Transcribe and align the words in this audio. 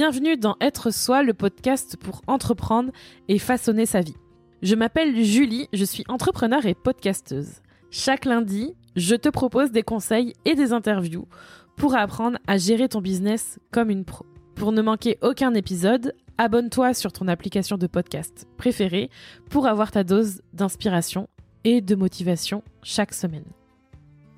Bienvenue 0.00 0.38
dans 0.38 0.56
Être 0.62 0.90
Soi, 0.90 1.22
le 1.22 1.34
podcast 1.34 1.98
pour 1.98 2.22
entreprendre 2.26 2.90
et 3.28 3.38
façonner 3.38 3.84
sa 3.84 4.00
vie. 4.00 4.16
Je 4.62 4.74
m'appelle 4.74 5.22
Julie, 5.22 5.68
je 5.74 5.84
suis 5.84 6.04
entrepreneur 6.08 6.64
et 6.64 6.72
podcasteuse. 6.72 7.60
Chaque 7.90 8.24
lundi, 8.24 8.74
je 8.96 9.14
te 9.14 9.28
propose 9.28 9.72
des 9.72 9.82
conseils 9.82 10.32
et 10.46 10.54
des 10.54 10.72
interviews 10.72 11.28
pour 11.76 11.94
apprendre 11.94 12.38
à 12.46 12.56
gérer 12.56 12.88
ton 12.88 13.02
business 13.02 13.58
comme 13.72 13.90
une 13.90 14.06
pro. 14.06 14.24
Pour 14.54 14.72
ne 14.72 14.80
manquer 14.80 15.18
aucun 15.20 15.52
épisode, 15.52 16.14
abonne-toi 16.38 16.94
sur 16.94 17.12
ton 17.12 17.28
application 17.28 17.76
de 17.76 17.86
podcast 17.86 18.48
préférée 18.56 19.10
pour 19.50 19.66
avoir 19.66 19.90
ta 19.90 20.02
dose 20.02 20.40
d'inspiration 20.54 21.28
et 21.64 21.82
de 21.82 21.94
motivation 21.94 22.62
chaque 22.82 23.12
semaine. 23.12 23.44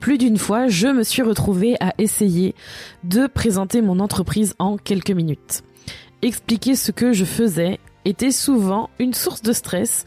Plus 0.02 0.18
d'une 0.18 0.36
fois, 0.36 0.66
je 0.66 0.88
me 0.88 1.04
suis 1.04 1.22
retrouvée 1.22 1.76
à 1.78 1.94
essayer 1.96 2.56
de 3.04 3.28
présenter 3.28 3.80
mon 3.82 4.00
entreprise 4.00 4.56
en 4.58 4.76
quelques 4.76 5.12
minutes. 5.12 5.62
Expliquer 6.22 6.74
ce 6.74 6.90
que 6.90 7.12
je 7.12 7.24
faisais 7.24 7.78
était 8.04 8.32
souvent 8.32 8.90
une 8.98 9.14
source 9.14 9.42
de 9.42 9.52
stress 9.52 10.04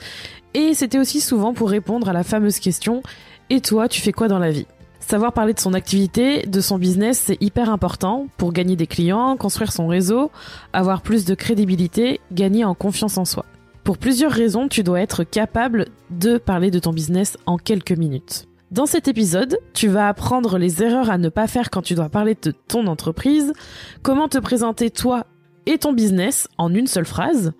et 0.54 0.73
c'était 0.73 0.99
aussi 0.99 1.21
souvent 1.21 1.54
pour 1.54 1.70
répondre 1.70 2.09
à 2.09 2.13
la 2.13 2.26
fameuse 2.26 2.59
question 2.59 3.04
Et 3.49 3.62
toi, 3.62 3.88
tu 3.88 4.02
fais 4.02 4.12
quoi 4.12 4.27
dans 4.27 4.38
la 4.38 4.52
vie? 4.52 4.68
Savoir 4.99 5.31
parler 5.31 5.54
de 5.54 5.62
son 5.62 5.73
activité, 5.73 6.46
de 6.46 6.59
son 6.59 6.77
business, 6.77 7.23
c'est 7.27 7.41
hyper 7.41 7.70
important 7.70 8.27
pour 8.35 8.52
gagner 8.52 8.76
des 8.76 8.88
clients, 8.88 9.38
construire 9.38 9.71
son 9.71 9.88
réseau, 9.88 10.30
avoir 10.73 11.04
plus 11.04 11.23
de 11.23 11.35
crédibilité, 11.35 12.20
gagner 12.34 12.66
en 12.66 12.76
confiance 12.76 13.18
en 13.18 13.23
soi. 13.23 13.46
Pour 13.85 13.98
plusieurs 13.98 14.34
raisons, 14.34 14.68
tu 14.68 14.84
dois 14.84 14.99
être 14.99 15.23
capable 15.23 15.85
de 16.09 16.38
parler 16.38 16.70
de 16.70 16.80
ton 16.80 16.91
business 16.91 17.38
en 17.46 17.57
quelques 17.57 17.98
minutes. 17.98 18.46
Dans 18.76 18.86
cet 18.86 19.08
épisode, 19.08 19.58
tu 19.72 19.88
vas 19.88 20.10
apprendre 20.10 20.58
les 20.58 20.84
erreurs 20.84 21.10
à 21.10 21.18
ne 21.18 21.30
pas 21.30 21.48
faire 21.48 21.70
quand 21.70 21.82
tu 21.82 21.96
dois 21.96 22.10
parler 22.10 22.36
de 22.36 22.52
ton 22.52 22.88
entreprise, 22.88 23.54
comment 24.02 24.27
te 24.27 24.38
présenter 24.38 24.91
toi 24.91 25.27
et 25.66 25.77
ton 25.77 25.94
business 25.94 26.49
en 26.58 26.74
une 26.74 26.86
seule 26.86 27.05
phrase, 27.05 27.54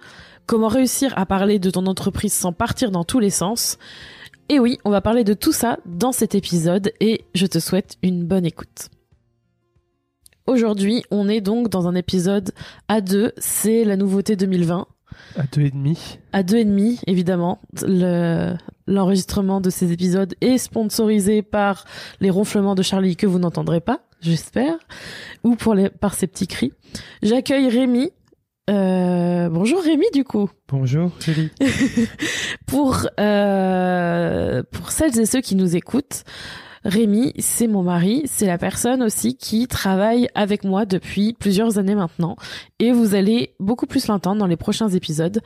comment 0.46 0.68
réussir 0.68 1.14
à 1.18 1.26
parler 1.26 1.58
de 1.58 1.70
ton 1.70 1.86
entreprise 1.86 2.34
sans 2.34 2.52
partir 2.52 2.92
dans 2.92 3.06
tous 3.06 3.20
les 3.20 3.30
sens. 3.30 3.78
Et 4.50 4.60
oui, 4.60 4.78
on 4.84 4.90
va 4.90 5.00
parler 5.00 5.24
de 5.24 5.34
tout 5.34 5.54
ça 5.54 5.80
dans 5.86 6.12
cet 6.12 6.36
épisode 6.36 6.92
et 7.00 7.24
je 7.34 7.46
te 7.46 7.60
souhaite 7.60 7.96
une 8.04 8.26
bonne 8.26 8.46
écoute. 8.46 8.90
Aujourd'hui, 10.48 11.06
on 11.12 11.30
est 11.30 11.40
donc 11.40 11.70
dans 11.70 11.88
un 11.88 11.96
épisode 11.96 12.52
à 12.90 13.00
deux, 13.00 13.32
c'est 13.38 13.86
la 13.86 13.96
nouveauté 13.96 14.36
2020. 14.36 14.86
À 15.38 15.44
deux 15.44 15.62
et 15.62 15.72
demi. 15.72 16.20
À 16.34 16.44
deux 16.44 16.58
et 16.58 16.66
demi, 16.66 17.00
évidemment. 17.08 17.60
Le, 17.82 18.56
l'enregistrement 18.88 19.62
de 19.62 19.70
ces 19.70 19.92
épisodes 19.92 20.34
est 20.42 20.58
sponsorisé 20.58 21.42
par 21.42 21.86
les 22.20 22.30
ronflements 22.30 22.76
de 22.76 22.84
Charlie 22.84 23.16
que 23.16 23.28
vous 23.28 23.40
n'entendrez 23.40 23.82
pas, 23.82 24.02
j'espère, 24.22 24.76
ou 25.44 25.56
pour 25.56 25.74
les, 25.74 25.90
par 25.90 26.14
ses 26.14 26.28
petits 26.28 26.48
cris. 26.48 26.74
J'accueille 27.22 27.70
Rémi. 27.70 28.12
Euh, 28.68 29.48
bonjour 29.50 29.82
Rémi 29.84 30.08
du 30.12 30.24
coup. 30.24 30.50
Bonjour 30.70 31.12
Julie. 31.20 31.52
pour 32.66 33.08
euh, 33.20 34.64
pour 34.72 34.90
celles 34.92 35.20
et 35.20 35.28
ceux 35.28 35.42
qui 35.42 35.56
nous 35.56 35.76
écoutent, 35.76 36.24
Rémi, 36.86 37.34
c'est 37.40 37.68
mon 37.68 37.82
mari, 37.82 38.22
c'est 38.26 38.46
la 38.46 38.60
personne 38.60 39.02
aussi 39.02 39.36
qui 39.36 39.68
travaille 39.68 40.30
avec 40.36 40.64
moi 40.64 40.86
depuis 40.86 41.34
plusieurs 41.34 41.80
années 41.80 41.96
maintenant, 41.96 42.36
et 42.78 42.92
vous 42.92 43.16
allez 43.16 43.56
beaucoup 43.60 43.88
plus 43.88 44.06
l'entendre 44.06 44.40
dans 44.40 44.46
les 44.46 44.56
prochains 44.56 44.90
épisodes. 44.90 45.42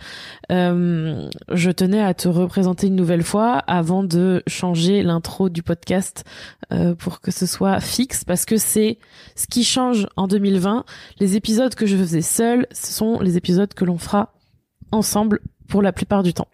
Euh, 0.51 1.29
je 1.49 1.71
tenais 1.71 2.01
à 2.01 2.13
te 2.13 2.27
représenter 2.27 2.87
une 2.87 2.97
nouvelle 2.97 3.23
fois 3.23 3.53
avant 3.67 4.03
de 4.03 4.43
changer 4.47 5.01
l'intro 5.01 5.47
du 5.47 5.63
podcast 5.63 6.25
euh, 6.73 6.93
pour 6.93 7.21
que 7.21 7.31
ce 7.31 7.45
soit 7.45 7.79
fixe, 7.79 8.25
parce 8.25 8.43
que 8.43 8.57
c'est 8.57 8.99
ce 9.35 9.47
qui 9.47 9.63
change 9.63 10.07
en 10.17 10.27
2020. 10.27 10.83
Les 11.21 11.37
épisodes 11.37 11.73
que 11.73 11.85
je 11.85 11.95
faisais 11.95 12.21
seul, 12.21 12.67
ce 12.73 12.91
sont 12.91 13.21
les 13.21 13.37
épisodes 13.37 13.73
que 13.73 13.85
l'on 13.85 13.97
fera 13.97 14.33
ensemble 14.91 15.39
pour 15.69 15.81
la 15.81 15.93
plupart 15.93 16.21
du 16.21 16.33
temps. 16.33 16.49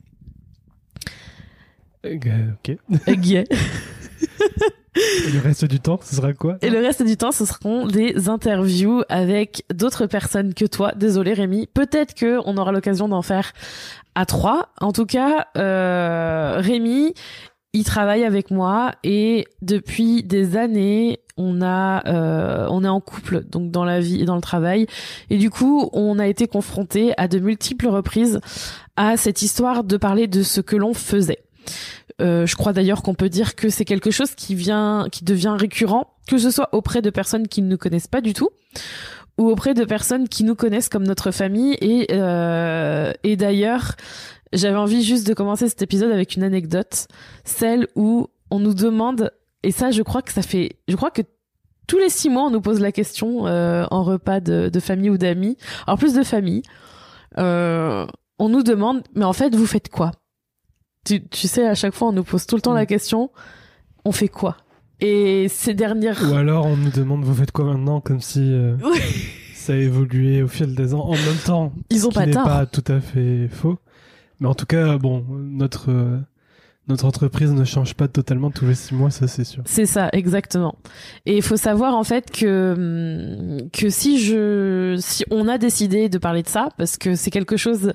Euh, 2.06 2.52
ok. 2.54 2.78
Okay. 3.08 3.44
Et 4.96 5.32
le 5.32 5.42
reste 5.42 5.66
du 5.66 5.80
temps, 5.80 6.00
ce 6.02 6.16
sera 6.16 6.34
quoi 6.34 6.58
Et 6.62 6.70
le 6.70 6.80
reste 6.80 7.04
du 7.04 7.18
temps, 7.18 7.32
ce 7.32 7.46
seront 7.46 7.86
des 7.86 8.30
interviews 8.30 9.04
avec 9.10 9.66
d'autres 9.74 10.06
personnes 10.06 10.54
que 10.54 10.66
toi. 10.66 10.94
Désolé 10.96 11.34
Rémi. 11.34 11.68
Peut-être 11.74 12.14
que 12.14 12.40
on 12.46 12.58
aura 12.58 12.72
l'occasion 12.72 13.10
d'en 13.10 13.22
faire 13.22 13.52
à 14.16 14.26
trois. 14.26 14.70
En 14.80 14.94
tout 14.94 15.06
cas, 15.06 15.48
euh, 15.58 16.56
Rémi, 16.60 17.14
il 17.74 17.84
travaille 17.84 18.24
avec 18.24 18.52
moi 18.52 18.94
et 19.04 19.46
depuis 19.62 20.24
des 20.24 20.56
années, 20.56 21.20
on 21.36 21.62
a, 21.62 22.08
euh, 22.08 22.68
on 22.70 22.86
est 22.86 22.90
en 22.90 23.02
couple, 23.02 23.44
donc 23.44 23.72
dans 23.72 23.84
la 23.84 24.00
vie 24.00 24.22
et 24.22 24.26
dans 24.26 24.36
le 24.36 24.42
travail. 24.42 24.88
Et 25.30 25.38
du 25.38 25.50
coup, 25.50 25.90
on 25.92 26.18
a 26.18 26.28
été 26.28 26.48
confronté 26.48 27.14
à 27.18 27.28
de 27.28 27.40
multiples 27.40 27.88
reprises 27.88 28.40
à 28.96 29.18
cette 29.18 29.42
histoire 29.42 29.84
de 29.84 29.98
parler 29.98 30.28
de 30.28 30.42
ce 30.42 30.62
que 30.62 30.78
l'on 30.78 30.94
faisait. 30.94 31.44
Euh, 32.22 32.46
je 32.46 32.56
crois 32.56 32.72
d'ailleurs 32.72 33.02
qu'on 33.02 33.14
peut 33.14 33.30
dire 33.30 33.56
que 33.56 33.70
c'est 33.70 33.86
quelque 33.86 34.12
chose 34.12 34.36
qui 34.36 34.56
vient, 34.56 35.08
qui 35.12 35.26
devient 35.26 35.56
récurrent, 35.58 36.16
que 36.28 36.38
ce 36.38 36.50
soit 36.50 36.70
auprès 36.74 37.02
de 37.02 37.10
personnes 37.10 37.48
qui 37.48 37.62
ne 37.62 37.68
nous 37.68 37.78
connaissent 37.78 38.08
pas 38.08 38.22
du 38.22 38.34
tout 38.34 38.50
ou 39.38 39.50
auprès 39.50 39.74
de 39.74 39.84
personnes 39.84 40.30
qui 40.30 40.46
nous 40.46 40.56
connaissent 40.56 40.88
comme 40.88 41.04
notre 41.04 41.32
famille. 41.32 41.76
Et, 41.82 42.08
euh, 42.12 43.12
d'ailleurs, 43.26 43.96
j'avais 44.54 44.78
envie 44.78 45.04
juste 45.04 45.28
de 45.28 45.34
commencer 45.34 45.68
cet 45.68 45.82
épisode 45.82 46.12
avec 46.12 46.38
une 46.38 46.44
anecdote, 46.44 47.10
celle 47.44 47.88
où 47.96 48.28
on 48.50 48.60
nous 48.60 48.74
demande, 48.74 49.32
et 49.64 49.72
ça, 49.72 49.92
je 49.92 50.04
crois 50.04 50.22
que 50.22 50.32
ça 50.32 50.42
fait, 50.42 50.78
je 50.88 50.96
crois 50.96 51.12
que 51.12 51.22
tous 51.86 51.98
les 51.98 52.10
six 52.10 52.30
mois, 52.30 52.44
on 52.44 52.50
nous 52.50 52.62
pose 52.62 52.80
la 52.80 52.94
question 52.94 53.46
euh, 53.46 53.86
en 53.92 54.04
repas 54.04 54.40
de, 54.40 54.80
famille 54.80 55.10
ou 55.10 55.18
d'amis, 55.18 55.58
en 55.86 55.98
plus 55.98 56.14
de 56.14 56.24
famille. 56.24 56.64
On 57.38 58.50
nous 58.50 58.64
demande, 58.64 59.04
mais 59.16 59.26
en 59.26 59.34
fait, 59.34 59.54
vous 59.54 59.66
faites 59.66 59.90
quoi? 59.90 60.12
Tu, 61.06 61.26
tu 61.28 61.48
sais, 61.48 61.68
à 61.68 61.76
chaque 61.76 61.94
fois, 61.94 62.10
on 62.10 62.12
nous 62.12 62.24
pose 62.24 62.46
tout 62.46 62.56
le 62.56 62.62
temps 62.62 62.74
la 62.74 62.86
question, 62.86 63.32
on 64.04 64.12
fait 64.12 64.28
quoi? 64.28 64.58
Et 65.00 65.48
ces 65.50 65.74
dernières... 65.74 66.22
Ou 66.32 66.36
alors, 66.36 66.66
on 66.66 66.76
nous 66.76 66.90
demande, 66.92 67.24
vous 67.24 67.34
faites 67.34 67.52
quoi 67.52 67.66
maintenant? 67.66 68.02
Comme 68.02 68.22
si 68.22 68.42
euh, 68.42 68.76
ça 69.54 69.74
a 69.74 69.76
évolué 69.76 70.42
au 70.42 70.48
fil 70.48 70.76
des 70.76 70.94
ans. 70.94 71.02
En 71.06 71.14
même 71.14 71.38
temps, 71.46 71.74
Ils 71.90 72.06
ont 72.08 72.12
ce 72.12 72.16
pas 72.16 72.26
qui 72.26 72.34
pas 72.34 72.66
tout 72.66 72.84
à 72.88 73.00
fait 73.00 73.48
faux. 73.50 73.78
Mais 74.40 74.48
en 74.48 74.56
tout 74.56 74.66
cas, 74.66 74.98
bon, 74.98 75.26
notre... 75.30 75.92
euh, 75.92 76.18
notre 76.88 77.06
entreprise 77.06 77.52
ne 77.52 77.66
change 77.66 77.96
pas 77.96 78.08
totalement 78.08 78.52
tous 78.52 78.66
les 78.66 78.76
six 78.76 78.94
mois, 78.94 79.10
ça 79.10 79.28
c'est 79.28 79.44
sûr. 79.44 79.64
C'est 79.66 79.88
ça, 79.88 80.10
exactement. 80.14 80.76
Et 81.26 81.38
il 81.38 81.42
faut 81.42 81.58
savoir 81.58 81.96
en 81.96 82.04
fait 82.04 82.30
que 82.30 82.74
hum, 82.78 83.70
que 83.72 83.90
si 83.90 84.20
je 84.20 84.96
si 85.00 85.26
on 85.32 85.48
a 85.48 85.58
décidé 85.58 86.10
de 86.10 86.18
parler 86.20 86.44
de 86.44 86.48
ça 86.48 86.70
parce 86.78 86.98
que 86.98 87.16
c'est 87.16 87.32
quelque 87.32 87.58
chose 87.58 87.94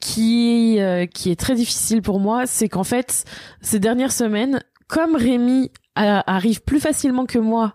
qui 0.00 0.80
euh, 0.80 1.06
qui 1.06 1.30
est 1.30 1.38
très 1.38 1.54
difficile 1.54 2.02
pour 2.02 2.20
moi, 2.20 2.46
c'est 2.46 2.68
qu'en 2.68 2.84
fait 2.84 3.24
ces 3.60 3.78
dernières 3.78 4.12
semaines, 4.12 4.60
comme 4.88 5.14
Rémi 5.14 5.70
a- 5.94 6.24
arrive 6.32 6.62
plus 6.62 6.80
facilement 6.80 7.26
que 7.26 7.38
moi 7.38 7.74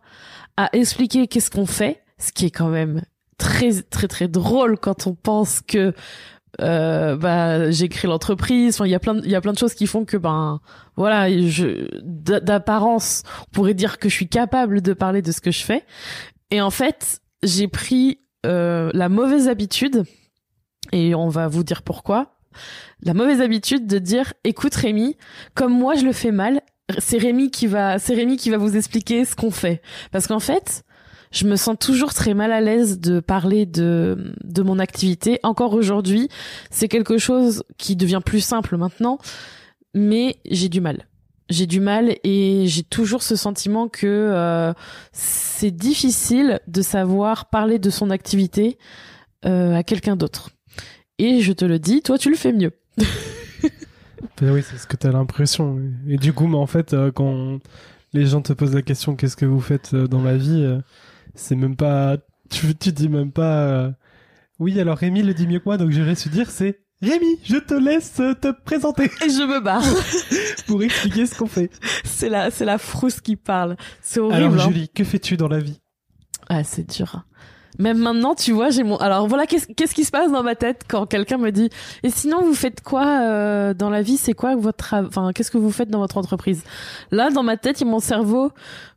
à 0.57 0.69
expliquer 0.73 1.27
qu'est-ce 1.27 1.51
qu'on 1.51 1.65
fait, 1.65 2.03
ce 2.17 2.31
qui 2.31 2.45
est 2.45 2.51
quand 2.51 2.69
même 2.69 3.03
très 3.37 3.81
très 3.83 4.07
très 4.07 4.27
drôle 4.27 4.77
quand 4.79 5.07
on 5.07 5.13
pense 5.13 5.61
que 5.61 5.93
euh, 6.61 7.17
bah 7.17 7.69
j'ai 7.69 7.89
créé 7.89 8.09
l'entreprise 8.09 8.75
enfin 8.75 8.85
il 8.85 8.91
y 8.91 8.95
a 8.95 8.99
plein 8.99 9.17
il 9.17 9.29
y 9.29 9.35
a 9.35 9.41
plein 9.41 9.51
de 9.51 9.57
choses 9.57 9.73
qui 9.73 9.87
font 9.87 10.05
que 10.05 10.15
ben 10.15 10.61
voilà 10.95 11.29
je 11.29 11.89
d'apparence 12.01 13.23
on 13.41 13.51
pourrait 13.51 13.73
dire 13.73 13.97
que 13.99 14.07
je 14.07 14.13
suis 14.15 14.29
capable 14.29 14.81
de 14.81 14.93
parler 14.93 15.21
de 15.21 15.31
ce 15.33 15.41
que 15.41 15.51
je 15.51 15.63
fais. 15.63 15.83
Et 16.51 16.61
en 16.61 16.69
fait 16.71 17.19
j'ai 17.43 17.67
pris 17.67 18.19
euh, 18.45 18.89
la 18.93 19.09
mauvaise 19.09 19.49
habitude 19.49 20.03
et 20.95 21.13
on 21.13 21.27
va 21.27 21.47
vous 21.47 21.63
dire 21.63 21.81
pourquoi. 21.83 22.37
La 23.03 23.13
mauvaise 23.13 23.41
habitude 23.41 23.85
de 23.85 23.99
dire 23.99 24.33
écoute 24.45 24.73
Rémi 24.73 25.17
comme 25.53 25.77
moi 25.77 25.95
je 25.95 26.05
le 26.05 26.13
fais 26.13 26.31
mal 26.31 26.61
c'est 26.99 27.17
Rémi 27.17 27.51
qui 27.51 27.67
va 27.67 27.99
c'est 27.99 28.37
qui 28.37 28.49
va 28.49 28.57
vous 28.57 28.77
expliquer 28.77 29.25
ce 29.25 29.35
qu'on 29.35 29.51
fait. 29.51 29.81
Parce 30.11 30.25
qu'en 30.25 30.39
fait 30.39 30.83
je 31.31 31.45
me 31.47 31.57
sens 31.57 31.75
toujours 31.77 32.13
très 32.13 32.33
mal 32.33 32.53
à 32.53 32.61
l'aise 32.61 32.99
de 32.99 33.19
parler 33.19 33.65
de 33.65 34.33
de 34.43 34.61
mon 34.61 34.79
activité. 34.79 35.39
Encore 35.43 35.73
aujourd'hui 35.73 36.29
c'est 36.71 36.87
quelque 36.87 37.17
chose 37.17 37.63
qui 37.77 37.97
devient 37.97 38.21
plus 38.25 38.41
simple 38.41 38.77
maintenant 38.77 39.19
mais 39.93 40.37
j'ai 40.49 40.69
du 40.69 40.79
mal. 40.79 41.07
J'ai 41.49 41.67
du 41.67 41.81
mal 41.81 42.15
et 42.23 42.63
j'ai 42.67 42.83
toujours 42.83 43.21
ce 43.21 43.35
sentiment 43.35 43.89
que 43.89 44.07
euh, 44.07 44.73
c'est 45.11 45.71
difficile 45.71 46.61
de 46.67 46.81
savoir 46.81 47.49
parler 47.49 47.79
de 47.79 47.89
son 47.89 48.09
activité 48.09 48.79
euh, 49.45 49.75
à 49.75 49.83
quelqu'un 49.83 50.15
d'autre 50.15 50.54
et 51.19 51.41
je 51.41 51.53
te 51.53 51.65
le 51.65 51.79
dis 51.79 52.01
toi 52.01 52.17
tu 52.17 52.29
le 52.29 52.35
fais 52.35 52.53
mieux 52.53 52.71
Ben 54.41 54.51
oui, 54.51 54.63
c'est 54.69 54.77
ce 54.77 54.85
que 54.87 54.97
tu 54.97 55.07
as 55.07 55.11
l'impression. 55.11 55.79
Et 56.07 56.17
du 56.17 56.33
coup, 56.33 56.47
mais 56.47 56.57
en 56.57 56.65
fait, 56.65 56.93
euh, 56.93 57.11
quand 57.11 57.59
les 58.13 58.25
gens 58.25 58.41
te 58.41 58.51
posent 58.53 58.73
la 58.75 58.81
question 58.81 59.15
qu'est-ce 59.15 59.37
que 59.37 59.45
vous 59.45 59.61
faites 59.61 59.93
euh, 59.93 60.07
dans 60.07 60.21
la 60.21 60.35
vie, 60.35 60.61
euh, 60.63 60.79
c'est 61.35 61.55
même 61.55 61.75
pas. 61.75 62.17
Tu, 62.49 62.75
tu 62.75 62.91
dis 62.91 63.07
même 63.07 63.31
pas. 63.31 63.93
Oui, 64.59 64.79
alors 64.79 64.97
Rémi 64.97 65.21
le 65.23 65.33
dit 65.33 65.47
mieux 65.47 65.59
que 65.59 65.65
moi, 65.65 65.77
donc 65.77 65.91
je 65.91 66.01
vais 66.01 66.15
se 66.15 66.29
dire 66.29 66.49
c'est 66.49 66.81
Rémi, 67.01 67.39
je 67.43 67.57
te 67.57 67.73
laisse 67.73 68.13
te 68.15 68.51
présenter 68.63 69.05
et 69.05 69.29
je 69.29 69.45
me 69.45 69.59
barre 69.61 69.83
pour 70.67 70.81
expliquer 70.83 71.25
ce 71.25 71.35
qu'on 71.35 71.47
fait. 71.47 71.69
c'est 72.03 72.29
la 72.29 72.51
c'est 72.51 72.65
la 72.65 72.77
frousse 72.77 73.19
qui 73.21 73.35
parle 73.35 73.75
c'est 74.01 74.19
horrible 74.19 74.37
Alors 74.37 74.53
hein. 74.53 74.67
Julie, 74.69 74.89
que 74.89 75.03
fais-tu 75.03 75.35
dans 75.37 75.49
la 75.49 75.59
vie? 75.59 75.81
Ah 76.47 76.63
c'est 76.63 76.89
dur 76.89 77.25
Même 77.79 77.97
maintenant, 77.97 78.35
tu 78.35 78.51
vois, 78.51 78.69
j'ai 78.69 78.83
mon. 78.83 78.97
Alors 78.97 79.27
voilà, 79.27 79.45
qu'est-ce 79.45 79.93
qui 79.93 80.03
se 80.03 80.11
passe 80.11 80.31
dans 80.31 80.43
ma 80.43 80.55
tête 80.55 80.83
quand 80.87 81.05
quelqu'un 81.05 81.37
me 81.37 81.51
dit 81.51 81.69
Et 82.03 82.09
sinon, 82.09 82.41
vous 82.41 82.53
faites 82.53 82.81
quoi 82.81 83.05
euh, 83.05 83.73
dans 83.73 83.89
la 83.89 84.01
vie? 84.01 84.17
C'est 84.17 84.33
quoi 84.33 84.55
votre, 84.55 84.93
enfin, 84.93 85.31
qu'est-ce 85.33 85.51
que 85.51 85.57
vous 85.57 85.71
faites 85.71 85.89
dans 85.89 85.99
votre 85.99 86.17
entreprise? 86.17 86.63
Là, 87.11 87.29
dans 87.29 87.43
ma 87.43 87.57
tête, 87.57 87.81
il 87.81 87.87
mon 87.87 87.99
cerveau. 87.99 88.51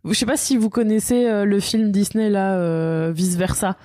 Je 0.05 0.15
sais 0.15 0.27
pas 0.27 0.37
si 0.37 0.57
vous 0.57 0.71
connaissez 0.71 1.27
euh, 1.27 1.45
le 1.45 1.61
film 1.61 1.91
Disney 1.91 2.31
là, 2.31 2.55
euh, 2.55 3.13
vice 3.15 3.37
versa 3.37 3.77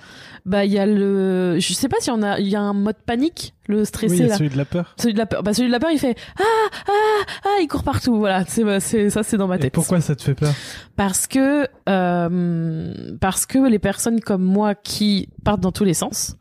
bah 0.44 0.64
il 0.66 0.72
y 0.72 0.78
a 0.78 0.84
le 0.84 1.58
je 1.58 1.72
sais 1.72 1.88
pas 1.88 1.96
si 2.00 2.10
on 2.10 2.22
a 2.22 2.38
il 2.38 2.48
y 2.48 2.54
a 2.56 2.60
un 2.60 2.74
mode 2.74 2.96
panique 3.06 3.54
le 3.66 3.84
stressé 3.86 4.12
oui, 4.12 4.18
il 4.18 4.22
y 4.22 4.26
a 4.26 4.28
là. 4.28 4.36
celui 4.36 4.50
de 4.50 4.58
la 4.58 4.66
peur. 4.66 4.94
celui 4.98 5.14
de 5.14 5.18
la 5.18 5.24
peur 5.24 5.42
bah 5.42 5.54
celui 5.54 5.68
de 5.68 5.72
la 5.72 5.80
peur 5.80 5.90
il 5.90 5.98
fait 5.98 6.16
ah 6.38 6.42
ah 6.86 7.24
ah 7.44 7.56
il 7.62 7.66
court 7.68 7.82
partout. 7.82 8.18
Voilà 8.18 8.44
c'est 8.46 8.62
bah, 8.62 8.78
c'est 8.78 9.08
ça 9.08 9.22
c'est 9.22 9.38
dans 9.38 9.46
ma 9.48 9.56
Et 9.56 9.60
tête. 9.60 9.72
pourquoi 9.72 10.00
ça 10.02 10.14
te 10.14 10.22
fait 10.22 10.34
peur? 10.34 10.52
Parce 10.96 11.26
que 11.26 11.66
euh, 11.88 13.16
parce 13.20 13.46
que 13.46 13.66
les 13.68 13.78
personnes 13.78 14.20
comme 14.20 14.44
moi 14.44 14.74
qui 14.74 15.30
partent 15.44 15.60
dans 15.60 15.72
tous 15.72 15.84
les 15.84 15.94
sens 15.94 16.36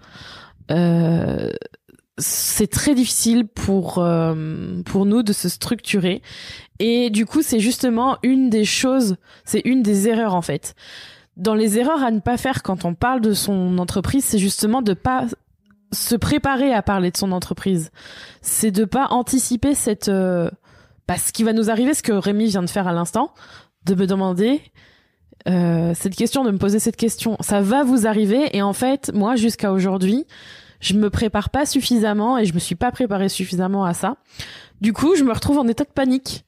euh, 0.71 1.49
c'est 2.17 2.67
très 2.67 2.95
difficile 2.95 3.47
pour 3.47 3.99
euh, 3.99 4.81
pour 4.85 5.05
nous 5.05 5.23
de 5.23 5.33
se 5.33 5.49
structurer. 5.49 6.21
Et 6.79 7.09
du 7.09 7.25
coup 7.25 7.41
c'est 7.41 7.59
justement 7.59 8.17
une 8.21 8.49
des 8.49 8.65
choses 8.65 9.15
c'est 9.45 9.61
une 9.65 9.81
des 9.81 10.09
erreurs 10.09 10.35
en 10.35 10.41
fait 10.41 10.75
dans 11.37 11.55
les 11.55 11.79
erreurs 11.79 12.03
à 12.03 12.11
ne 12.11 12.19
pas 12.19 12.37
faire 12.37 12.63
quand 12.63 12.85
on 12.85 12.93
parle 12.93 13.21
de 13.21 13.33
son 13.33 13.77
entreprise, 13.77 14.23
c'est 14.23 14.39
justement 14.39 14.81
de 14.81 14.93
pas 14.93 15.25
se 15.91 16.15
préparer 16.15 16.73
à 16.73 16.81
parler 16.81 17.11
de 17.11 17.17
son 17.17 17.31
entreprise. 17.31 17.91
C'est 18.41 18.71
de 18.71 18.85
pas 18.85 19.07
anticiper 19.09 19.75
cette 19.75 20.09
euh, 20.09 20.49
bah, 21.07 21.17
ce 21.17 21.31
qui 21.31 21.43
va 21.43 21.53
nous 21.53 21.69
arriver, 21.69 21.93
ce 21.93 22.03
que 22.03 22.11
Rémi 22.11 22.47
vient 22.47 22.63
de 22.63 22.69
faire 22.69 22.87
à 22.87 22.93
l'instant, 22.93 23.33
de 23.85 23.95
me 23.95 24.07
demander 24.07 24.61
euh, 25.47 25.93
cette 25.95 26.15
question, 26.15 26.43
de 26.43 26.51
me 26.51 26.57
poser 26.57 26.79
cette 26.79 26.95
question. 26.95 27.37
Ça 27.41 27.61
va 27.61 27.83
vous 27.83 28.07
arriver 28.07 28.55
et 28.55 28.61
en 28.61 28.73
fait, 28.73 29.11
moi 29.13 29.35
jusqu'à 29.35 29.71
aujourd'hui, 29.71 30.25
je 30.79 30.93
me 30.93 31.09
prépare 31.09 31.49
pas 31.49 31.65
suffisamment 31.65 32.37
et 32.37 32.45
je 32.45 32.53
me 32.53 32.59
suis 32.59 32.75
pas 32.75 32.91
préparée 32.91 33.29
suffisamment 33.29 33.85
à 33.85 33.93
ça. 33.93 34.17
Du 34.81 34.93
coup, 34.93 35.15
je 35.15 35.23
me 35.23 35.33
retrouve 35.33 35.57
en 35.57 35.67
état 35.67 35.83
de 35.83 35.89
panique. 35.89 36.45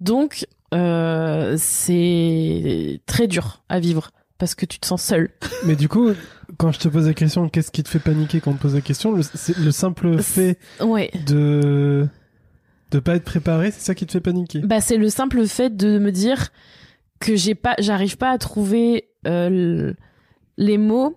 Donc, 0.00 0.46
euh, 0.72 1.54
c'est 1.58 3.00
très 3.06 3.26
dur 3.26 3.62
à 3.68 3.78
vivre 3.78 4.10
parce 4.38 4.54
que 4.54 4.66
tu 4.66 4.78
te 4.78 4.86
sens 4.86 5.02
seul. 5.02 5.30
Mais 5.64 5.76
du 5.76 5.88
coup, 5.88 6.10
quand 6.58 6.72
je 6.72 6.78
te 6.78 6.88
pose 6.88 7.06
la 7.06 7.14
question, 7.14 7.48
qu'est-ce 7.48 7.70
qui 7.70 7.82
te 7.82 7.88
fait 7.88 7.98
paniquer 7.98 8.40
quand 8.40 8.50
on 8.52 8.54
te 8.54 8.62
pose 8.62 8.74
la 8.74 8.80
question? 8.80 9.12
Le, 9.14 9.70
simple 9.70 10.20
fait 10.22 10.58
Ouais. 10.80 11.10
de 11.26 12.08
de 12.90 12.98
pas 13.00 13.16
être 13.16 13.24
préparé, 13.24 13.70
c'est 13.72 13.80
ça 13.80 13.94
qui 13.94 14.06
te 14.06 14.12
fait 14.12 14.20
paniquer? 14.20 14.60
Bah 14.60 14.80
c'est 14.80 14.96
le 14.98 15.08
simple 15.08 15.46
fait 15.46 15.76
de 15.76 15.98
me 15.98 16.12
dire 16.12 16.50
que 17.20 17.34
j'ai 17.36 17.54
pas 17.54 17.74
j'arrive 17.78 18.16
pas 18.16 18.30
à 18.30 18.38
trouver 18.38 19.08
euh, 19.26 19.94
les 20.56 20.78
mots 20.78 21.16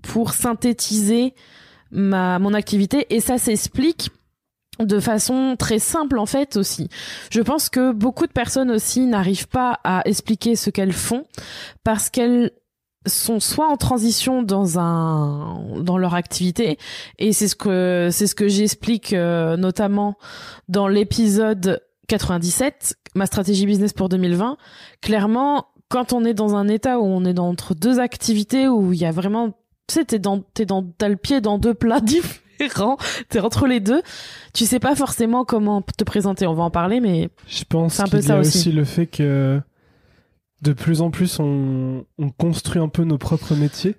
pour 0.00 0.32
synthétiser 0.32 1.34
ma 1.90 2.38
mon 2.38 2.54
activité 2.54 3.06
et 3.14 3.20
ça 3.20 3.38
s'explique 3.38 4.10
de 4.80 5.00
façon 5.00 5.54
très 5.58 5.78
simple 5.78 6.18
en 6.18 6.26
fait 6.26 6.56
aussi. 6.56 6.88
Je 7.30 7.40
pense 7.42 7.68
que 7.68 7.92
beaucoup 7.92 8.26
de 8.26 8.32
personnes 8.32 8.70
aussi 8.70 9.06
n'arrivent 9.06 9.48
pas 9.48 9.78
à 9.84 10.02
expliquer 10.06 10.56
ce 10.56 10.70
qu'elles 10.70 10.92
font 10.94 11.24
parce 11.84 12.08
qu'elles 12.10 12.50
sont 13.06 13.40
soit 13.40 13.68
en 13.68 13.76
transition 13.76 14.42
dans 14.42 14.78
un 14.78 15.60
dans 15.80 15.98
leur 15.98 16.14
activité 16.14 16.78
et 17.18 17.32
c'est 17.32 17.48
ce 17.48 17.56
que 17.56 18.08
c'est 18.12 18.28
ce 18.28 18.34
que 18.36 18.46
j'explique 18.46 19.12
euh, 19.12 19.56
notamment 19.56 20.14
dans 20.68 20.86
l'épisode 20.86 21.82
97 22.06 22.94
ma 23.16 23.26
stratégie 23.26 23.66
business 23.66 23.92
pour 23.92 24.08
2020 24.08 24.56
clairement 25.00 25.66
quand 25.88 26.12
on 26.12 26.24
est 26.24 26.32
dans 26.34 26.54
un 26.54 26.68
état 26.68 27.00
où 27.00 27.04
on 27.04 27.24
est 27.24 27.34
dans- 27.34 27.48
entre 27.48 27.74
deux 27.74 27.98
activités 27.98 28.68
où 28.68 28.92
il 28.92 29.00
y 29.00 29.04
a 29.04 29.10
vraiment 29.10 29.50
tu 29.88 29.94
sais 29.94 30.04
t'es 30.04 30.20
dans 30.20 30.38
t'es 30.54 30.64
dans 30.64 30.84
t'as 30.96 31.08
le 31.08 31.16
pied 31.16 31.40
dans 31.40 31.58
deux 31.58 31.74
plats 31.74 32.00
t'es 33.28 33.40
entre 33.40 33.66
les 33.66 33.80
deux 33.80 34.02
tu 34.52 34.64
sais 34.66 34.78
pas 34.80 34.94
forcément 34.94 35.44
comment 35.44 35.82
te 35.82 36.04
présenter 36.04 36.46
on 36.46 36.54
va 36.54 36.62
en 36.64 36.70
parler 36.70 37.00
mais 37.00 37.28
Je 37.48 37.64
pense 37.64 37.98
un 38.00 38.04
peu 38.04 38.10
qu'il 38.18 38.20
y 38.20 38.22
ça 38.28 38.36
a 38.36 38.40
aussi. 38.40 38.58
aussi 38.58 38.72
le 38.72 38.84
fait 38.84 39.06
que 39.06 39.60
de 40.62 40.72
plus 40.72 41.00
en 41.00 41.10
plus 41.10 41.38
on, 41.40 42.04
on 42.18 42.30
construit 42.30 42.80
un 42.80 42.88
peu 42.88 43.04
nos 43.04 43.18
propres 43.18 43.54
métiers. 43.56 43.96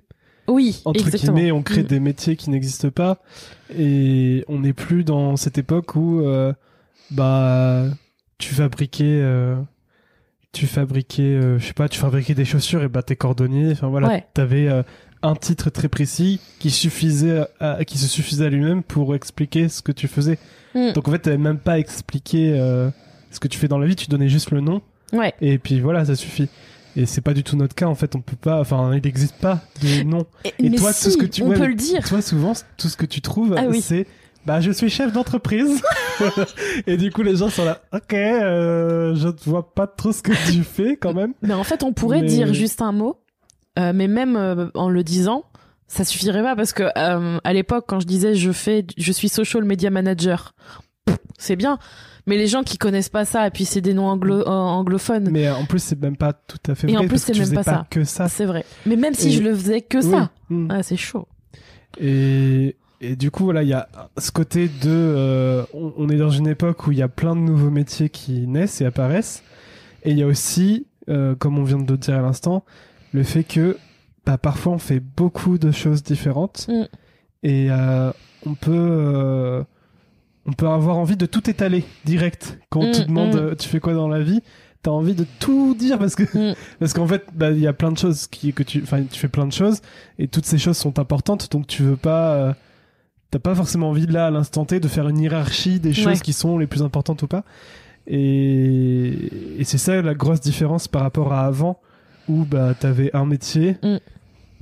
oui 0.47 0.81
Entre 0.85 1.01
exactement 1.05 1.33
guillemets, 1.37 1.51
on 1.51 1.61
crée 1.63 1.83
Mm. 1.83 1.87
des 1.87 1.99
métiers 1.99 2.35
qui 2.37 2.49
n'existent 2.49 2.89
pas 2.89 3.19
et 3.77 4.43
on 4.47 4.59
n'est 4.59 4.73
plus 4.73 5.03
dans 5.03 5.35
cette 5.35 5.57
époque 5.57 5.95
où 5.95 6.21
euh, 6.21 6.53
bah 7.11 7.83
tu 8.37 8.53
fabriquais 8.53 9.03
euh, 9.21 9.55
tu 10.51 10.67
fabriquais 10.67 11.23
euh, 11.23 11.57
je 11.59 11.65
sais 11.67 11.73
pas, 11.73 11.89
tu 11.89 11.99
fabriquais 11.99 12.35
des 12.35 12.45
chaussures 12.45 12.83
et 12.83 12.87
bah 12.87 13.01
t'es 13.03 13.15
cordonnier, 13.15 13.71
enfin 13.71 13.87
voilà, 13.87 14.07
Ouais. 14.07 14.27
t'avais 14.33 14.69
un 15.23 15.35
titre 15.35 15.69
très 15.69 15.87
précis 15.87 16.39
qui 16.59 16.69
suffisait 16.69 17.45
à- 17.59 17.83
qui 17.85 17.97
se 17.97 18.07
suffisait 18.07 18.45
à 18.45 18.49
lui-même 18.49 18.83
pour 18.83 19.15
expliquer 19.15 19.69
ce 19.69 19.81
que 19.81 19.91
tu 19.91 20.07
faisais. 20.07 20.37
Mm. 20.75 20.91
Donc 20.93 21.07
en 21.07 21.11
fait, 21.11 21.19
t'avais 21.19 21.37
même 21.37 21.57
pas 21.59 21.79
expliqué 21.79 22.53
euh, 22.59 22.89
ce 23.31 23.39
que 23.39 23.47
tu 23.47 23.57
fais 23.57 23.67
dans 23.67 23.77
la 23.79 23.87
vie, 23.87 23.95
tu 23.95 24.07
donnais 24.07 24.29
juste 24.29 24.51
le 24.51 24.61
nom 24.61 24.81
ouais 25.13 25.33
et 25.41 25.57
puis 25.59 25.79
voilà, 25.79 26.05
ça 26.05 26.15
suffit. 26.15 26.49
Et 26.95 27.05
c'est 27.07 27.21
pas 27.21 27.33
du 27.33 27.43
tout 27.43 27.55
notre 27.55 27.73
cas 27.73 27.87
en 27.87 27.95
fait, 27.95 28.15
on 28.15 28.21
peut 28.21 28.35
pas 28.35 28.59
enfin 28.59 28.93
il 28.95 29.01
n'existe 29.01 29.35
pas 29.35 29.61
de 29.81 30.03
nom. 30.03 30.25
Et 30.59 30.69
mais 30.69 30.75
toi, 30.77 30.93
si, 30.93 31.05
tout 31.05 31.09
ce 31.11 31.17
que 31.17 31.25
tu- 31.25 31.41
on 31.43 31.49
ouais, 31.49 31.57
peut 31.57 31.65
le 31.67 31.73
dire 31.75 32.07
Toi 32.07 32.21
souvent 32.21 32.53
tout 32.77 32.89
ce 32.89 32.97
que 32.97 33.05
tu 33.07 33.21
trouves 33.21 33.55
Ah 33.57 33.63
oui. 33.67 33.81
c'est 33.81 34.05
bah 34.45 34.59
je 34.61 34.71
suis 34.71 34.89
chef 34.89 35.13
d'entreprise 35.13 35.81
et 36.87 36.97
du 36.97 37.11
coup 37.11 37.21
les 37.23 37.37
gens 37.37 37.49
sont 37.49 37.65
là 37.65 37.81
OK, 37.93 38.13
euh, 38.13 39.15
je 39.15 39.27
ne 39.27 39.33
vois 39.45 39.73
pas 39.73 39.87
trop 39.87 40.11
ce 40.11 40.21
que 40.21 40.31
tu 40.51 40.63
fais 40.63 40.97
quand 40.97 41.13
même. 41.13 41.33
Mais 41.41 41.53
en 41.53 41.63
fait, 41.63 41.81
on 41.83 41.93
pourrait 41.93 42.21
Mais- 42.21 42.27
dire 42.27 42.53
juste 42.53 42.81
un 42.81 42.91
mot, 42.91 43.17
mais 43.77 44.07
même 44.07 44.35
euh, 44.35 44.67
en 44.75 44.89
le 44.89 45.03
disant, 45.03 45.43
ça 45.87 46.03
suffirait 46.03 46.41
pas 46.43 46.55
parce 46.55 46.73
que 46.73 46.83
euh, 46.97 47.39
à 47.43 47.53
l'époque, 47.53 47.85
quand 47.87 47.99
je 47.99 48.07
disais 48.07 48.35
je 48.35 48.51
fais, 48.51 48.85
je 48.97 49.11
suis 49.11 49.29
social 49.29 49.63
media 49.63 49.89
manager, 49.89 50.53
c'est 51.37 51.55
bien. 51.55 51.77
Mais 52.25 52.37
les 52.37 52.47
gens 52.47 52.63
qui 52.63 52.77
connaissent 52.77 53.09
pas 53.09 53.25
ça, 53.25 53.45
et 53.47 53.51
puis 53.51 53.65
c'est 53.65 53.81
des 53.81 53.93
noms 53.93 54.07
anglo 54.07 54.35
euh, 54.39 54.45
anglophones, 54.47 55.29
Mais 55.29 55.47
euh, 55.47 55.55
en 55.55 55.65
plus 55.65 55.79
c'est 55.83 56.01
même 56.01 56.15
pas 56.15 56.31
tout 56.31 56.57
à 56.71 56.73
fait 56.75 56.87
Et 56.89 56.93
vrai 56.93 57.03
en 57.03 57.07
plus, 57.09 57.21
c'est 57.21 57.37
même 57.37 57.53
pas 57.53 57.63
ça. 57.63 57.85
que 57.89 58.05
ça. 58.05 58.29
c'est 58.29 58.45
vrai. 58.45 58.63
Mais 58.85 58.95
même 58.95 59.13
si 59.13 59.27
Et- 59.27 59.31
je 59.31 59.43
le 59.43 59.53
faisais 59.53 59.81
que 59.81 59.97
Oui. 59.97 60.09
ça, 60.09 60.29
Mm. 60.49 60.67
ah, 60.71 60.83
c'est 60.83 60.95
chaud. 60.95 61.27
Et, 61.99 62.75
et 63.01 63.15
du 63.15 63.29
coup, 63.31 63.43
voilà, 63.43 63.63
il 63.63 63.69
y 63.69 63.73
a 63.73 63.87
ce 64.17 64.31
côté 64.31 64.67
de. 64.67 64.89
euh, 64.89 65.63
on, 65.73 65.93
on 65.97 66.09
est 66.09 66.15
dans 66.17 66.29
une 66.29 66.47
époque 66.47 66.87
où 66.87 66.91
il 66.91 66.97
y 66.97 67.01
a 67.01 67.07
plein 67.09 67.35
de 67.35 67.41
nouveaux 67.41 67.69
métiers 67.69 68.09
qui 68.09 68.47
naissent 68.47 68.81
et 68.81 68.85
apparaissent. 68.85 69.43
Et 70.03 70.11
il 70.11 70.17
y 70.17 70.23
a 70.23 70.27
aussi, 70.27 70.87
euh, 71.09 71.35
comme 71.35 71.57
on 71.59 71.63
vient 71.63 71.77
de 71.77 71.91
le 71.91 71.97
dire 71.97 72.15
à 72.17 72.21
l'instant, 72.21 72.63
le 73.13 73.23
fait 73.23 73.43
que 73.43 73.77
bah, 74.25 74.37
parfois 74.37 74.73
on 74.73 74.77
fait 74.79 74.99
beaucoup 74.99 75.57
de 75.57 75.71
choses 75.71 76.03
différentes. 76.03 76.67
Mm. 76.69 76.83
Et 77.43 77.67
euh, 77.71 78.11
on 78.45 78.53
peut. 78.55 78.71
euh, 78.73 79.63
on 80.45 80.51
peut 80.51 80.67
avoir 80.67 80.97
envie 80.97 81.15
de 81.15 81.25
tout 81.25 81.49
étaler 81.49 81.85
direct. 82.03 82.59
Quand 82.69 82.81
on 82.81 82.91
te 82.91 83.01
Mm, 83.01 83.05
demande 83.07 83.35
mm. 83.51 83.55
tu 83.55 83.69
fais 83.69 83.79
quoi 83.79 83.93
dans 83.93 84.09
la 84.09 84.19
vie, 84.21 84.41
t'as 84.81 84.91
envie 84.91 85.15
de 85.15 85.25
tout 85.39 85.73
dire 85.73 85.97
parce 85.97 86.15
que 86.15 86.23
parce 86.79 86.91
qu'en 86.93 87.07
fait 87.07 87.23
bah, 87.33 87.51
il 87.51 87.59
y 87.59 87.67
a 87.67 87.71
plein 87.73 87.91
de 87.93 87.97
choses 87.97 88.27
qui 88.27 88.51
que 88.51 88.63
tu 88.63 88.81
enfin 88.83 89.03
tu 89.09 89.17
fais 89.19 89.29
plein 89.29 89.45
de 89.47 89.53
choses 89.53 89.79
et 90.19 90.27
toutes 90.27 90.45
ces 90.45 90.57
choses 90.57 90.75
sont 90.75 90.99
importantes 90.99 91.49
donc 91.51 91.67
tu 91.67 91.83
veux 91.83 91.95
pas 91.95 92.33
euh, 92.33 92.53
t'as 93.31 93.39
pas 93.39 93.55
forcément 93.55 93.89
envie 93.89 94.05
là 94.05 94.27
à 94.27 94.31
l'instant 94.31 94.65
T 94.65 94.81
de 94.81 94.87
faire 94.89 95.07
une 95.07 95.19
hiérarchie 95.19 95.79
des 95.79 95.93
choses 95.93 96.05
Ouais. 96.07 96.19
qui 96.19 96.33
sont 96.33 96.57
les 96.57 96.67
plus 96.67 96.83
importantes 96.83 97.23
ou 97.23 97.27
pas 97.27 97.45
et, 98.07 99.59
et 99.59 99.63
c'est 99.63 99.77
ça 99.77 100.01
la 100.01 100.13
grosse 100.13 100.41
différence 100.41 100.87
par 100.89 101.01
rapport 101.03 101.31
à 101.33 101.45
avant 101.45 101.79
où 102.27 102.45
bah 102.45 102.73
t'avais 102.79 103.09
un 103.15 103.25
métier 103.25 103.77
Mm. 103.83 103.97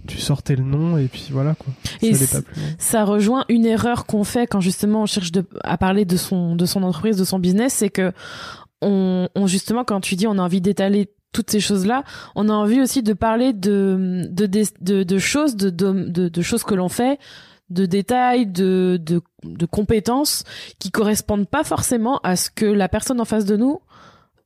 tu 0.08 0.18
sortais 0.18 0.56
le 0.56 0.64
nom 0.64 0.98
et 0.98 1.08
puis 1.08 1.28
voilà 1.32 1.54
quoi 1.56 1.74
Et 2.02 2.14
ça 2.16 2.42
pas 2.42 2.48
plus 2.52 2.98
rejoint 3.12 3.46
une 3.50 3.66
erreur 3.66 4.06
qu'on 4.06 4.24
fait 4.24 4.48
quand 4.48 4.62
justement 4.62 5.04
on 5.04 5.06
cherche 5.06 5.32
de, 5.32 5.46
à 5.64 5.78
parler 5.78 6.06
de 6.06 6.18
son 6.18 6.56
de 6.56 6.66
son 6.66 6.84
entreprise, 6.84 7.18
de 7.18 7.24
son 7.26 7.40
business, 7.40 7.74
c'est 7.74 7.90
que 7.90 8.12
on, 8.82 9.30
on 9.36 9.48
justement 9.48 9.84
quand 9.84 10.02
tu 10.02 10.16
dis 10.16 10.26
on 10.28 10.38
a 10.38 10.42
envie 10.42 10.62
d'étaler 10.62 11.10
toutes 11.34 11.50
ces 11.52 11.60
choses-là, 11.62 12.04
on 12.36 12.50
a 12.50 12.54
envie 12.54 12.82
aussi 12.82 13.04
de 13.04 13.14
parler 13.14 13.54
de 13.54 14.26
de 14.30 14.46
de, 14.48 14.64
de, 14.82 15.04
de 15.04 15.18
choses 15.20 15.56
de, 15.56 15.70
de 15.70 15.92
de 16.10 16.30
de 16.30 16.42
choses 16.42 16.64
que 16.64 16.74
l'on 16.76 16.90
fait, 16.90 17.20
de 17.70 17.86
détails, 17.86 18.48
de, 18.48 19.00
de 19.02 19.22
de 19.44 19.66
compétences 19.66 20.44
qui 20.80 20.92
correspondent 20.92 21.48
pas 21.48 21.64
forcément 21.64 22.20
à 22.24 22.36
ce 22.36 22.50
que 22.50 22.66
la 22.66 22.90
personne 22.90 23.22
en 23.22 23.26
face 23.26 23.46
de 23.46 23.56
nous 23.56 23.80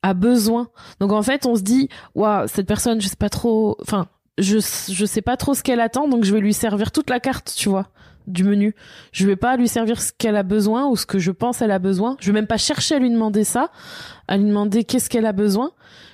a 0.06 0.14
besoin. 0.14 0.70
Donc 1.00 1.12
en 1.12 1.24
fait, 1.24 1.48
on 1.48 1.56
se 1.56 1.64
dit 1.64 1.90
waouh, 2.14 2.48
cette 2.48 2.68
personne, 2.68 3.02
je 3.02 3.08
sais 3.08 3.16
pas 3.16 3.30
trop, 3.30 3.76
enfin 3.82 4.08
je 4.38 4.60
je 4.60 5.06
sais 5.06 5.22
pas 5.22 5.36
trop 5.36 5.54
ce 5.54 5.64
qu'elle 5.64 5.80
attend 5.80 6.10
donc 6.10 6.26
je 6.26 6.34
vais 6.34 6.42
lui 6.42 6.54
servir 6.54 6.92
toute 6.92 7.10
la 7.10 7.22
carte 7.22 7.54
tu 7.56 7.70
vois 7.70 7.88
du 8.28 8.44
menu. 8.44 8.76
Je 9.12 9.28
vais 9.28 9.36
pas 9.36 9.56
lui 9.56 9.68
servir 9.68 10.02
ce 10.02 10.12
qu'elle 10.12 10.36
a 10.36 10.42
besoin 10.42 10.88
ou 10.88 10.96
ce 10.96 11.06
que 11.06 11.20
je 11.20 11.32
pense 11.32 11.62
elle 11.62 11.72
a 11.72 11.78
besoin. 11.80 12.18
Je 12.20 12.28
vais 12.28 12.34
même 12.34 12.48
pas 12.48 12.58
chercher 12.58 12.96
à 12.96 13.00
lui 13.00 13.10
demander 13.10 13.44
ça 13.44 13.72
à 14.28 14.38
lui 14.38 14.46
demander 14.46 14.84
qu'est-ce 14.84 15.10
qu'elle 15.10 15.26
a 15.26 15.32
besoin. 15.32 15.72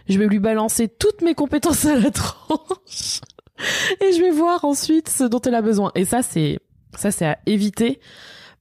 Je 0.07 0.17
vais 0.19 0.27
lui 0.27 0.39
balancer 0.39 0.87
toutes 0.87 1.21
mes 1.21 1.35
compétences 1.35 1.85
à 1.85 1.95
la 1.95 2.11
tranche 2.11 3.21
et 4.01 4.13
je 4.13 4.21
vais 4.21 4.31
voir 4.31 4.63
ensuite 4.63 5.09
ce 5.09 5.25
dont 5.25 5.41
elle 5.41 5.55
a 5.55 5.61
besoin. 5.61 5.91
Et 5.95 6.05
ça 6.05 6.21
c'est 6.21 6.59
ça 6.95 7.11
c'est 7.11 7.25
à 7.25 7.39
éviter 7.45 7.99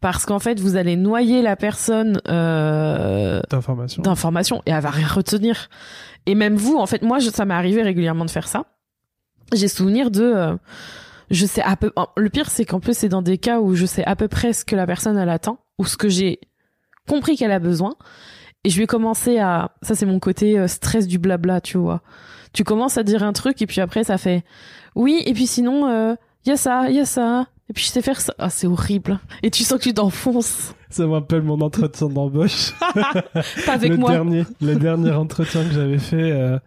parce 0.01 0.27
qu'en 0.27 0.39
fait 0.39 0.61
vous 0.61 0.77
allez 0.77 0.97
noyer 0.97 1.43
la 1.43 1.57
personne 1.57 2.21
euh, 2.29 3.41
d'information 3.51 4.03
d'informations 4.03 4.63
et 4.67 4.71
elle 4.71 4.83
va 4.83 4.91
rien 4.91 5.09
retenir. 5.09 5.69
Et 6.27 6.35
même 6.35 6.57
vous, 6.57 6.77
en 6.77 6.87
fait, 6.87 7.03
moi, 7.03 7.19
je, 7.19 7.31
ça 7.31 7.45
m'est 7.45 7.55
arrivé 7.55 7.83
régulièrement 7.83 8.25
de 8.25 8.31
faire 8.31 8.49
ça. 8.49 8.65
J'ai 9.53 9.69
souvenir 9.69 10.11
de, 10.11 10.23
euh, 10.23 10.57
je 11.31 11.47
sais 11.47 11.63
à 11.63 11.77
peu. 11.77 11.93
Le 12.17 12.29
pire, 12.29 12.51
c'est 12.51 12.65
qu'en 12.65 12.81
plus, 12.81 12.97
c'est 12.97 13.09
dans 13.09 13.23
des 13.23 13.39
cas 13.39 13.61
où 13.61 13.75
je 13.75 13.87
sais 13.87 14.05
à 14.05 14.17
peu 14.17 14.29
près 14.29 14.53
ce 14.53 14.65
que 14.65 14.77
la 14.77 14.87
personne 14.87 15.17
elle 15.17 15.29
attend 15.29 15.59
ou 15.79 15.87
ce 15.87 15.97
que 15.97 16.09
j'ai 16.09 16.41
compris 17.09 17.37
qu'elle 17.37 17.53
a 17.53 17.59
besoin. 17.59 17.95
Et 18.65 18.71
je 18.71 18.79
vais 18.79 18.87
commencer 18.87 19.39
à. 19.39 19.73
Ça, 19.83 19.95
c'est 19.95 20.07
mon 20.07 20.21
côté 20.21 20.59
euh, 20.59 20.69
stress 20.69 21.07
du 21.07 21.19
blabla, 21.19 21.61
tu 21.61 21.79
vois. 21.79 22.03
Tu 22.53 22.65
commences 22.65 22.99
à 22.99 23.03
dire 23.03 23.23
un 23.23 23.33
truc 23.33 23.61
et 23.63 23.67
puis 23.67 23.81
après, 23.81 24.05
ça 24.05 24.19
fait. 24.19 24.45
Oui, 24.95 25.23
et 25.25 25.33
puis 25.33 25.47
sinon, 25.47 25.89
il 25.89 25.93
euh, 25.93 26.15
y 26.47 26.51
a 26.51 26.57
ça, 26.57 26.91
il 26.91 26.97
y 26.97 27.01
a 27.01 27.07
ça. 27.07 27.47
Et 27.71 27.73
puis 27.73 27.85
je 27.85 27.91
sais 27.91 28.03
faire 28.03 28.21
ça. 28.21 28.35
Ah, 28.39 28.51
c'est 28.51 28.67
horrible. 28.67 29.21
Et 29.45 29.51
tu 29.51 29.63
sens 29.63 29.79
que 29.79 29.85
tu 29.85 29.95
t'enfonces. 29.95 30.75
Ça 30.91 31.07
me 31.07 31.13
rappelle 31.13 31.43
mon 31.43 31.61
entretien 31.61 32.09
d'embauche. 32.09 32.73
Pas 33.65 33.73
avec 33.75 33.93
le 33.93 33.97
moi. 33.97 34.11
Dernier, 34.11 34.45
le 34.61 34.75
dernier 34.75 35.13
entretien 35.13 35.63
que 35.65 35.73
j'avais 35.73 36.01
fait 36.01 36.33
euh, 36.33 36.59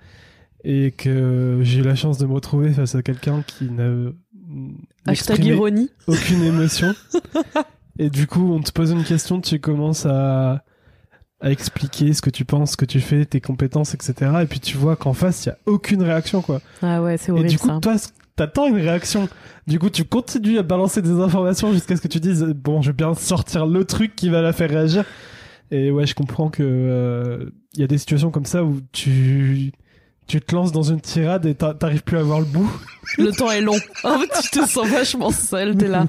et 0.64 0.92
que 0.92 1.60
j'ai 1.62 1.80
eu 1.80 1.84
la 1.84 1.96
chance 1.96 2.20
de 2.20 2.26
me 2.26 2.34
retrouver 2.34 2.72
face 2.72 2.96
à 2.96 3.02
quelqu'un 3.02 3.44
qui 3.46 3.70
n'a 3.70 4.12
Hashtag 5.06 5.44
ironie. 5.44 5.90
aucune 6.08 6.42
émotion. 6.42 6.96
et 8.00 8.10
du 8.10 8.26
coup, 8.26 8.54
on 8.54 8.62
te 8.62 8.72
pose 8.72 8.92
une 8.92 9.04
question, 9.04 9.42
tu 9.42 9.60
commences 9.60 10.06
à, 10.06 10.64
à 11.42 11.52
expliquer 11.52 12.14
ce 12.14 12.22
que 12.22 12.30
tu 12.30 12.46
penses, 12.46 12.72
ce 12.72 12.78
que 12.78 12.86
tu 12.86 13.02
fais, 13.02 13.26
tes 13.26 13.42
compétences, 13.42 13.94
etc. 13.94 14.32
Et 14.42 14.46
puis 14.46 14.62
tu 14.62 14.78
vois 14.78 14.96
qu'en 14.96 15.12
face, 15.12 15.46
il 15.46 15.50
y 15.50 15.52
a 15.52 15.58
aucune 15.66 16.02
réaction, 16.02 16.42
quoi. 16.42 16.62
Ah 16.82 17.02
ouais, 17.04 17.18
c'est 17.18 17.34
horrible 17.34 17.48
Et 17.48 17.50
du 17.50 17.60
coup, 17.60 17.68
ça. 17.68 17.80
toi, 17.82 17.96
t'attends 18.36 18.68
une 18.68 18.76
réaction. 18.78 19.28
Du 19.68 19.80
coup, 19.80 19.90
tu 19.90 20.04
continues 20.04 20.58
à 20.58 20.64
balancer 20.64 21.02
des 21.02 21.12
informations 21.12 21.72
jusqu'à 21.74 21.96
ce 21.96 22.02
que 22.02 22.08
tu 22.08 22.20
dises, 22.20 22.44
bon, 22.56 22.82
je 22.82 22.90
vais 22.92 22.96
bien 22.96 23.14
sortir 23.14 23.66
le 23.66 23.86
truc 23.86 24.16
qui 24.16 24.30
va 24.30 24.42
la 24.42 24.54
faire 24.54 24.70
réagir. 24.70 25.06
Et 25.72 25.90
ouais, 25.92 26.06
je 26.06 26.14
comprends 26.16 26.50
que 26.50 26.62
euh, 26.64 27.50
il 27.74 27.82
y 27.82 27.84
a 27.84 27.88
des 27.88 27.98
situations 27.98 28.30
comme 28.32 28.46
ça 28.46 28.64
où 28.64 28.80
tu 28.92 29.72
tu 30.26 30.40
te 30.40 30.56
lances 30.56 30.72
dans 30.72 30.84
une 30.84 31.02
tirade 31.02 31.46
et 31.46 31.54
t'a- 31.54 31.74
t'arrives 31.74 32.04
plus 32.04 32.18
à 32.18 32.24
voir 32.24 32.40
le 32.40 32.46
bout. 32.46 32.70
Le 33.18 33.32
temps 33.32 33.52
est 33.52 33.60
long. 33.62 33.76
En 34.06 34.20
fait, 34.20 34.30
tu 34.42 34.60
te 34.60 34.66
sens 34.68 34.88
vachement 34.88 35.32
seul. 35.32 35.76
T'es 35.76 35.88
là. 35.90 36.06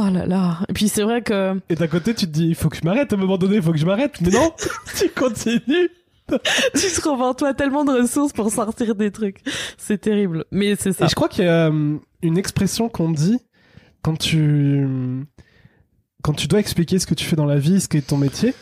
Oh 0.00 0.08
là 0.12 0.26
là. 0.26 0.58
Et 0.68 0.72
puis 0.72 0.88
c'est 0.88 1.02
vrai 1.02 1.22
que 1.22 1.60
Et 1.68 1.74
d'un 1.74 1.88
côté, 1.88 2.14
tu 2.14 2.26
te 2.26 2.30
dis, 2.30 2.46
il 2.48 2.54
faut 2.54 2.68
que 2.68 2.76
je 2.76 2.84
m'arrête. 2.84 3.12
À 3.12 3.16
un 3.16 3.18
moment 3.18 3.36
donné, 3.36 3.56
il 3.56 3.62
faut 3.62 3.72
que 3.72 3.78
je 3.78 3.86
m'arrête. 3.86 4.20
Mais 4.20 4.30
non, 4.30 4.52
tu 4.96 5.08
continues. 5.10 5.90
tu 6.74 6.80
te 6.80 7.00
trouves 7.00 7.22
en 7.22 7.34
toi 7.34 7.54
tellement 7.54 7.84
de 7.84 7.92
ressources 8.02 8.32
pour 8.32 8.50
sortir 8.50 8.94
des 8.94 9.10
trucs. 9.10 9.40
C'est 9.76 9.98
terrible. 9.98 10.44
Mais 10.50 10.76
c'est 10.76 10.92
ça. 10.92 11.06
Et 11.06 11.08
je 11.08 11.14
crois 11.14 11.28
qu'il 11.28 11.44
y 11.44 11.48
a 11.48 11.68
euh, 11.68 11.96
une 12.22 12.38
expression 12.38 12.88
qu'on 12.88 13.10
dit 13.10 13.38
quand 14.02 14.16
tu 14.16 14.86
quand 16.22 16.32
tu 16.32 16.48
dois 16.48 16.60
expliquer 16.60 16.98
ce 16.98 17.06
que 17.06 17.14
tu 17.14 17.24
fais 17.24 17.36
dans 17.36 17.46
la 17.46 17.58
vie, 17.58 17.80
ce 17.80 17.88
qui 17.88 17.96
est 17.96 18.06
ton 18.06 18.16
métier, 18.16 18.54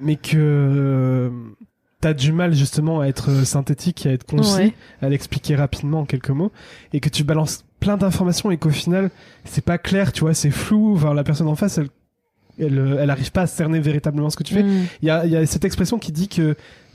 mais 0.00 0.16
que 0.16 0.36
euh, 0.36 1.30
t'as 2.00 2.14
du 2.14 2.32
mal 2.32 2.54
justement 2.54 3.00
à 3.00 3.06
être 3.06 3.44
synthétique, 3.44 4.06
à 4.06 4.10
être 4.12 4.24
concis, 4.24 4.54
Ouais. 4.56 4.74
à 5.02 5.08
l'expliquer 5.08 5.56
rapidement 5.56 6.00
en 6.00 6.04
quelques 6.04 6.30
mots, 6.30 6.52
et 6.92 7.00
que 7.00 7.08
tu 7.08 7.24
balances 7.24 7.64
plein 7.80 7.96
d'informations 7.96 8.50
et 8.50 8.56
qu'au 8.56 8.70
final 8.70 9.10
c'est 9.44 9.64
pas 9.64 9.76
clair, 9.78 10.12
tu 10.12 10.20
vois, 10.20 10.34
c'est 10.34 10.50
flou. 10.50 10.94
Enfin, 10.94 11.14
la 11.14 11.24
personne 11.24 11.48
en 11.48 11.56
face, 11.56 11.78
elle 11.78 11.88
elle, 12.58 12.78
euh, 12.78 12.98
elle 13.00 13.10
arrive 13.10 13.32
pas 13.32 13.42
à 13.42 13.46
cerner 13.48 13.80
véritablement 13.80 14.30
ce 14.30 14.36
que 14.36 14.44
tu 14.44 14.54
fais. 14.54 14.62
Mm. 14.62 14.86
Il 15.02 15.08
y 15.08 15.10
a, 15.10 15.26
il 15.26 15.32
y 15.32 15.36
a 15.36 15.44
cette 15.46 15.64
expression 15.64 15.98
qui 15.98 16.12
dit 16.12 16.28
que 16.28 16.54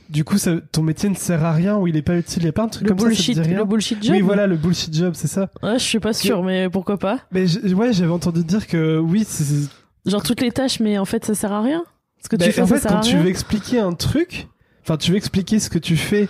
du 0.10 0.24
coup 0.24 0.38
ça, 0.38 0.56
ton 0.72 0.82
métier 0.82 1.08
ne 1.10 1.16
sert 1.16 1.44
à 1.46 1.52
rien 1.54 1.78
ou 1.78 1.88
il 1.88 1.96
est 1.96 2.02
pas 2.02 2.18
utile. 2.18 2.44
Il 2.44 2.46
y 2.46 2.50
a 2.50 2.52
de 2.52 2.70
trucs 2.70 2.84
Le 2.88 2.96
comme 2.96 3.14
ça, 3.14 3.34
ça. 3.34 3.42
rien 3.44 3.58
le 3.60 3.66
bullshit 3.66 4.04
job. 4.04 4.16
oui, 4.16 4.22
voilà, 4.22 4.48
le 4.48 4.58
bullshit 4.58 4.94
job, 4.94 5.14
c'est 5.16 5.28
ça. 5.28 5.50
Ouais, 5.64 5.78
je 5.80 5.84
suis 5.84 6.00
pas 6.00 6.14
sûre, 6.14 6.44
mais 6.44 6.70
pourquoi 6.70 6.98
pas. 6.98 7.20
Mais 7.32 7.48
je- 7.48 7.74
ouais, 7.76 7.94
j'avais 7.94 8.12
entendu 8.12 8.44
dire 8.44 8.68
que 8.68 8.98
oui, 8.98 9.24
c'est. 9.28 9.70
Genre 10.06 10.24
toutes 10.24 10.42
les 10.42 10.52
tâches, 10.52 10.80
mais 10.80 10.98
en 10.98 11.06
fait, 11.06 11.26
ça 11.26 11.36
sert 11.36 11.52
à 11.52 11.62
rien. 11.62 11.84
Ce 12.24 12.28
que 12.30 12.36
Bah, 12.36 12.46
tu 12.46 12.52
fais, 12.52 12.62
en 12.62 12.66
ça 12.68 12.76
fait, 12.76 12.82
sert 12.82 12.92
quand 12.92 12.98
à 12.98 13.02
tu 13.02 13.18
veux 13.18 13.30
expliquer 13.30 13.80
un 13.80 13.94
truc, 13.94 14.48
enfin, 14.82 14.98
tu 14.98 15.12
veux 15.12 15.18
expliquer 15.18 15.60
ce 15.60 15.70
que 15.70 15.78
tu 15.80 15.96
fais, 15.96 16.28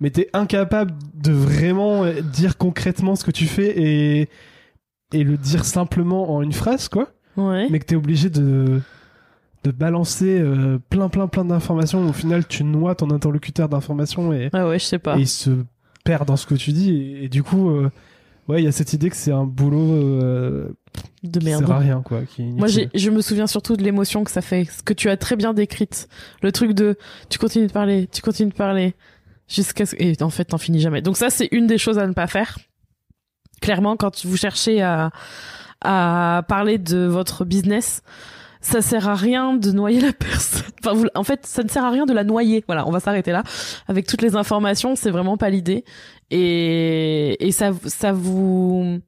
mais 0.00 0.10
t'es 0.10 0.30
incapable 0.32 0.94
de 1.14 1.32
vraiment 1.32 2.04
euh, 2.04 2.20
dire 2.22 2.56
concrètement 2.56 3.14
ce 3.16 3.24
que 3.24 3.30
tu 3.30 3.46
fais 3.46 3.72
et 3.80 4.28
et 5.12 5.24
le 5.24 5.36
dire 5.36 5.64
simplement 5.64 6.34
en 6.34 6.42
une 6.42 6.52
phrase, 6.52 6.88
quoi. 6.88 7.08
Ouais. 7.36 7.66
Mais 7.70 7.78
que 7.78 7.84
t'es 7.86 7.96
obligé 7.96 8.30
de 8.30 8.80
de 9.64 9.70
balancer 9.70 10.38
euh, 10.40 10.78
plein 10.90 11.08
plein 11.08 11.26
plein 11.28 11.44
d'informations. 11.44 12.08
Au 12.08 12.12
final, 12.12 12.46
tu 12.46 12.64
noies 12.64 12.94
ton 12.94 13.10
interlocuteur 13.10 13.68
d'informations 13.68 14.32
et, 14.32 14.50
Ah 14.52 14.68
ouais, 14.68 14.78
je 14.78 14.84
sais 14.84 14.98
pas. 14.98 15.16
et 15.18 15.22
il 15.22 15.28
se 15.28 15.50
perd 16.04 16.26
dans 16.26 16.36
ce 16.36 16.46
que 16.46 16.54
tu 16.54 16.72
dis. 16.72 16.90
Et, 16.92 17.24
et 17.24 17.28
du 17.28 17.42
coup, 17.42 17.70
euh, 17.70 17.90
ouais, 18.48 18.62
il 18.62 18.64
y 18.64 18.68
a 18.68 18.72
cette 18.72 18.92
idée 18.92 19.10
que 19.10 19.16
c'est 19.16 19.32
un 19.32 19.44
boulot 19.44 19.92
euh, 19.94 20.68
De 21.24 21.38
qui 21.40 21.44
merde. 21.46 21.66
sert 21.66 21.74
à 21.74 21.78
rien, 21.78 22.02
quoi. 22.02 22.22
Qui 22.22 22.42
Moi, 22.44 22.68
j'ai, 22.68 22.88
je 22.94 23.10
me 23.10 23.20
souviens 23.20 23.46
surtout 23.46 23.76
de 23.76 23.82
l'émotion 23.82 24.24
que 24.24 24.30
ça 24.30 24.40
fait, 24.42 24.64
ce 24.64 24.82
que 24.82 24.92
tu 24.94 25.10
as 25.10 25.16
très 25.16 25.36
bien 25.36 25.52
décrite. 25.54 26.08
Le 26.42 26.52
truc 26.52 26.72
de, 26.72 26.96
tu 27.28 27.38
continues 27.38 27.66
de 27.66 27.72
parler, 27.72 28.08
tu 28.12 28.22
continues 28.22 28.50
de 28.50 28.56
parler, 28.56 28.94
jusqu'à 29.48 29.86
ce, 29.86 29.96
et 29.98 30.16
en 30.22 30.30
fait, 30.30 30.44
t'en 30.46 30.58
finis 30.58 30.80
jamais. 30.80 31.02
Donc 31.02 31.16
ça, 31.16 31.30
c'est 31.30 31.48
une 31.52 31.66
des 31.66 31.78
choses 31.78 31.98
à 31.98 32.06
ne 32.06 32.12
pas 32.12 32.26
faire. 32.28 32.58
Clairement, 33.60 33.96
quand 33.96 34.24
vous 34.24 34.36
cherchez 34.36 34.80
à, 34.82 35.10
à 35.82 36.44
parler 36.48 36.78
de 36.78 37.06
votre 37.06 37.44
business, 37.44 38.02
ça 38.60 38.82
sert 38.82 39.08
à 39.08 39.14
rien 39.14 39.54
de 39.54 39.70
noyer 39.72 40.00
la 40.00 40.12
personne. 40.18 40.64
En 41.14 41.24
fait, 41.24 41.46
ça 41.46 41.62
ne 41.62 41.68
sert 41.68 41.84
à 41.84 41.90
rien 41.90 42.06
de 42.06 42.12
la 42.12 42.24
noyer. 42.24 42.64
Voilà, 42.66 42.86
on 42.86 42.90
va 42.90 43.00
s'arrêter 43.00 43.32
là. 43.32 43.42
Avec 43.86 44.06
toutes 44.06 44.22
les 44.22 44.36
informations, 44.36 44.96
c'est 44.96 45.10
vraiment 45.10 45.36
pas 45.36 45.50
l'idée. 45.50 45.84
Et, 46.30 47.46
et 47.46 47.52
ça, 47.52 47.72
ça 47.86 48.12
vous, 48.12 49.00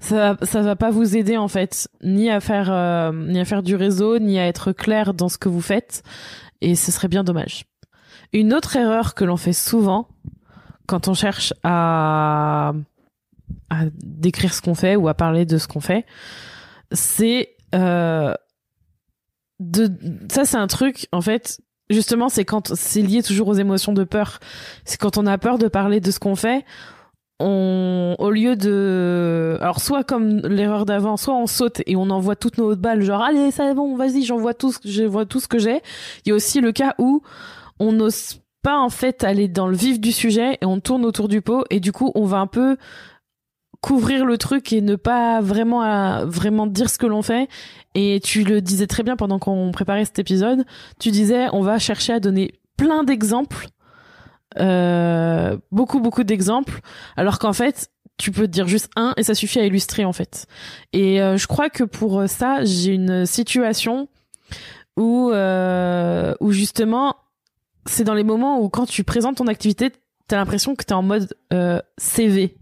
ça, 0.00 0.36
ça 0.42 0.62
va 0.62 0.76
pas 0.76 0.90
vous 0.90 1.16
aider 1.16 1.36
en 1.36 1.48
fait, 1.48 1.88
ni 2.02 2.30
à 2.30 2.40
faire, 2.40 2.70
euh, 2.70 3.12
ni 3.12 3.40
à 3.40 3.44
faire 3.44 3.62
du 3.62 3.74
réseau, 3.74 4.18
ni 4.18 4.38
à 4.38 4.46
être 4.46 4.72
clair 4.72 5.14
dans 5.14 5.28
ce 5.28 5.38
que 5.38 5.48
vous 5.48 5.60
faites. 5.60 6.02
Et 6.60 6.74
ce 6.74 6.92
serait 6.92 7.08
bien 7.08 7.24
dommage. 7.24 7.64
Une 8.32 8.52
autre 8.52 8.76
erreur 8.76 9.14
que 9.14 9.24
l'on 9.24 9.36
fait 9.36 9.52
souvent 9.52 10.08
quand 10.86 11.08
on 11.08 11.14
cherche 11.14 11.54
à, 11.62 12.72
à 13.70 13.76
décrire 14.02 14.52
ce 14.52 14.60
qu'on 14.60 14.74
fait 14.74 14.96
ou 14.96 15.08
à 15.08 15.14
parler 15.14 15.46
de 15.46 15.58
ce 15.58 15.66
qu'on 15.66 15.80
fait, 15.80 16.04
c'est 16.92 17.54
euh, 17.74 18.34
de 19.60 19.90
ça 20.30 20.44
c'est 20.44 20.56
un 20.56 20.66
truc 20.66 21.08
en 21.12 21.20
fait 21.20 21.60
justement 21.90 22.28
c'est 22.28 22.44
quand 22.44 22.74
c'est 22.74 23.02
lié 23.02 23.22
toujours 23.22 23.48
aux 23.48 23.54
émotions 23.54 23.92
de 23.92 24.04
peur. 24.04 24.40
C'est 24.84 24.98
quand 24.98 25.18
on 25.18 25.26
a 25.26 25.38
peur 25.38 25.58
de 25.58 25.68
parler 25.68 26.00
de 26.00 26.10
ce 26.10 26.18
qu'on 26.18 26.36
fait 26.36 26.64
on 27.40 28.14
au 28.18 28.30
lieu 28.30 28.54
de 28.54 29.58
alors 29.60 29.80
soit 29.80 30.04
comme 30.04 30.38
l'erreur 30.46 30.86
d'avant 30.86 31.16
soit 31.16 31.34
on 31.34 31.46
saute 31.46 31.82
et 31.86 31.96
on 31.96 32.08
envoie 32.10 32.36
toutes 32.36 32.58
nos 32.58 32.76
balles 32.76 33.02
genre 33.02 33.22
allez 33.22 33.50
ça 33.50 33.74
bon 33.74 33.96
vas-y 33.96 34.22
j'envoie 34.22 34.54
tout 34.54 34.70
ce 34.70 34.78
je 34.84 35.02
vois 35.02 35.26
tout 35.26 35.40
ce 35.40 35.48
que 35.48 35.58
j'ai. 35.58 35.80
Il 36.24 36.28
y 36.28 36.32
a 36.32 36.34
aussi 36.34 36.60
le 36.60 36.72
cas 36.72 36.94
où 36.98 37.22
on 37.80 37.92
n'ose 37.92 38.40
pas 38.62 38.78
en 38.78 38.88
fait 38.88 39.24
aller 39.24 39.48
dans 39.48 39.66
le 39.66 39.76
vif 39.76 40.00
du 40.00 40.12
sujet 40.12 40.58
et 40.60 40.64
on 40.64 40.80
tourne 40.80 41.04
autour 41.04 41.28
du 41.28 41.42
pot 41.42 41.64
et 41.70 41.80
du 41.80 41.92
coup 41.92 42.12
on 42.14 42.24
va 42.24 42.38
un 42.38 42.46
peu 42.46 42.76
couvrir 43.84 44.24
le 44.24 44.38
truc 44.38 44.72
et 44.72 44.80
ne 44.80 44.96
pas 44.96 45.42
vraiment 45.42 45.82
à- 45.82 46.24
vraiment 46.24 46.66
dire 46.66 46.88
ce 46.88 46.96
que 46.96 47.04
l'on 47.06 47.20
fait. 47.20 47.48
Et 47.94 48.18
tu 48.24 48.42
le 48.42 48.62
disais 48.62 48.86
très 48.86 49.02
bien 49.02 49.14
pendant 49.14 49.38
qu'on 49.38 49.72
préparait 49.72 50.06
cet 50.06 50.18
épisode. 50.18 50.64
Tu 50.98 51.10
disais 51.10 51.48
on 51.52 51.60
va 51.60 51.78
chercher 51.78 52.14
à 52.14 52.20
donner 52.20 52.54
plein 52.78 53.04
d'exemples 53.04 53.66
euh, 54.58 55.58
beaucoup 55.70 56.00
beaucoup 56.00 56.24
d'exemples. 56.24 56.80
Alors 57.16 57.38
qu'en 57.38 57.52
fait 57.52 57.90
tu 58.16 58.30
peux 58.30 58.48
dire 58.48 58.68
juste 58.68 58.88
un 58.96 59.12
et 59.18 59.22
ça 59.22 59.34
suffit 59.34 59.58
à 59.60 59.66
illustrer 59.66 60.06
en 60.06 60.14
fait. 60.14 60.46
Et 60.94 61.20
euh, 61.20 61.36
je 61.36 61.46
crois 61.46 61.68
que 61.68 61.84
pour 61.84 62.22
ça 62.26 62.64
j'ai 62.64 62.94
une 62.94 63.26
situation 63.26 64.08
où 64.96 65.30
euh, 65.30 66.34
où 66.40 66.52
justement 66.52 67.16
c'est 67.84 68.04
dans 68.04 68.14
les 68.14 68.24
moments 68.24 68.60
où 68.60 68.70
quand 68.70 68.86
tu 68.86 69.04
présentes 69.04 69.36
ton 69.36 69.46
activité 69.46 69.92
t'as 70.26 70.36
l'impression 70.36 70.74
que 70.74 70.84
t'es 70.84 70.94
en 70.94 71.02
mode 71.02 71.34
euh, 71.52 71.80
CV 71.98 72.56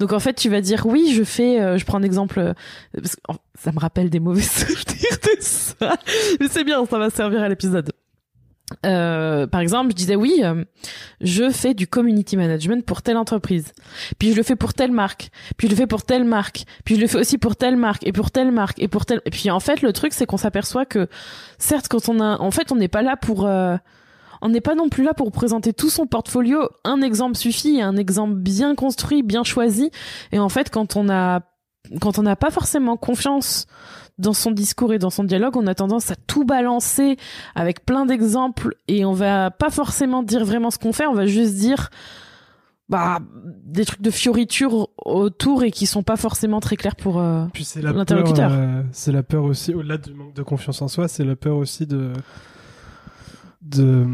donc 0.00 0.14
en 0.14 0.18
fait, 0.18 0.32
tu 0.32 0.48
vas 0.48 0.62
dire 0.62 0.86
oui, 0.86 1.12
je 1.14 1.22
fais. 1.22 1.60
euh, 1.60 1.76
je 1.76 1.84
prends 1.84 1.98
un 1.98 2.02
exemple. 2.02 2.38
euh, 2.38 2.54
parce 2.94 3.14
que, 3.14 3.20
ça 3.54 3.70
me 3.70 3.78
rappelle 3.78 4.08
des 4.08 4.18
mauvais 4.18 4.40
souvenirs 4.42 5.18
de 5.22 5.36
ça, 5.40 5.96
mais 6.40 6.48
c'est 6.48 6.64
bien, 6.64 6.84
ça 6.86 6.98
va 6.98 7.10
servir 7.10 7.42
à 7.42 7.48
l'épisode. 7.48 7.92
Euh, 8.86 9.46
par 9.48 9.60
exemple, 9.60 9.90
je 9.90 9.96
disais 9.96 10.16
oui, 10.16 10.42
je 11.20 11.50
fais 11.50 11.74
du 11.74 11.86
community 11.86 12.36
management 12.36 12.86
pour 12.86 13.02
telle 13.02 13.18
entreprise, 13.18 13.72
puis 14.18 14.30
je 14.30 14.36
le 14.36 14.42
fais 14.42 14.56
pour 14.56 14.72
telle 14.72 14.92
marque, 14.92 15.30
puis 15.58 15.66
je 15.66 15.72
le 15.72 15.76
fais 15.76 15.88
pour 15.88 16.04
telle 16.04 16.24
marque, 16.24 16.64
puis 16.84 16.94
je 16.94 17.00
le 17.00 17.06
fais 17.06 17.18
aussi 17.18 17.36
pour 17.36 17.56
telle 17.56 17.76
marque 17.76 18.06
et 18.06 18.12
pour 18.12 18.30
telle 18.30 18.52
marque 18.52 18.80
et 18.80 18.88
pour 18.88 19.04
telle. 19.04 19.20
Et 19.26 19.30
puis 19.30 19.50
en 19.50 19.60
fait, 19.60 19.82
le 19.82 19.92
truc 19.92 20.14
c'est 20.14 20.24
qu'on 20.24 20.38
s'aperçoit 20.38 20.86
que 20.86 21.08
certes, 21.58 21.88
quand 21.88 22.08
on 22.08 22.20
a, 22.20 22.38
en 22.38 22.50
fait, 22.50 22.72
on 22.72 22.76
n'est 22.76 22.88
pas 22.88 23.02
là 23.02 23.16
pour 23.16 23.46
on 24.42 24.48
n'est 24.48 24.60
pas 24.60 24.74
non 24.74 24.88
plus 24.88 25.04
là 25.04 25.14
pour 25.14 25.30
présenter 25.32 25.72
tout 25.72 25.90
son 25.90 26.06
portfolio. 26.06 26.68
Un 26.84 27.02
exemple 27.02 27.36
suffit, 27.36 27.80
un 27.80 27.96
exemple 27.96 28.34
bien 28.34 28.74
construit, 28.74 29.22
bien 29.22 29.44
choisi. 29.44 29.90
Et 30.32 30.38
en 30.38 30.48
fait, 30.48 30.70
quand 30.70 30.96
on 30.96 31.08
a, 31.08 31.40
quand 32.00 32.18
on 32.18 32.22
n'a 32.22 32.36
pas 32.36 32.50
forcément 32.50 32.96
confiance 32.96 33.66
dans 34.18 34.32
son 34.34 34.50
discours 34.50 34.92
et 34.92 34.98
dans 34.98 35.08
son 35.10 35.24
dialogue, 35.24 35.56
on 35.56 35.66
a 35.66 35.74
tendance 35.74 36.10
à 36.10 36.14
tout 36.14 36.44
balancer 36.44 37.16
avec 37.54 37.86
plein 37.86 38.04
d'exemples 38.06 38.74
et 38.86 39.04
on 39.06 39.12
va 39.14 39.50
pas 39.50 39.70
forcément 39.70 40.22
dire 40.22 40.44
vraiment 40.44 40.70
ce 40.70 40.78
qu'on 40.78 40.92
fait. 40.92 41.06
On 41.06 41.14
va 41.14 41.24
juste 41.26 41.54
dire, 41.54 41.88
bah, 42.88 43.20
des 43.64 43.84
trucs 43.86 44.02
de 44.02 44.10
fioritures 44.10 44.88
autour 45.06 45.62
et 45.62 45.70
qui 45.70 45.86
sont 45.86 46.02
pas 46.02 46.16
forcément 46.16 46.60
très 46.60 46.76
clairs 46.76 46.96
pour. 46.96 47.18
euh, 47.18 47.44
L'interlocuteur. 47.98 48.50
euh, 48.52 48.82
c'est 48.92 49.12
la 49.12 49.22
peur 49.22 49.44
aussi, 49.44 49.72
au-delà 49.72 49.96
du 49.96 50.12
manque 50.12 50.34
de 50.34 50.42
confiance 50.42 50.82
en 50.82 50.88
soi, 50.88 51.08
c'est 51.08 51.24
la 51.24 51.36
peur 51.36 51.56
aussi 51.56 51.86
de 51.86 52.12
de 53.62 54.06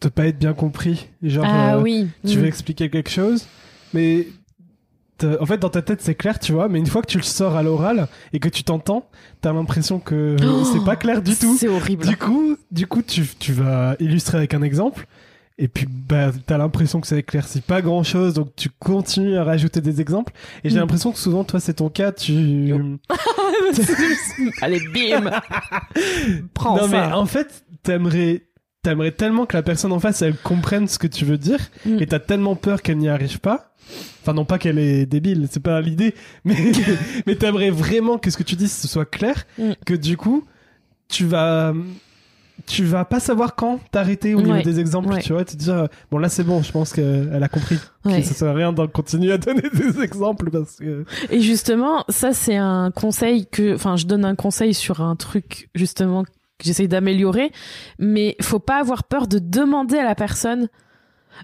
de 0.00 0.08
pas 0.08 0.26
être 0.26 0.38
bien 0.38 0.52
compris. 0.54 1.08
Genre, 1.22 1.44
Ah 1.46 1.74
euh, 1.76 1.82
oui. 1.82 2.06
tu 2.26 2.36
Mm. 2.36 2.40
veux 2.40 2.46
expliquer 2.46 2.88
quelque 2.88 3.10
chose, 3.10 3.46
mais 3.92 4.28
en 5.40 5.46
fait, 5.46 5.58
dans 5.58 5.70
ta 5.70 5.82
tête, 5.82 6.00
c'est 6.00 6.14
clair, 6.14 6.38
tu 6.38 6.52
vois, 6.52 6.68
mais 6.68 6.78
une 6.78 6.86
fois 6.86 7.02
que 7.02 7.08
tu 7.08 7.16
le 7.18 7.24
sors 7.24 7.56
à 7.56 7.64
l'oral 7.64 8.06
et 8.32 8.38
que 8.38 8.48
tu 8.48 8.62
t'entends, 8.62 9.08
t'as 9.40 9.52
l'impression 9.52 9.98
que 9.98 10.36
Oh, 10.40 10.62
c'est 10.72 10.84
pas 10.84 10.94
clair 10.94 11.20
du 11.22 11.34
tout. 11.34 11.56
C'est 11.58 11.66
horrible. 11.66 12.06
Du 12.06 12.16
coup, 12.16 12.56
du 12.70 12.86
coup, 12.86 13.02
tu, 13.02 13.26
tu 13.40 13.52
vas 13.52 13.96
illustrer 13.98 14.38
avec 14.38 14.54
un 14.54 14.62
exemple. 14.62 15.08
Et 15.60 15.66
puis, 15.66 15.86
bah, 15.90 16.30
t'as 16.46 16.56
l'impression 16.56 17.00
que 17.00 17.06
ça 17.08 17.16
éclaircit 17.16 17.60
pas 17.62 17.82
grand 17.82 18.04
chose, 18.04 18.34
donc 18.34 18.54
tu 18.54 18.68
continues 18.70 19.36
à 19.36 19.42
rajouter 19.42 19.80
des 19.80 20.00
exemples. 20.00 20.32
Et 20.62 20.70
j'ai 20.70 20.76
Mm. 20.76 20.80
l'impression 20.80 21.10
que 21.10 21.18
souvent, 21.18 21.42
toi, 21.42 21.58
c'est 21.58 21.74
ton 21.74 21.88
cas, 21.88 22.12
tu. 22.12 22.72
Allez, 24.62 24.80
bim 24.92 25.30
Prends 26.54 26.76
non, 26.76 26.88
mais 26.88 26.98
en 27.00 27.26
fait, 27.26 27.64
t'aimerais, 27.82 28.42
t'aimerais 28.82 29.12
tellement 29.12 29.46
que 29.46 29.56
la 29.56 29.62
personne 29.62 29.92
en 29.92 30.00
face, 30.00 30.22
elle 30.22 30.36
comprenne 30.36 30.86
ce 30.88 30.98
que 30.98 31.06
tu 31.06 31.24
veux 31.24 31.38
dire, 31.38 31.60
Mm. 31.84 31.98
et 32.00 32.06
t'as 32.06 32.18
tellement 32.20 32.56
peur 32.56 32.82
qu'elle 32.82 32.98
n'y 32.98 33.08
arrive 33.08 33.40
pas. 33.40 33.74
Enfin, 34.22 34.34
non 34.34 34.44
pas 34.44 34.58
qu'elle 34.58 34.78
est 34.78 35.06
débile, 35.06 35.48
c'est 35.50 35.62
pas 35.62 35.80
l'idée, 35.80 36.14
mais, 36.44 36.56
mais 37.26 37.36
t'aimerais 37.36 37.70
vraiment 37.70 38.18
que 38.18 38.30
ce 38.30 38.36
que 38.36 38.42
tu 38.42 38.54
dis 38.56 38.68
ce 38.68 38.86
soit 38.88 39.06
clair, 39.06 39.46
Mm. 39.58 39.72
que 39.84 39.94
du 39.94 40.16
coup, 40.16 40.44
tu 41.08 41.24
vas, 41.24 41.72
tu 42.66 42.84
vas 42.84 43.04
pas 43.04 43.20
savoir 43.20 43.54
quand 43.54 43.80
t'arrêter 43.90 44.34
au 44.34 44.40
niveau 44.40 44.52
Ouais, 44.52 44.62
des 44.62 44.80
exemples, 44.80 45.08
ouais. 45.12 45.20
tu 45.20 45.32
vois, 45.32 45.44
te 45.44 45.56
dire, 45.56 45.74
euh, 45.74 45.86
bon 46.10 46.18
là 46.18 46.28
c'est 46.28 46.44
bon, 46.44 46.62
je 46.62 46.72
pense 46.72 46.92
qu'elle 46.92 47.40
a 47.42 47.48
compris. 47.48 47.78
Ouais. 48.04 48.20
Que 48.20 48.26
ça 48.26 48.34
sert 48.34 48.48
à 48.48 48.54
rien 48.54 48.72
d'en 48.72 48.86
continuer 48.88 49.32
à 49.32 49.38
donner 49.38 49.62
des 49.74 50.00
exemples 50.02 50.50
parce 50.50 50.76
que. 50.76 51.04
Et 51.30 51.40
justement, 51.40 52.04
ça 52.08 52.32
c'est 52.32 52.56
un 52.56 52.90
conseil 52.90 53.46
que, 53.46 53.74
enfin, 53.74 53.96
je 53.96 54.06
donne 54.06 54.24
un 54.24 54.34
conseil 54.34 54.74
sur 54.74 55.00
un 55.00 55.16
truc 55.16 55.68
justement 55.74 56.24
que 56.24 56.30
j'essaye 56.64 56.88
d'améliorer, 56.88 57.52
mais 57.98 58.36
faut 58.42 58.58
pas 58.58 58.80
avoir 58.80 59.04
peur 59.04 59.28
de 59.28 59.38
demander 59.38 59.96
à 59.98 60.04
la 60.04 60.14
personne 60.14 60.68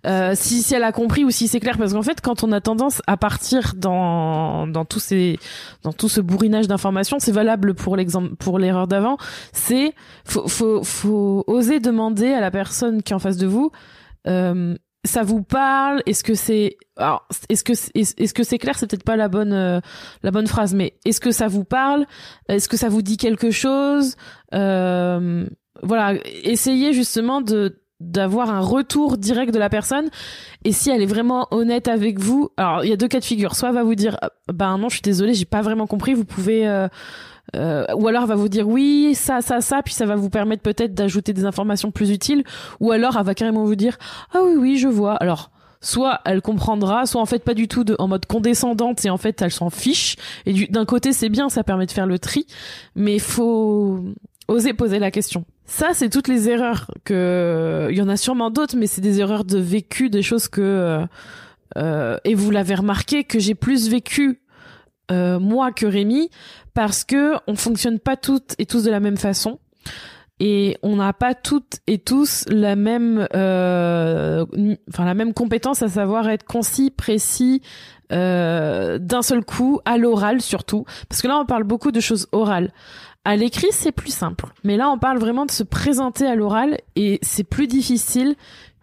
euh, 0.06 0.32
si, 0.34 0.62
si 0.62 0.74
elle 0.74 0.84
a 0.84 0.92
compris 0.92 1.24
ou 1.24 1.30
si 1.30 1.48
c'est 1.48 1.60
clair, 1.60 1.78
parce 1.78 1.92
qu'en 1.92 2.02
fait, 2.02 2.20
quand 2.20 2.44
on 2.44 2.52
a 2.52 2.60
tendance 2.60 3.00
à 3.06 3.16
partir 3.16 3.74
dans 3.76 4.66
dans 4.66 4.84
tous 4.84 5.00
ces 5.00 5.38
dans 5.82 5.92
tout 5.92 6.08
ce 6.08 6.20
bourrinage 6.20 6.68
d'informations, 6.68 7.18
c'est 7.18 7.32
valable 7.32 7.74
pour 7.74 7.96
l'exemple 7.96 8.34
pour 8.36 8.58
l'erreur 8.58 8.86
d'avant, 8.86 9.16
c'est 9.52 9.94
faut 10.24 10.48
faut 10.48 10.82
faut 10.82 11.44
oser 11.46 11.80
demander 11.80 12.32
à 12.32 12.40
la 12.40 12.50
personne 12.50 13.02
qui 13.02 13.12
est 13.12 13.16
en 13.16 13.18
face 13.18 13.36
de 13.36 13.46
vous. 13.46 13.70
Euh, 14.26 14.76
ça 15.06 15.22
vous 15.22 15.42
parle? 15.42 16.02
Est-ce 16.06 16.24
que 16.24 16.34
c'est 16.34 16.78
alors 16.96 17.26
est-ce 17.50 17.62
que 17.62 17.72
est-ce 17.94 18.34
que 18.34 18.42
c'est 18.42 18.58
clair? 18.58 18.78
C'est 18.78 18.86
peut-être 18.88 19.04
pas 19.04 19.16
la 19.16 19.28
bonne 19.28 19.52
euh, 19.52 19.80
la 20.22 20.30
bonne 20.30 20.46
phrase, 20.46 20.74
mais 20.74 20.94
est-ce 21.04 21.20
que 21.20 21.30
ça 21.30 21.48
vous 21.48 21.64
parle? 21.64 22.06
Est-ce 22.48 22.68
que 22.68 22.76
ça 22.78 22.88
vous 22.88 23.02
dit 23.02 23.16
quelque 23.18 23.50
chose? 23.50 24.16
Euh, 24.54 25.46
Voilà, 25.82 26.18
essayez 26.44 26.92
justement 26.94 27.42
de 27.42 27.82
d'avoir 28.04 28.50
un 28.50 28.60
retour 28.60 29.16
direct 29.18 29.52
de 29.52 29.58
la 29.58 29.68
personne. 29.68 30.08
Et 30.64 30.72
si 30.72 30.90
elle 30.90 31.02
est 31.02 31.06
vraiment 31.06 31.48
honnête 31.50 31.88
avec 31.88 32.18
vous 32.18 32.50
alors 32.56 32.84
il 32.84 32.90
y 32.90 32.92
a 32.92 32.96
deux 32.96 33.08
cas 33.08 33.20
de 33.20 33.24
figure. 33.24 33.54
Soit 33.56 33.70
elle 33.70 33.74
va 33.74 33.82
vous 33.84 33.94
dire 33.94 34.18
ben 34.52 34.78
non 34.78 34.88
je 34.88 34.94
suis 34.96 35.02
désolée 35.02 35.34
j'ai 35.34 35.44
pas 35.44 35.62
vraiment 35.62 35.86
compris 35.86 36.14
vous 36.14 36.24
pouvez 36.24 36.66
euh, 36.66 36.88
euh, 37.56 37.84
ou 37.96 38.08
alors 38.08 38.22
elle 38.22 38.28
va 38.28 38.34
vous 38.34 38.48
dire 38.48 38.66
oui 38.68 39.14
ça 39.14 39.40
ça 39.42 39.60
ça 39.60 39.82
puis 39.82 39.92
ça 39.94 40.06
va 40.06 40.16
vous 40.16 40.30
permettre 40.30 40.62
peut-être 40.62 40.94
d'ajouter 40.94 41.32
des 41.32 41.44
informations 41.44 41.90
plus 41.90 42.10
utiles. 42.10 42.44
Ou 42.80 42.92
alors 42.92 43.16
elle 43.18 43.24
va 43.24 43.34
carrément 43.34 43.64
vous 43.64 43.76
dire 43.76 43.96
ah 44.32 44.38
oui 44.44 44.54
oui 44.56 44.78
je 44.78 44.88
vois. 44.88 45.14
Alors 45.16 45.50
soit 45.80 46.20
elle 46.24 46.40
comprendra 46.40 47.04
soit 47.04 47.20
en 47.20 47.26
fait 47.26 47.44
pas 47.44 47.52
du 47.54 47.68
tout 47.68 47.84
de, 47.84 47.94
en 47.98 48.08
mode 48.08 48.24
condescendante 48.26 49.04
et 49.04 49.10
en 49.10 49.18
fait 49.18 49.42
elle 49.42 49.50
s'en 49.50 49.68
fiche. 49.70 50.16
Et 50.46 50.52
du- 50.54 50.66
d'un 50.68 50.86
côté 50.86 51.12
c'est 51.12 51.28
bien 51.28 51.48
ça 51.50 51.62
permet 51.62 51.86
de 51.86 51.90
faire 51.92 52.06
le 52.06 52.18
tri. 52.18 52.46
Mais 52.94 53.18
faut 53.18 54.02
oser 54.48 54.72
poser 54.72 54.98
la 54.98 55.10
question 55.10 55.44
ça 55.66 55.90
c'est 55.94 56.10
toutes 56.10 56.28
les 56.28 56.48
erreurs 56.48 56.90
que 57.04 57.88
il 57.90 57.96
y 57.96 58.02
en 58.02 58.08
a 58.08 58.16
sûrement 58.16 58.50
d'autres 58.50 58.76
mais 58.76 58.86
c'est 58.86 59.00
des 59.00 59.20
erreurs 59.20 59.44
de 59.44 59.58
vécu 59.58 60.10
des 60.10 60.22
choses 60.22 60.48
que 60.48 60.60
euh, 60.60 61.06
euh, 61.76 62.18
et 62.24 62.34
vous 62.34 62.50
l'avez 62.50 62.74
remarqué 62.74 63.24
que 63.24 63.38
j'ai 63.38 63.54
plus 63.54 63.88
vécu 63.88 64.40
euh, 65.10 65.38
moi 65.38 65.72
que 65.72 65.86
Rémi 65.86 66.30
parce 66.74 67.04
que 67.04 67.34
on 67.46 67.54
fonctionne 67.56 67.98
pas 67.98 68.16
toutes 68.16 68.54
et 68.58 68.66
tous 68.66 68.82
de 68.84 68.90
la 68.90 69.00
même 69.00 69.16
façon 69.16 69.58
et 70.40 70.76
on 70.82 70.96
n'a 70.96 71.12
pas 71.12 71.34
toutes 71.34 71.78
et 71.86 71.98
tous 71.98 72.44
la 72.48 72.76
même 72.76 73.26
enfin 73.32 75.04
la 75.04 75.14
même 75.14 75.32
compétence 75.32 75.82
à 75.82 75.88
savoir 75.88 76.28
être 76.28 76.44
concis 76.44 76.90
précis 76.90 77.62
d'un 78.10 79.22
seul 79.22 79.44
coup 79.44 79.80
à 79.84 79.96
l'oral 79.96 80.42
surtout 80.42 80.84
parce 81.08 81.22
que 81.22 81.28
là 81.28 81.38
on 81.38 81.46
parle 81.46 81.64
beaucoup 81.64 81.90
de 81.90 82.00
choses 82.00 82.28
orales 82.32 82.70
à 83.24 83.36
l'écrit 83.36 83.68
c'est 83.70 83.92
plus 83.92 84.14
simple. 84.14 84.46
Mais 84.64 84.76
là 84.76 84.90
on 84.90 84.98
parle 84.98 85.18
vraiment 85.18 85.46
de 85.46 85.50
se 85.50 85.62
présenter 85.62 86.26
à 86.26 86.34
l'oral 86.34 86.78
et 86.96 87.18
c'est 87.22 87.44
plus 87.44 87.66
difficile 87.66 88.36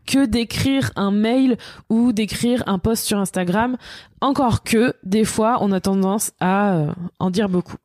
que 0.08 0.26
d'écrire 0.26 0.92
un 0.96 1.12
mail 1.12 1.58
ou 1.90 2.12
d'écrire 2.12 2.64
un 2.68 2.80
post 2.80 3.06
sur 3.06 3.20
Instagram. 3.20 3.78
Encore 4.20 4.64
que 4.64 4.96
des 5.04 5.26
fois 5.26 5.60
on 5.62 5.72
a 5.72 5.80
tendance 5.80 6.32
à 6.40 6.74
euh, 6.74 6.92
en 7.20 7.30
dire 7.30 7.50
beaucoup. 7.50 7.78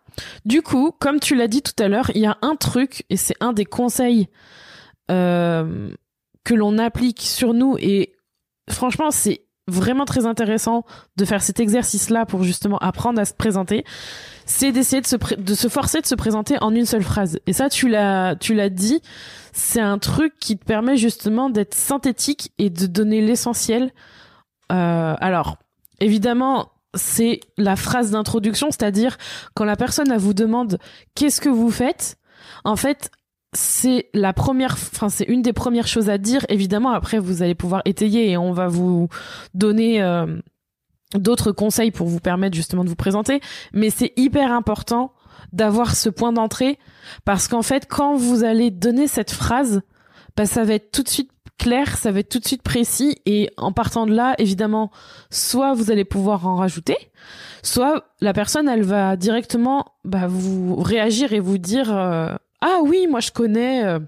Du 0.44 0.62
coup, 0.62 0.92
comme 0.98 1.20
tu 1.20 1.34
l'as 1.34 1.48
dit 1.48 1.62
tout 1.62 1.80
à 1.82 1.88
l'heure, 1.88 2.10
il 2.14 2.22
y 2.22 2.26
a 2.26 2.38
un 2.42 2.56
truc, 2.56 3.04
et 3.10 3.16
c'est 3.16 3.36
un 3.40 3.52
des 3.52 3.64
conseils 3.64 4.28
euh, 5.10 5.90
que 6.44 6.54
l'on 6.54 6.78
applique 6.78 7.20
sur 7.20 7.54
nous, 7.54 7.76
et 7.78 8.14
franchement, 8.70 9.10
c'est 9.10 9.45
vraiment 9.68 10.04
très 10.04 10.26
intéressant 10.26 10.84
de 11.16 11.24
faire 11.24 11.42
cet 11.42 11.60
exercice-là 11.60 12.26
pour 12.26 12.42
justement 12.44 12.78
apprendre 12.78 13.20
à 13.20 13.24
se 13.24 13.34
présenter, 13.34 13.84
c'est 14.44 14.70
d'essayer 14.70 15.02
de 15.02 15.06
se, 15.06 15.16
de 15.16 15.54
se 15.54 15.68
forcer 15.68 16.00
de 16.00 16.06
se 16.06 16.14
présenter 16.14 16.56
en 16.60 16.74
une 16.74 16.86
seule 16.86 17.02
phrase. 17.02 17.40
Et 17.46 17.52
ça, 17.52 17.68
tu 17.68 17.88
l'as, 17.88 18.36
tu 18.36 18.54
l'as 18.54 18.70
dit, 18.70 19.02
c'est 19.52 19.80
un 19.80 19.98
truc 19.98 20.34
qui 20.38 20.56
te 20.56 20.64
permet 20.64 20.96
justement 20.96 21.50
d'être 21.50 21.74
synthétique 21.74 22.52
et 22.58 22.70
de 22.70 22.86
donner 22.86 23.20
l'essentiel. 23.20 23.90
Euh, 24.70 25.14
alors, 25.18 25.56
évidemment, 26.00 26.70
c'est 26.94 27.40
la 27.58 27.76
phrase 27.76 28.12
d'introduction, 28.12 28.68
c'est-à-dire 28.70 29.18
quand 29.54 29.64
la 29.64 29.76
personne 29.76 30.10
elle 30.10 30.18
vous 30.18 30.34
demande 30.34 30.78
qu'est-ce 31.14 31.40
que 31.40 31.48
vous 31.48 31.70
faites, 31.70 32.16
en 32.64 32.76
fait, 32.76 33.10
c'est 33.52 34.08
la 34.12 34.32
première, 34.32 34.72
enfin 34.72 35.08
c'est 35.08 35.24
une 35.24 35.42
des 35.42 35.52
premières 35.52 35.86
choses 35.86 36.10
à 36.10 36.18
dire. 36.18 36.44
Évidemment, 36.48 36.90
après 36.90 37.18
vous 37.18 37.42
allez 37.42 37.54
pouvoir 37.54 37.82
étayer 37.84 38.30
et 38.30 38.36
on 38.36 38.52
va 38.52 38.68
vous 38.68 39.08
donner 39.54 40.02
euh, 40.02 40.26
d'autres 41.14 41.52
conseils 41.52 41.90
pour 41.90 42.06
vous 42.06 42.20
permettre 42.20 42.56
justement 42.56 42.84
de 42.84 42.88
vous 42.88 42.96
présenter. 42.96 43.40
Mais 43.72 43.90
c'est 43.90 44.12
hyper 44.16 44.52
important 44.52 45.12
d'avoir 45.52 45.94
ce 45.94 46.08
point 46.08 46.32
d'entrée 46.32 46.78
parce 47.24 47.48
qu'en 47.48 47.62
fait, 47.62 47.86
quand 47.88 48.16
vous 48.16 48.44
allez 48.44 48.70
donner 48.70 49.06
cette 49.06 49.30
phrase, 49.30 49.82
bah, 50.36 50.46
ça 50.46 50.64
va 50.64 50.74
être 50.74 50.90
tout 50.90 51.02
de 51.02 51.08
suite 51.08 51.30
clair, 51.58 51.96
ça 51.96 52.12
va 52.12 52.20
être 52.20 52.28
tout 52.28 52.38
de 52.38 52.46
suite 52.46 52.62
précis 52.62 53.16
et 53.24 53.50
en 53.56 53.72
partant 53.72 54.06
de 54.06 54.14
là, 54.14 54.34
évidemment, 54.38 54.90
soit 55.30 55.72
vous 55.72 55.90
allez 55.90 56.04
pouvoir 56.04 56.46
en 56.46 56.56
rajouter, 56.56 56.96
soit 57.62 58.04
la 58.20 58.34
personne 58.34 58.68
elle 58.68 58.82
va 58.82 59.16
directement 59.16 59.86
bah, 60.04 60.26
vous 60.26 60.76
réagir 60.76 61.32
et 61.32 61.40
vous 61.40 61.56
dire 61.56 61.94
euh, 61.96 62.34
ah 62.66 62.80
oui 62.82 63.06
moi 63.08 63.20
je 63.20 63.30
connais 63.30 63.84
euh, 63.84 64.00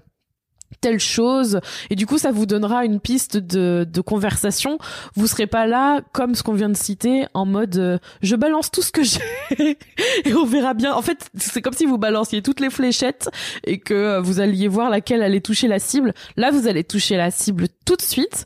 telle 0.81 0.99
chose. 0.99 1.61
Et 1.89 1.95
du 1.95 2.05
coup 2.05 2.17
ça 2.17 2.31
vous 2.31 2.45
donnera 2.45 2.83
une 2.83 2.99
piste 2.99 3.37
de, 3.37 3.87
de 3.89 4.01
conversation. 4.01 4.77
Vous 5.15 5.27
serez 5.27 5.47
pas 5.47 5.65
là 5.65 6.01
comme 6.11 6.35
ce 6.35 6.43
qu'on 6.43 6.53
vient 6.53 6.67
de 6.67 6.75
citer 6.75 7.25
en 7.33 7.45
mode 7.45 7.77
euh, 7.77 7.97
je 8.21 8.35
balance 8.35 8.69
tout 8.69 8.81
ce 8.81 8.91
que 8.91 9.01
j'ai 9.01 9.21
et 10.25 10.33
on 10.33 10.45
verra 10.45 10.73
bien. 10.73 10.93
En 10.93 11.01
fait 11.01 11.29
c'est 11.35 11.61
comme 11.61 11.73
si 11.73 11.85
vous 11.85 11.97
balanciez 11.97 12.41
toutes 12.41 12.59
les 12.59 12.69
fléchettes 12.69 13.29
et 13.63 13.79
que 13.79 13.93
euh, 13.93 14.21
vous 14.21 14.41
alliez 14.41 14.67
voir 14.67 14.89
laquelle 14.89 15.23
allait 15.23 15.39
toucher 15.39 15.69
la 15.69 15.79
cible. 15.79 16.13
Là 16.35 16.51
vous 16.51 16.67
allez 16.67 16.83
toucher 16.83 17.15
la 17.15 17.31
cible 17.31 17.67
tout 17.85 17.95
de 17.95 18.01
suite 18.01 18.45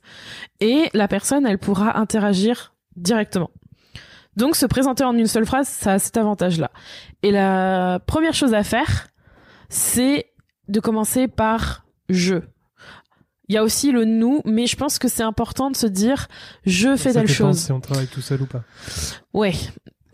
et 0.60 0.91
la 0.93 1.08
personne 1.08 1.47
elle 1.47 1.58
pourra 1.58 1.97
interagir 1.97 2.76
directement. 2.95 3.49
Donc 4.36 4.56
se 4.56 4.67
présenter 4.67 5.04
en 5.04 5.17
une 5.17 5.28
seule 5.28 5.45
phrase, 5.45 5.67
ça 5.67 5.93
a 5.93 5.99
cet 5.99 6.17
avantage-là. 6.17 6.69
Et 7.23 7.32
la 7.32 7.99
première 8.06 8.34
chose 8.34 8.54
à 8.54 8.63
faire, 8.63 9.08
c'est 9.73 10.27
de 10.67 10.79
commencer 10.79 11.27
par 11.27 11.86
je. 12.07 12.36
Il 13.49 13.55
y 13.55 13.57
a 13.57 13.63
aussi 13.63 13.91
le 13.91 14.05
nous, 14.05 14.41
mais 14.45 14.67
je 14.67 14.77
pense 14.77 14.99
que 14.99 15.07
c'est 15.07 15.23
important 15.23 15.71
de 15.71 15.75
se 15.75 15.88
dire 15.88 16.27
je 16.65 16.95
fais 16.95 17.12
Ça 17.12 17.21
telle 17.21 17.29
chose. 17.29 17.57
Si 17.57 17.71
on 17.71 17.79
travaille 17.79 18.07
tout 18.07 18.21
seul 18.21 18.43
ou 18.43 18.45
pas. 18.45 18.63
Ouais. 19.33 19.53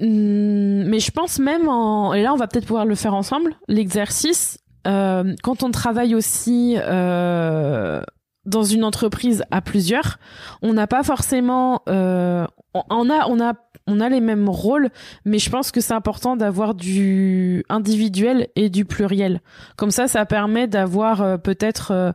Hum, 0.01 0.83
mais 0.85 0.99
je 0.99 1.11
pense 1.11 1.39
même 1.39 1.67
en 1.67 2.13
et 2.13 2.23
là 2.23 2.33
on 2.33 2.37
va 2.37 2.47
peut-être 2.47 2.65
pouvoir 2.65 2.85
le 2.85 2.95
faire 2.95 3.13
ensemble 3.13 3.55
l'exercice 3.67 4.57
euh, 4.87 5.35
quand 5.43 5.61
on 5.61 5.71
travaille 5.71 6.15
aussi 6.15 6.77
euh, 6.77 8.01
dans 8.45 8.63
une 8.63 8.85
entreprise 8.85 9.43
à 9.51 9.59
plusieurs 9.59 10.17
on 10.61 10.71
n'a 10.71 10.87
pas 10.87 11.03
forcément 11.03 11.81
euh, 11.89 12.47
on 12.73 13.09
a 13.09 13.27
on 13.27 13.41
a 13.41 13.55
on 13.89 13.99
a 13.99 14.09
les 14.09 14.21
mêmes 14.21 14.49
rôles 14.49 14.89
mais 15.25 15.39
je 15.39 15.49
pense 15.49 15.71
que 15.71 15.81
c'est 15.81 15.93
important 15.93 16.35
d'avoir 16.35 16.75
du 16.75 17.63
individuel 17.69 18.47
et 18.55 18.69
du 18.69 18.85
pluriel 18.85 19.41
comme 19.75 19.91
ça 19.91 20.07
ça 20.07 20.25
permet 20.25 20.67
d'avoir 20.67 21.21
euh, 21.21 21.37
peut-être 21.37 21.91
euh, 21.91 22.11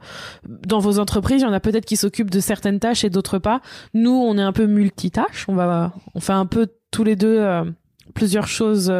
dans 0.46 0.78
vos 0.78 0.98
entreprises 0.98 1.42
il 1.42 1.44
y 1.44 1.48
en 1.48 1.52
a 1.52 1.60
peut-être 1.60 1.84
qui 1.84 1.96
s'occupent 1.96 2.30
de 2.30 2.40
certaines 2.40 2.80
tâches 2.80 3.04
et 3.04 3.10
d'autres 3.10 3.38
pas 3.38 3.60
nous 3.92 4.12
on 4.12 4.38
est 4.38 4.42
un 4.42 4.52
peu 4.52 4.66
multitâche 4.66 5.46
on 5.48 5.54
va 5.54 5.92
on 6.14 6.20
fait 6.20 6.32
un 6.32 6.46
peu 6.46 6.68
tous 6.90 7.04
les 7.04 7.16
deux 7.16 7.38
euh, 7.38 7.64
plusieurs 8.14 8.46
choses 8.46 8.92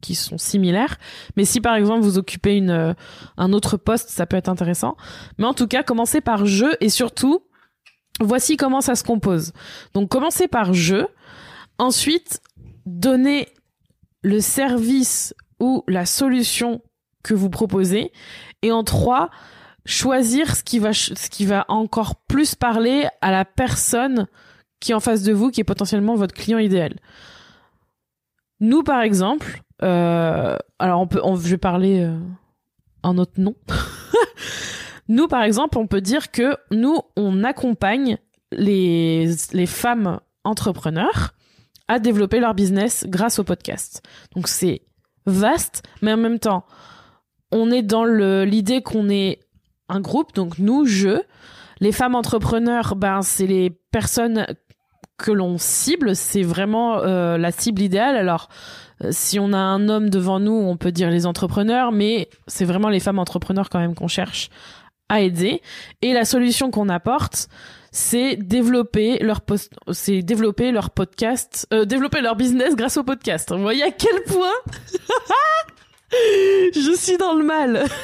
qui 0.00 0.14
sont 0.14 0.36
similaires. 0.36 0.98
Mais 1.36 1.46
si 1.46 1.60
par 1.60 1.74
exemple 1.76 2.02
vous 2.02 2.18
occupez 2.18 2.56
une, 2.56 2.94
un 3.38 3.52
autre 3.52 3.78
poste, 3.78 4.10
ça 4.10 4.26
peut 4.26 4.36
être 4.36 4.50
intéressant. 4.50 4.96
Mais 5.38 5.46
en 5.46 5.54
tout 5.54 5.66
cas, 5.66 5.82
commencez 5.82 6.20
par 6.20 6.44
jeu 6.44 6.76
et 6.80 6.90
surtout, 6.90 7.42
voici 8.20 8.56
comment 8.56 8.80
ça 8.80 8.94
se 8.94 9.04
compose. 9.04 9.52
Donc 9.94 10.10
commencez 10.10 10.48
par 10.48 10.74
jeu. 10.74 11.06
Ensuite, 11.82 12.40
donner 12.86 13.48
le 14.22 14.38
service 14.38 15.34
ou 15.58 15.82
la 15.88 16.06
solution 16.06 16.80
que 17.24 17.34
vous 17.34 17.50
proposez. 17.50 18.12
Et 18.62 18.70
en 18.70 18.84
trois, 18.84 19.30
choisir 19.84 20.54
ce 20.54 20.62
qui 20.62 20.78
va, 20.78 20.92
ce 20.92 21.28
qui 21.28 21.44
va 21.44 21.64
encore 21.66 22.14
plus 22.14 22.54
parler 22.54 23.08
à 23.20 23.32
la 23.32 23.44
personne 23.44 24.28
qui 24.78 24.92
est 24.92 24.94
en 24.94 25.00
face 25.00 25.24
de 25.24 25.32
vous, 25.32 25.50
qui 25.50 25.60
est 25.60 25.64
potentiellement 25.64 26.14
votre 26.14 26.34
client 26.34 26.58
idéal. 26.58 26.94
Nous, 28.60 28.84
par 28.84 29.02
exemple, 29.02 29.60
euh, 29.82 30.56
alors 30.78 31.00
on 31.00 31.08
peut, 31.08 31.20
je 31.20 31.48
vais 31.48 31.58
parler 31.58 32.04
euh, 32.04 32.16
en 33.02 33.14
notre 33.14 33.40
nom. 33.40 33.56
nous, 35.08 35.26
par 35.26 35.42
exemple, 35.42 35.78
on 35.78 35.88
peut 35.88 36.00
dire 36.00 36.30
que 36.30 36.56
nous, 36.70 37.00
on 37.16 37.42
accompagne 37.42 38.18
les, 38.52 39.34
les 39.52 39.66
femmes 39.66 40.20
entrepreneurs 40.44 41.34
à 41.88 41.98
développer 41.98 42.40
leur 42.40 42.54
business 42.54 43.04
grâce 43.08 43.38
au 43.38 43.44
podcast. 43.44 44.02
Donc 44.34 44.48
c'est 44.48 44.82
vaste, 45.26 45.82
mais 46.00 46.12
en 46.12 46.16
même 46.16 46.38
temps, 46.38 46.64
on 47.50 47.70
est 47.70 47.82
dans 47.82 48.04
l'idée 48.04 48.82
qu'on 48.82 49.08
est 49.08 49.40
un 49.88 50.00
groupe, 50.00 50.34
donc 50.34 50.58
nous, 50.58 50.86
je. 50.86 51.20
Les 51.80 51.92
femmes 51.92 52.14
entrepreneurs, 52.14 52.96
ben 52.96 53.22
c'est 53.22 53.46
les 53.46 53.70
personnes 53.90 54.46
que 55.18 55.30
l'on 55.30 55.58
cible, 55.58 56.16
c'est 56.16 56.42
vraiment 56.42 56.98
euh, 56.98 57.36
la 57.38 57.52
cible 57.52 57.82
idéale. 57.82 58.16
Alors, 58.16 58.48
euh, 59.04 59.08
si 59.10 59.38
on 59.38 59.52
a 59.52 59.58
un 59.58 59.88
homme 59.88 60.10
devant 60.10 60.40
nous, 60.40 60.52
on 60.52 60.76
peut 60.76 60.92
dire 60.92 61.10
les 61.10 61.26
entrepreneurs, 61.26 61.92
mais 61.92 62.28
c'est 62.46 62.64
vraiment 62.64 62.88
les 62.88 63.00
femmes 63.00 63.18
entrepreneurs 63.18 63.68
quand 63.68 63.78
même 63.78 63.94
qu'on 63.94 64.08
cherche 64.08 64.50
à 65.12 65.20
aider. 65.20 65.60
Et 66.00 66.14
la 66.14 66.24
solution 66.24 66.70
qu'on 66.70 66.88
apporte, 66.88 67.48
c'est 67.90 68.36
développer 68.36 69.18
leur 69.18 69.42
post 69.42 69.70
c'est 69.92 70.22
développer 70.22 70.72
leur 70.72 70.88
podcast, 70.90 71.68
euh, 71.72 71.84
développer 71.84 72.22
leur 72.22 72.34
business 72.34 72.74
grâce 72.74 72.96
au 72.96 73.04
podcast. 73.04 73.52
Vous 73.52 73.60
voyez 73.60 73.82
à 73.82 73.90
quel 73.90 74.22
point 74.24 74.54
je 76.74 76.94
suis 76.96 77.18
dans 77.18 77.34
le 77.34 77.44
mal. 77.44 77.84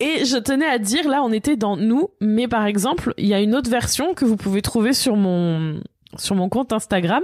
Et 0.00 0.26
je 0.26 0.36
tenais 0.36 0.66
à 0.66 0.78
dire, 0.78 1.08
là, 1.08 1.22
on 1.22 1.32
était 1.32 1.56
dans 1.56 1.78
nous, 1.78 2.10
mais 2.20 2.48
par 2.48 2.66
exemple, 2.66 3.14
il 3.16 3.26
y 3.26 3.32
a 3.32 3.40
une 3.40 3.54
autre 3.54 3.70
version 3.70 4.12
que 4.12 4.26
vous 4.26 4.36
pouvez 4.36 4.60
trouver 4.60 4.92
sur 4.92 5.16
mon 5.16 5.80
sur 6.16 6.34
mon 6.34 6.48
compte 6.48 6.72
Instagram, 6.72 7.22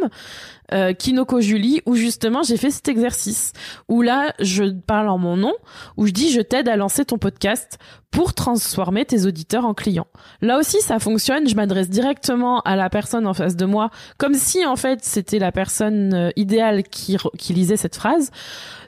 euh, 0.72 0.92
Kinoko 0.92 1.40
où 1.86 1.94
justement 1.94 2.42
j'ai 2.42 2.56
fait 2.56 2.70
cet 2.70 2.88
exercice, 2.88 3.52
où 3.88 4.02
là 4.02 4.34
je 4.40 4.64
parle 4.64 5.08
en 5.08 5.18
mon 5.18 5.36
nom, 5.36 5.54
où 5.96 6.06
je 6.06 6.12
dis 6.12 6.30
je 6.30 6.40
t'aide 6.40 6.68
à 6.68 6.76
lancer 6.76 7.04
ton 7.04 7.18
podcast 7.18 7.78
pour 8.10 8.34
transformer 8.34 9.04
tes 9.04 9.26
auditeurs 9.26 9.64
en 9.64 9.74
clients. 9.74 10.06
Là 10.42 10.58
aussi 10.58 10.80
ça 10.80 10.98
fonctionne, 10.98 11.48
je 11.48 11.56
m'adresse 11.56 11.88
directement 11.88 12.60
à 12.60 12.76
la 12.76 12.90
personne 12.90 13.26
en 13.26 13.34
face 13.34 13.56
de 13.56 13.64
moi, 13.64 13.90
comme 14.18 14.34
si 14.34 14.64
en 14.66 14.76
fait 14.76 15.00
c'était 15.02 15.38
la 15.38 15.52
personne 15.52 16.14
euh, 16.14 16.30
idéale 16.36 16.82
qui, 16.82 17.16
qui 17.38 17.54
lisait 17.54 17.76
cette 17.76 17.96
phrase. 17.96 18.30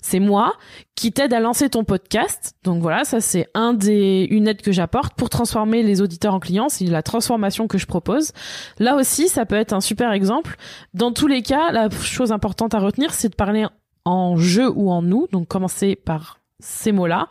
C'est 0.09 0.21
moi 0.21 0.53
qui 0.95 1.11
t'aide 1.11 1.35
à 1.35 1.41
lancer 1.41 1.69
ton 1.69 1.83
podcast. 1.83 2.55
Donc 2.63 2.81
voilà, 2.81 3.03
ça 3.03 3.21
c'est 3.21 3.49
une 3.57 4.47
aide 4.47 4.63
que 4.63 4.71
j'apporte 4.71 5.15
pour 5.15 5.31
transformer 5.31 5.83
les 5.83 6.01
auditeurs 6.01 6.33
en 6.33 6.39
clients, 6.39 6.69
c'est 6.69 6.85
la 6.85 7.03
transformation 7.03 7.67
que 7.67 7.77
je 7.77 7.87
propose. 7.87 8.31
Là 8.79 8.95
aussi, 8.95 9.27
ça 9.27 9.47
peut 9.47 9.57
être 9.57 9.73
un 9.73 9.81
super 9.81 10.13
exemple. 10.13 10.55
Dans 10.95 11.11
tous 11.11 11.27
les 11.27 11.43
cas, 11.43 11.73
la 11.73 11.91
chose 11.91 12.31
importante 12.31 12.73
à 12.73 12.79
retenir, 12.79 13.13
c'est 13.13 13.31
de 13.31 13.35
parler 13.35 13.67
en 14.05 14.37
je 14.37 14.63
ou 14.63 14.93
en 14.93 15.03
nous, 15.03 15.27
donc 15.33 15.49
commencer 15.49 15.97
par 15.97 16.39
ces 16.61 16.93
mots-là, 16.93 17.27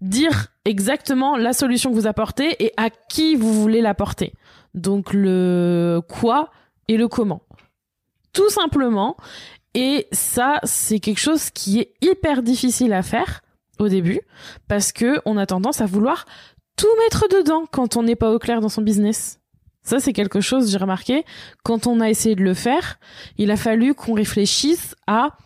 dire 0.00 0.48
exactement 0.64 1.36
la 1.36 1.52
solution 1.52 1.90
que 1.90 1.94
vous 1.94 2.08
apportez 2.08 2.56
et 2.64 2.72
à 2.76 2.90
qui 2.90 3.36
vous 3.36 3.52
voulez 3.52 3.82
l'apporter. 3.82 4.32
Donc 4.74 5.12
le 5.12 6.02
quoi 6.08 6.50
et 6.88 6.96
le 6.96 7.06
comment. 7.06 7.42
Tout 8.32 8.50
simplement. 8.50 9.16
Et 9.74 10.08
ça, 10.12 10.60
c'est 10.64 10.98
quelque 10.98 11.20
chose 11.20 11.50
qui 11.50 11.80
est 11.80 11.94
hyper 12.00 12.42
difficile 12.42 12.92
à 12.92 13.02
faire 13.02 13.42
au 13.78 13.88
début 13.88 14.20
parce 14.68 14.92
que 14.92 15.20
on 15.24 15.36
a 15.36 15.46
tendance 15.46 15.80
à 15.80 15.86
vouloir 15.86 16.26
tout 16.76 16.88
mettre 17.04 17.28
dedans 17.28 17.64
quand 17.70 17.96
on 17.96 18.02
n'est 18.02 18.16
pas 18.16 18.32
au 18.32 18.38
clair 18.38 18.60
dans 18.60 18.68
son 18.68 18.82
business. 18.82 19.38
Ça, 19.82 19.98
c'est 19.98 20.12
quelque 20.12 20.40
chose, 20.40 20.70
j'ai 20.70 20.78
remarqué, 20.78 21.24
quand 21.62 21.86
on 21.86 22.00
a 22.00 22.10
essayé 22.10 22.34
de 22.34 22.42
le 22.42 22.54
faire, 22.54 22.98
il 23.38 23.50
a 23.50 23.56
fallu 23.56 23.94
qu'on 23.94 24.12
réfléchisse 24.12 24.94
à 25.06 25.36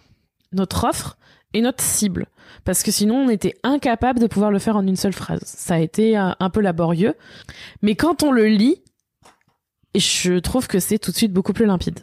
notre 0.53 0.85
offre 0.85 1.17
et 1.53 1.61
notre 1.61 1.83
cible. 1.83 2.27
Parce 2.65 2.83
que 2.83 2.91
sinon, 2.91 3.17
on 3.17 3.29
était 3.29 3.55
incapable 3.63 4.21
de 4.21 4.27
pouvoir 4.27 4.51
le 4.51 4.59
faire 4.59 4.77
en 4.77 4.87
une 4.87 4.97
seule 4.97 5.13
phrase. 5.13 5.43
Ça 5.45 5.75
a 5.75 5.79
été 5.79 6.17
un, 6.17 6.51
peu 6.53 6.61
laborieux. 6.61 7.15
Mais 7.83 7.95
quand 7.95 8.23
on 8.23 8.33
le 8.33 8.47
lit, 8.47 8.83
je 9.95 10.39
trouve 10.39 10.67
que 10.67 10.81
c'est 10.81 10.99
tout 10.99 11.11
de 11.11 11.17
suite 11.17 11.33
beaucoup 11.33 11.53
plus 11.53 11.67
limpide. 11.67 12.01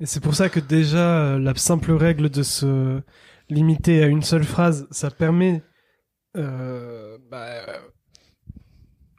Et 0.00 0.06
c'est 0.06 0.20
pour 0.20 0.34
ça 0.34 0.48
que 0.48 0.60
déjà, 0.60 1.18
euh, 1.18 1.38
la 1.38 1.54
simple 1.54 1.92
règle 1.92 2.28
de 2.28 2.42
se 2.42 3.00
limiter 3.48 4.02
à 4.02 4.06
une 4.06 4.22
seule 4.22 4.44
phrase, 4.44 4.86
ça 4.90 5.10
permet... 5.10 5.62
Euh, 6.36 7.16
bah, 7.30 7.46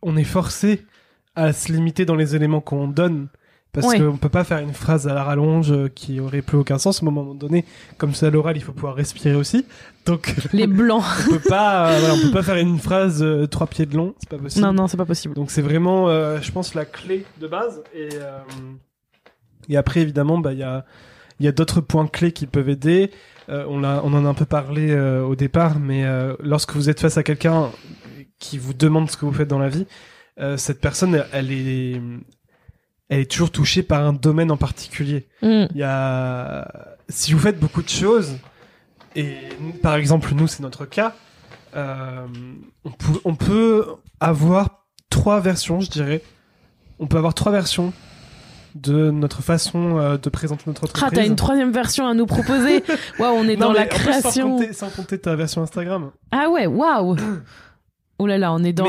on 0.03 0.15
est 0.15 0.23
forcé 0.23 0.85
à 1.35 1.53
se 1.53 1.71
limiter 1.71 2.05
dans 2.05 2.15
les 2.15 2.35
éléments 2.35 2.61
qu'on 2.61 2.87
donne. 2.87 3.29
Parce 3.73 3.93
qu'on 3.95 4.17
peut 4.17 4.29
pas 4.29 4.43
faire 4.43 4.57
une 4.59 4.73
phrase 4.73 5.07
à 5.07 5.13
la 5.13 5.23
rallonge 5.23 5.71
euh, 5.71 5.87
qui 5.87 6.19
aurait 6.19 6.41
plus 6.41 6.57
aucun 6.57 6.79
sens. 6.79 7.03
À 7.03 7.05
un 7.05 7.11
moment 7.11 7.35
donné, 7.35 7.63
comme 7.97 8.15
c'est 8.15 8.25
à 8.25 8.29
l'oral, 8.31 8.57
il 8.57 8.63
faut 8.63 8.71
pouvoir 8.71 8.95
respirer 8.95 9.35
aussi. 9.35 9.65
Donc 10.05 10.33
les 10.51 10.65
blancs. 10.67 11.03
on 11.27 11.33
peut 11.33 11.49
pas, 11.49 11.91
euh, 11.91 12.15
on 12.15 12.21
peut 12.27 12.31
pas 12.31 12.43
faire 12.43 12.55
une 12.55 12.79
phrase 12.79 13.21
euh, 13.21 13.45
trois 13.45 13.67
pieds 13.67 13.85
de 13.85 13.95
long. 13.95 14.15
C'est 14.19 14.29
pas 14.29 14.37
possible. 14.37 14.65
Non, 14.65 14.73
non, 14.73 14.87
c'est 14.87 14.97
pas 14.97 15.05
possible. 15.05 15.35
Donc 15.35 15.51
c'est 15.51 15.61
vraiment, 15.61 16.07
je 16.41 16.51
pense, 16.51 16.73
la 16.73 16.85
clé 16.85 17.25
de 17.39 17.47
base. 17.47 17.83
Et 17.93 18.09
et 19.69 19.77
après, 19.77 20.01
évidemment, 20.01 20.37
bah 20.37 20.53
il 20.53 20.59
y 20.59 20.63
a 20.63 20.85
y 21.39 21.47
a 21.47 21.51
d'autres 21.51 21.81
points 21.81 22.07
clés 22.07 22.31
qui 22.31 22.47
peuvent 22.47 22.69
aider. 22.69 23.11
on 23.47 23.83
a, 23.83 24.01
on 24.01 24.13
en 24.13 24.25
a 24.25 24.27
un 24.27 24.33
peu 24.33 24.45
parlé 24.45 24.97
au 24.99 25.35
départ, 25.35 25.79
mais 25.79 26.03
lorsque 26.39 26.73
vous 26.73 26.89
êtes 26.89 26.99
face 26.99 27.17
à 27.17 27.23
quelqu'un 27.23 27.69
qui 28.39 28.57
vous 28.57 28.73
demande 28.73 29.11
ce 29.11 29.17
que 29.17 29.25
vous 29.25 29.33
faites 29.33 29.47
dans 29.47 29.59
la 29.59 29.69
vie, 29.69 29.85
euh, 30.39 30.57
cette 30.57 30.79
personne, 30.79 31.23
elle 31.31 31.51
est, 31.51 32.01
elle 33.09 33.19
est 33.19 33.31
toujours 33.31 33.51
touchée 33.51 33.83
par 33.83 34.05
un 34.05 34.13
domaine 34.13 34.51
en 34.51 34.57
particulier. 34.57 35.27
Mm. 35.41 35.65
Il 35.71 35.77
y 35.77 35.83
a, 35.83 36.95
si 37.09 37.33
vous 37.33 37.39
faites 37.39 37.59
beaucoup 37.59 37.81
de 37.81 37.89
choses, 37.89 38.37
et 39.15 39.35
par 39.81 39.95
exemple 39.95 40.33
nous 40.35 40.47
c'est 40.47 40.61
notre 40.61 40.85
cas, 40.85 41.15
euh, 41.75 42.27
on, 42.85 42.91
peut, 42.91 43.19
on 43.25 43.35
peut 43.35 43.85
avoir 44.19 44.85
trois 45.09 45.39
versions, 45.39 45.79
je 45.79 45.89
dirais. 45.89 46.21
On 46.99 47.07
peut 47.07 47.17
avoir 47.17 47.33
trois 47.33 47.51
versions 47.51 47.93
de 48.81 49.11
notre 49.11 49.41
façon 49.41 49.97
euh, 49.97 50.17
de 50.17 50.29
présenter 50.29 50.63
notre 50.67 50.83
entreprise. 50.83 51.03
Ah, 51.05 51.13
t'as 51.13 51.25
une 51.25 51.35
troisième 51.35 51.71
version 51.71 52.07
à 52.07 52.13
nous 52.13 52.25
proposer 52.25 52.83
Waouh, 53.19 53.35
on 53.35 53.47
est 53.47 53.55
dans 53.55 53.71
la 53.71 53.85
création. 53.85 54.59
sans, 54.73 54.89
compter, 54.89 55.19
ta 55.19 55.35
version 55.35 55.61
Instagram. 55.61 56.11
Ah 56.31 56.49
ouais, 56.49 56.67
waouh 56.67 57.15
Oh 58.19 58.25
là 58.25 58.39
là, 58.39 58.51
on 58.51 58.63
est 58.63 58.73
dans 58.73 58.87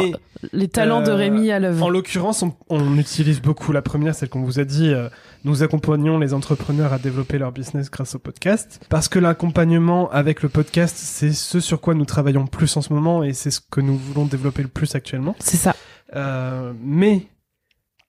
les 0.55 0.69
talents 0.69 1.03
de 1.03 1.11
Rémi 1.11 1.51
à 1.51 1.59
l'œuvre. 1.59 1.85
En 1.85 1.91
l'occurrence, 1.91 2.43
on, 2.71 2.97
utilise 2.97 3.43
beaucoup 3.43 3.73
la 3.73 3.83
première, 3.83 4.15
celle 4.15 4.31
qu'on 4.31 4.43
vous 4.43 4.59
a 4.59 4.65
dit. 4.65 4.89
Euh, 4.89 5.11
nous 5.45 5.63
accompagnons 5.63 6.19
les 6.19 6.33
entrepreneurs 6.33 6.95
à 6.95 6.99
développer 6.99 7.37
leur 7.37 7.53
business 7.53 7.91
grâce 7.91 8.15
au 8.15 8.19
podcast. 8.19 8.81
Parce 8.89 9.09
que 9.09 9.19
l'accompagnement 9.19 10.11
avec 10.11 10.43
le 10.43 10.49
podcast, 10.49 10.97
c'est 10.99 11.33
ce 11.33 11.61
sur 11.61 11.83
quoi 11.83 11.93
nous 11.93 12.07
travaillons 12.07 12.47
plus 12.47 12.75
en 12.79 12.81
ce 12.81 12.93
moment 12.93 13.23
et 13.23 13.35
c'est 13.35 13.51
ce 13.51 13.61
que 13.61 13.83
nous 13.83 13.97
voulons 13.97 14.25
développer 14.25 14.63
le 14.63 14.69
plus 14.69 14.95
actuellement. 14.95 15.37
C'est 15.41 15.59
ça. 15.59 15.75
Euh, 16.17 16.73
mais 16.83 17.27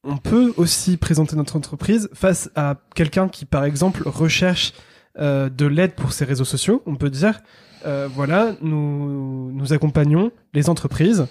on 0.04 0.18
peut 0.18 0.54
aussi 0.58 0.98
présenter 0.98 1.36
notre 1.36 1.56
entreprise 1.56 2.10
face 2.14 2.50
à 2.56 2.76
quelqu'un 2.96 3.28
qui, 3.28 3.46
par 3.46 3.66
exemple, 3.66 4.04
recherche 4.06 4.74
euh, 5.20 5.50
de 5.50 5.66
l'aide 5.66 5.94
pour 5.94 6.14
ses 6.14 6.26
réseaux 6.26 6.46
sociaux. 6.46 6.82
On 6.86 6.96
peut 6.96 7.10
dire, 7.10 7.42
euh, 7.86 8.08
voilà, 8.14 8.56
nous, 8.62 9.52
nous 9.52 9.74
accompagnons 9.74 10.32
les 10.54 10.70
entreprises 10.70 11.28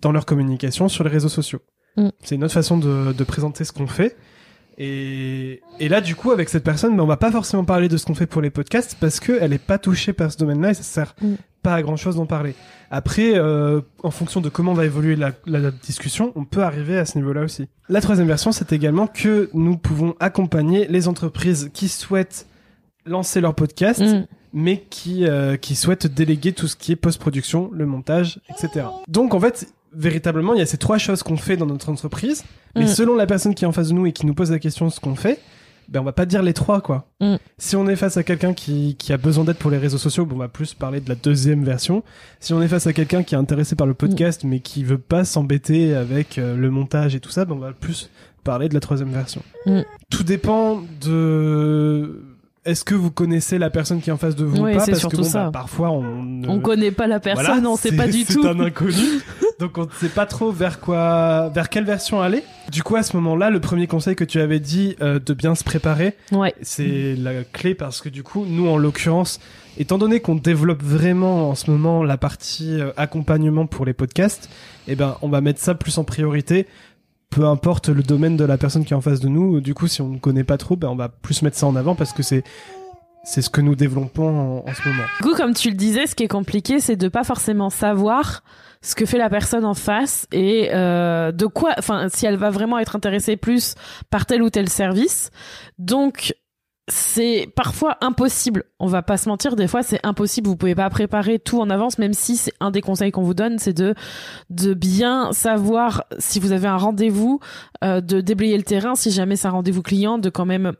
dans 0.00 0.12
leur 0.12 0.26
communication 0.26 0.88
sur 0.88 1.04
les 1.04 1.10
réseaux 1.10 1.28
sociaux. 1.28 1.60
Mm. 1.96 2.08
C'est 2.22 2.36
une 2.36 2.44
autre 2.44 2.54
façon 2.54 2.78
de, 2.78 3.12
de 3.12 3.24
présenter 3.24 3.64
ce 3.64 3.72
qu'on 3.72 3.88
fait. 3.88 4.16
Et, 4.80 5.60
et, 5.80 5.88
là, 5.88 6.00
du 6.00 6.14
coup, 6.14 6.30
avec 6.30 6.48
cette 6.48 6.62
personne, 6.62 6.96
ben, 6.96 7.02
on 7.02 7.06
va 7.06 7.16
pas 7.16 7.32
forcément 7.32 7.64
parler 7.64 7.88
de 7.88 7.96
ce 7.96 8.06
qu'on 8.06 8.14
fait 8.14 8.28
pour 8.28 8.40
les 8.40 8.50
podcasts 8.50 8.96
parce 9.00 9.18
qu'elle 9.18 9.52
est 9.52 9.58
pas 9.58 9.78
touchée 9.78 10.12
par 10.12 10.30
ce 10.30 10.38
domaine-là 10.38 10.70
et 10.70 10.74
ça 10.74 10.84
sert 10.84 11.16
mm. 11.20 11.34
Pas 11.68 11.74
à 11.74 11.82
grand 11.82 11.96
chose 11.96 12.16
d'en 12.16 12.24
parler. 12.24 12.54
Après, 12.90 13.32
euh, 13.34 13.82
en 14.02 14.10
fonction 14.10 14.40
de 14.40 14.48
comment 14.48 14.72
va 14.72 14.86
évoluer 14.86 15.16
la, 15.16 15.32
la, 15.44 15.70
discussion, 15.70 16.32
on 16.34 16.46
peut 16.46 16.62
arriver 16.62 16.96
à 16.98 17.04
ce 17.04 17.18
niveau-là 17.18 17.42
aussi. 17.42 17.68
La 17.90 18.00
troisième 18.00 18.26
version, 18.26 18.52
c'est 18.52 18.72
également 18.72 19.06
que 19.06 19.50
nous 19.52 19.76
pouvons 19.76 20.14
accompagner 20.18 20.86
les 20.88 21.08
entreprises 21.08 21.70
qui 21.74 21.88
souhaitent 21.88 22.46
lancer 23.04 23.40
leur 23.40 23.54
podcast 23.54 24.00
mm 24.00 24.24
mais 24.52 24.82
qui, 24.88 25.26
euh, 25.26 25.56
qui 25.56 25.74
souhaitent 25.74 26.06
déléguer 26.06 26.52
tout 26.52 26.68
ce 26.68 26.76
qui 26.76 26.92
est 26.92 26.96
post-production, 26.96 27.70
le 27.72 27.86
montage, 27.86 28.40
etc. 28.48 28.86
Donc 29.06 29.34
en 29.34 29.40
fait, 29.40 29.68
véritablement, 29.92 30.54
il 30.54 30.58
y 30.58 30.62
a 30.62 30.66
ces 30.66 30.78
trois 30.78 30.98
choses 30.98 31.22
qu'on 31.22 31.36
fait 31.36 31.56
dans 31.56 31.66
notre 31.66 31.90
entreprise, 31.90 32.44
mais 32.74 32.84
mm. 32.84 32.88
selon 32.88 33.14
la 33.14 33.26
personne 33.26 33.54
qui 33.54 33.64
est 33.64 33.68
en 33.68 33.72
face 33.72 33.88
de 33.88 33.94
nous 33.94 34.06
et 34.06 34.12
qui 34.12 34.26
nous 34.26 34.34
pose 34.34 34.50
la 34.50 34.58
question 34.58 34.88
ce 34.90 35.00
qu'on 35.00 35.14
fait, 35.14 35.38
ben 35.88 36.00
on 36.00 36.04
va 36.04 36.12
pas 36.12 36.26
dire 36.26 36.42
les 36.42 36.52
trois 36.52 36.80
quoi. 36.80 37.06
Mm. 37.20 37.36
Si 37.56 37.76
on 37.76 37.88
est 37.88 37.96
face 37.96 38.16
à 38.16 38.22
quelqu'un 38.22 38.52
qui, 38.52 38.94
qui 38.96 39.12
a 39.12 39.16
besoin 39.16 39.44
d'aide 39.44 39.56
pour 39.56 39.70
les 39.70 39.78
réseaux 39.78 39.98
sociaux, 39.98 40.26
bon, 40.26 40.36
on 40.36 40.38
va 40.38 40.48
plus 40.48 40.74
parler 40.74 41.00
de 41.00 41.08
la 41.08 41.14
deuxième 41.14 41.64
version. 41.64 42.02
Si 42.40 42.52
on 42.52 42.62
est 42.62 42.68
face 42.68 42.86
à 42.86 42.92
quelqu'un 42.92 43.22
qui 43.22 43.34
est 43.34 43.38
intéressé 43.38 43.74
par 43.74 43.86
le 43.86 43.94
podcast 43.94 44.44
mais 44.44 44.60
qui 44.60 44.84
veut 44.84 44.98
pas 44.98 45.24
s'embêter 45.24 45.94
avec 45.94 46.38
euh, 46.38 46.56
le 46.56 46.70
montage 46.70 47.14
et 47.14 47.20
tout 47.20 47.30
ça, 47.30 47.44
ben 47.44 47.54
on 47.54 47.58
va 47.58 47.72
plus 47.72 48.10
parler 48.44 48.68
de 48.68 48.74
la 48.74 48.80
troisième 48.80 49.10
version. 49.10 49.42
Mm. 49.66 49.80
Tout 50.10 50.24
dépend 50.24 50.82
de 51.00 52.22
est-ce 52.64 52.84
que 52.84 52.94
vous 52.94 53.10
connaissez 53.10 53.58
la 53.58 53.70
personne 53.70 54.00
qui 54.00 54.10
est 54.10 54.12
en 54.12 54.16
face 54.18 54.36
de 54.36 54.44
vous 54.44 54.56
Oui, 54.62 54.72
ou 54.74 54.78
pas 54.78 54.86
Parce 54.86 55.06
que 55.06 55.16
bon, 55.16 55.22
ça. 55.22 55.44
bah, 55.44 55.50
parfois 55.52 55.90
on 55.90 56.22
ne- 56.22 56.48
On 56.48 56.60
connaît 56.60 56.90
pas 56.90 57.06
la 57.06 57.20
personne, 57.20 57.46
Voilà, 57.46 57.68
on 57.70 57.76
sait 57.76 57.92
pas 57.96 58.06
du 58.08 58.24
tout. 58.26 58.42
C'est 58.42 58.48
un 58.48 58.60
inconnu, 58.60 59.20
donc 59.60 59.78
on 59.78 59.84
ne 59.86 59.90
sait 59.98 60.08
pas 60.08 60.26
trop 60.26 60.50
vers 60.52 60.80
quoi, 60.80 61.48
vers 61.54 61.68
quelle 61.68 61.84
version 61.84 62.20
aller. 62.20 62.42
Du 62.70 62.82
coup, 62.82 62.96
à 62.96 63.02
ce 63.02 63.16
moment-là, 63.16 63.50
le 63.50 63.60
premier 63.60 63.86
conseil 63.86 64.16
que 64.16 64.24
tu 64.24 64.40
avais 64.40 64.60
dit 64.60 64.96
euh, 65.00 65.18
de 65.18 65.32
bien 65.34 65.54
se 65.54 65.64
préparer, 65.64 66.14
Ouais. 66.32 66.54
c'est 66.62 67.14
la 67.16 67.44
clé 67.44 67.74
parce 67.74 68.00
que 68.00 68.08
du 68.08 68.22
coup, 68.22 68.44
nous, 68.46 68.68
en 68.68 68.76
l'occurrence, 68.76 69.40
étant 69.78 69.96
donné 69.98 70.20
qu'on 70.20 70.34
développe 70.34 70.82
vraiment 70.82 71.48
en 71.50 71.54
ce 71.54 71.70
moment 71.70 72.02
la 72.04 72.16
partie 72.18 72.80
euh, 72.80 72.90
accompagnement 72.96 73.66
pour 73.66 73.84
les 73.86 73.94
podcasts, 73.94 74.50
eh 74.86 74.96
ben, 74.96 75.16
on 75.22 75.28
va 75.28 75.40
mettre 75.40 75.60
ça 75.60 75.74
plus 75.74 75.96
en 75.98 76.04
priorité. 76.04 76.66
Peu 77.30 77.44
importe 77.44 77.88
le 77.88 78.02
domaine 78.02 78.36
de 78.36 78.44
la 78.44 78.56
personne 78.58 78.84
qui 78.84 78.94
est 78.94 78.96
en 78.96 79.00
face 79.00 79.20
de 79.20 79.28
nous. 79.28 79.60
Du 79.60 79.74
coup, 79.74 79.86
si 79.86 80.00
on 80.02 80.08
ne 80.08 80.18
connaît 80.18 80.44
pas 80.44 80.56
trop, 80.56 80.76
ben, 80.76 80.88
on 80.88 80.96
va 80.96 81.08
plus 81.08 81.42
mettre 81.42 81.56
ça 81.56 81.66
en 81.66 81.76
avant 81.76 81.94
parce 81.94 82.12
que 82.12 82.22
c'est 82.22 82.42
c'est 83.24 83.42
ce 83.42 83.50
que 83.50 83.60
nous 83.60 83.74
développons 83.74 84.64
en, 84.66 84.74
ce 84.74 84.88
moment. 84.88 85.02
Du 85.20 85.28
coup, 85.28 85.34
comme 85.34 85.52
tu 85.52 85.68
le 85.68 85.76
disais, 85.76 86.06
ce 86.06 86.14
qui 86.14 86.22
est 86.22 86.28
compliqué, 86.28 86.80
c'est 86.80 86.96
de 86.96 87.08
pas 87.08 87.24
forcément 87.24 87.68
savoir 87.68 88.42
ce 88.80 88.94
que 88.94 89.04
fait 89.04 89.18
la 89.18 89.28
personne 89.28 89.64
en 89.64 89.74
face 89.74 90.26
et 90.32 90.70
euh, 90.72 91.30
de 91.32 91.46
quoi, 91.46 91.74
enfin, 91.78 92.08
si 92.08 92.24
elle 92.24 92.36
va 92.36 92.48
vraiment 92.48 92.78
être 92.78 92.96
intéressée 92.96 93.36
plus 93.36 93.74
par 94.08 94.24
tel 94.24 94.42
ou 94.42 94.48
tel 94.50 94.68
service. 94.68 95.30
Donc, 95.78 96.34
c'est 96.88 97.48
parfois 97.54 97.96
impossible. 98.00 98.64
On 98.80 98.86
va 98.86 99.02
pas 99.02 99.16
se 99.16 99.28
mentir, 99.28 99.56
des 99.56 99.68
fois 99.68 99.82
c'est 99.82 100.00
impossible. 100.04 100.48
Vous 100.48 100.56
pouvez 100.56 100.74
pas 100.74 100.88
préparer 100.90 101.38
tout 101.38 101.60
en 101.60 101.70
avance, 101.70 101.98
même 101.98 102.14
si 102.14 102.36
c'est 102.36 102.52
un 102.60 102.70
des 102.70 102.80
conseils 102.80 103.12
qu'on 103.12 103.22
vous 103.22 103.34
donne, 103.34 103.58
c'est 103.58 103.72
de 103.72 103.94
de 104.50 104.74
bien 104.74 105.32
savoir 105.32 106.04
si 106.18 106.40
vous 106.40 106.52
avez 106.52 106.68
un 106.68 106.76
rendez-vous, 106.76 107.40
euh, 107.84 108.00
de 108.00 108.20
déblayer 108.20 108.56
le 108.56 108.64
terrain. 108.64 108.94
Si 108.94 109.10
jamais 109.10 109.36
c'est 109.36 109.48
un 109.48 109.52
rendez-vous 109.52 109.82
client, 109.82 110.18
de 110.18 110.30
quand 110.30 110.46
même 110.46 110.72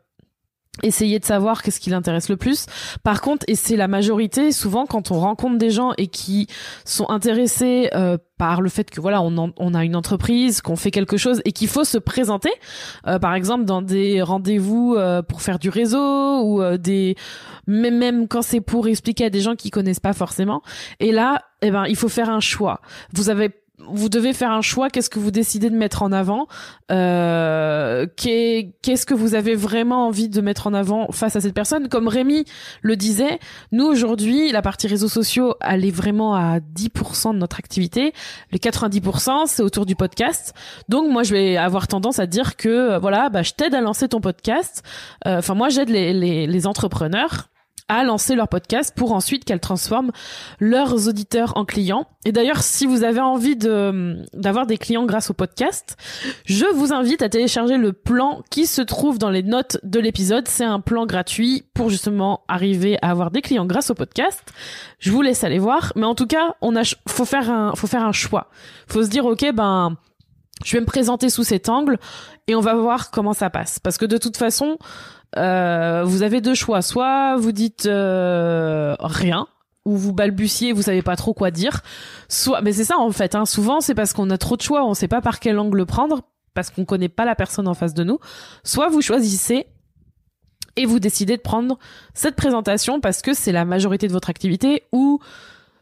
essayer 0.82 1.18
de 1.18 1.24
savoir 1.24 1.62
qu'est-ce 1.62 1.80
qui 1.80 1.90
l'intéresse 1.90 2.28
le 2.28 2.36
plus. 2.36 2.66
Par 3.02 3.20
contre, 3.20 3.44
et 3.48 3.54
c'est 3.54 3.76
la 3.76 3.88
majorité, 3.88 4.52
souvent 4.52 4.86
quand 4.86 5.10
on 5.10 5.18
rencontre 5.20 5.58
des 5.58 5.70
gens 5.70 5.92
et 5.98 6.06
qui 6.08 6.46
sont 6.84 7.08
intéressés 7.10 7.90
euh, 7.94 8.18
par 8.36 8.60
le 8.60 8.68
fait 8.68 8.88
que 8.90 9.00
voilà, 9.00 9.20
on, 9.22 9.36
en- 9.36 9.50
on 9.56 9.74
a 9.74 9.84
une 9.84 9.96
entreprise, 9.96 10.60
qu'on 10.60 10.76
fait 10.76 10.90
quelque 10.90 11.16
chose 11.16 11.40
et 11.44 11.52
qu'il 11.52 11.68
faut 11.68 11.84
se 11.84 11.98
présenter, 11.98 12.50
euh, 13.06 13.18
par 13.18 13.34
exemple 13.34 13.64
dans 13.64 13.82
des 13.82 14.22
rendez-vous 14.22 14.94
euh, 14.96 15.22
pour 15.22 15.42
faire 15.42 15.58
du 15.58 15.68
réseau 15.70 16.42
ou 16.42 16.62
euh, 16.62 16.76
des 16.78 17.16
même 17.66 17.98
même 17.98 18.28
quand 18.28 18.42
c'est 18.42 18.60
pour 18.60 18.88
expliquer 18.88 19.26
à 19.26 19.30
des 19.30 19.40
gens 19.40 19.56
qui 19.56 19.70
connaissent 19.70 20.00
pas 20.00 20.12
forcément. 20.14 20.62
Et 21.00 21.12
là, 21.12 21.42
eh 21.62 21.70
ben, 21.70 21.84
il 21.86 21.96
faut 21.96 22.08
faire 22.08 22.30
un 22.30 22.40
choix. 22.40 22.80
Vous 23.12 23.28
avez 23.28 23.50
vous 23.92 24.09
devez 24.09 24.33
faire 24.33 24.51
un 24.51 24.62
choix. 24.62 24.90
Qu'est-ce 24.90 25.11
que 25.11 25.18
vous 25.18 25.31
décidez 25.31 25.70
de 25.70 25.77
mettre 25.77 26.03
en 26.03 26.12
avant 26.12 26.46
euh, 26.90 28.07
qu'est- 28.16 28.72
Qu'est-ce 28.83 29.07
que 29.07 29.14
vous 29.14 29.35
avez 29.35 29.55
vraiment 29.55 30.07
envie 30.07 30.29
de 30.29 30.40
mettre 30.40 30.66
en 30.66 30.74
avant 30.74 31.09
face 31.12 31.37
à 31.37 31.40
cette 31.40 31.55
personne? 31.55 31.88
Comme 31.88 32.09
Rémi 32.09 32.44
le 32.83 32.96
disait, 32.96 33.38
nous 33.72 33.85
aujourd'hui, 33.87 34.51
la 34.53 34.62
partie 34.62 34.87
réseaux 34.87 35.09
sociaux, 35.09 35.55
elle 35.61 35.85
est 35.85 35.90
vraiment 35.90 36.35
à 36.35 36.59
10% 36.61 37.33
de 37.35 37.38
notre 37.38 37.59
activité. 37.59 38.12
Les 38.53 38.59
90%, 38.59 39.46
c'est 39.46 39.62
autour 39.62 39.87
du 39.87 39.96
podcast. 39.96 40.55
Donc 40.88 41.11
moi, 41.11 41.22
je 41.22 41.33
vais 41.35 41.57
avoir 41.57 41.88
tendance 41.88 42.18
à 42.18 42.27
dire 42.27 42.57
que 42.57 42.68
euh, 42.68 42.98
voilà, 42.98 43.29
bah, 43.29 43.42
je 43.42 43.53
t'aide 43.53 43.74
à 43.74 43.81
lancer 43.81 44.09
ton 44.09 44.20
podcast. 44.20 44.83
Euh, 45.27 45.38
Enfin, 45.38 45.55
moi, 45.55 45.68
j'aide 45.68 45.88
les, 45.88 46.12
les, 46.12 46.46
les 46.46 46.66
entrepreneurs 46.66 47.48
à 47.88 48.04
lancer 48.04 48.34
leur 48.34 48.48
podcast 48.48 48.92
pour 48.96 49.12
ensuite 49.12 49.44
qu'elles 49.44 49.60
transforment 49.60 50.10
leurs 50.60 51.08
auditeurs 51.08 51.56
en 51.56 51.64
clients. 51.64 52.06
Et 52.24 52.32
d'ailleurs, 52.32 52.62
si 52.62 52.86
vous 52.86 53.04
avez 53.04 53.20
envie 53.20 53.56
de 53.56 54.22
d'avoir 54.34 54.66
des 54.66 54.76
clients 54.76 55.06
grâce 55.06 55.30
au 55.30 55.34
podcast, 55.34 55.96
je 56.44 56.66
vous 56.66 56.92
invite 56.92 57.22
à 57.22 57.28
télécharger 57.28 57.76
le 57.76 57.92
plan 57.92 58.42
qui 58.50 58.66
se 58.66 58.82
trouve 58.82 59.18
dans 59.18 59.30
les 59.30 59.42
notes 59.42 59.78
de 59.82 60.00
l'épisode. 60.00 60.48
C'est 60.48 60.64
un 60.64 60.80
plan 60.80 61.06
gratuit 61.06 61.64
pour 61.74 61.88
justement 61.90 62.42
arriver 62.48 62.98
à 63.02 63.10
avoir 63.10 63.30
des 63.30 63.42
clients 63.42 63.66
grâce 63.66 63.90
au 63.90 63.94
podcast. 63.94 64.42
Je 64.98 65.10
vous 65.10 65.22
laisse 65.22 65.44
aller 65.44 65.58
voir, 65.58 65.92
mais 65.96 66.06
en 66.06 66.14
tout 66.14 66.26
cas, 66.26 66.56
on 66.60 66.76
a 66.76 66.82
faut 67.08 67.24
faire 67.24 67.50
un 67.50 67.74
faut 67.74 67.86
faire 67.86 68.04
un 68.04 68.12
choix. 68.12 68.50
Faut 68.86 69.02
se 69.02 69.08
dire 69.08 69.24
OK, 69.24 69.46
ben 69.54 69.96
je 70.64 70.76
vais 70.76 70.80
me 70.80 70.86
présenter 70.86 71.30
sous 71.30 71.44
cet 71.44 71.68
angle 71.68 71.98
et 72.48 72.54
on 72.54 72.60
va 72.60 72.74
voir 72.74 73.10
comment 73.10 73.32
ça 73.32 73.48
passe 73.48 73.78
parce 73.78 73.96
que 73.96 74.06
de 74.06 74.18
toute 74.18 74.36
façon, 74.36 74.78
euh, 75.36 76.02
vous 76.04 76.22
avez 76.22 76.40
deux 76.40 76.54
choix. 76.54 76.82
Soit 76.82 77.36
vous 77.36 77.52
dites 77.52 77.86
euh, 77.86 78.96
rien, 79.00 79.46
ou 79.84 79.96
vous 79.96 80.12
balbutiez, 80.12 80.72
vous 80.72 80.82
savez 80.82 81.02
pas 81.02 81.16
trop 81.16 81.34
quoi 81.34 81.50
dire. 81.50 81.82
Soit, 82.28 82.60
mais 82.62 82.72
c'est 82.72 82.84
ça 82.84 82.98
en 82.98 83.10
fait. 83.10 83.34
Hein, 83.34 83.46
souvent, 83.46 83.80
c'est 83.80 83.94
parce 83.94 84.12
qu'on 84.12 84.30
a 84.30 84.38
trop 84.38 84.56
de 84.56 84.62
choix, 84.62 84.84
on 84.84 84.94
sait 84.94 85.08
pas 85.08 85.20
par 85.20 85.40
quel 85.40 85.58
angle 85.58 85.84
prendre, 85.86 86.22
parce 86.54 86.70
qu'on 86.70 86.84
connaît 86.84 87.08
pas 87.08 87.24
la 87.24 87.34
personne 87.34 87.68
en 87.68 87.74
face 87.74 87.94
de 87.94 88.04
nous. 88.04 88.18
Soit 88.64 88.88
vous 88.88 89.02
choisissez 89.02 89.66
et 90.76 90.86
vous 90.86 91.00
décidez 91.00 91.36
de 91.36 91.42
prendre 91.42 91.78
cette 92.14 92.36
présentation 92.36 93.00
parce 93.00 93.20
que 93.20 93.34
c'est 93.34 93.52
la 93.52 93.64
majorité 93.64 94.06
de 94.06 94.12
votre 94.12 94.30
activité 94.30 94.84
ou 94.92 95.20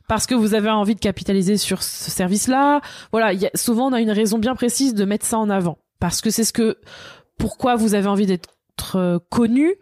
parce 0.09 0.27
que 0.27 0.35
vous 0.35 0.55
avez 0.55 0.71
envie 0.71 0.95
de 0.95 1.01
capitaliser 1.01 1.57
sur 1.57 1.83
ce 1.83 2.11
service-là. 2.11 2.81
Voilà, 3.13 3.33
souvent 3.55 3.89
on 3.89 3.93
a 3.93 4.01
une 4.01 4.11
raison 4.11 4.39
bien 4.39 4.55
précise 4.55 4.95
de 4.95 5.05
mettre 5.05 5.27
ça 5.27 5.39
en 5.39 5.51
avant 5.51 5.79
parce 6.01 6.21
que 6.21 6.31
c'est 6.31 6.45
ce 6.45 6.53
que 6.53 6.79
pourquoi 7.39 7.77
vous 7.77 7.95
avez 7.95 8.07
envie 8.07 8.27
d'être 8.27 8.56
euh, 8.95 9.19
connu 9.31 9.75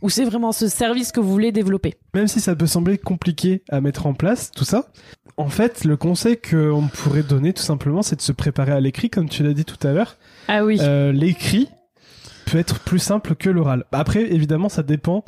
ou 0.00 0.10
c'est 0.10 0.24
vraiment 0.24 0.52
ce 0.52 0.68
service 0.68 1.10
que 1.12 1.20
vous 1.20 1.30
voulez 1.30 1.50
développer? 1.52 1.96
Même 2.14 2.28
si 2.28 2.40
ça 2.40 2.54
peut 2.54 2.66
sembler 2.66 2.98
compliqué 2.98 3.62
à 3.68 3.80
mettre 3.80 4.06
en 4.06 4.14
place, 4.14 4.50
tout 4.52 4.64
ça, 4.64 4.86
en 5.36 5.48
fait, 5.48 5.84
le 5.84 5.96
conseil 5.96 6.36
qu'on 6.36 6.88
pourrait 6.92 7.22
donner 7.22 7.52
tout 7.52 7.62
simplement, 7.62 8.02
c'est 8.02 8.16
de 8.16 8.20
se 8.22 8.32
préparer 8.32 8.72
à 8.72 8.80
l'écrit, 8.80 9.10
comme 9.10 9.28
tu 9.28 9.42
l'as 9.42 9.52
dit 9.54 9.64
tout 9.64 9.84
à 9.86 9.92
l'heure. 9.92 10.16
Ah 10.48 10.64
oui. 10.64 10.78
Euh, 10.80 11.12
l'écrit 11.12 11.68
peut 12.46 12.58
être 12.58 12.78
plus 12.80 12.98
simple 13.00 13.34
que 13.34 13.50
l'oral. 13.50 13.84
Après, 13.92 14.22
évidemment, 14.32 14.68
ça 14.68 14.82
dépend 14.82 15.24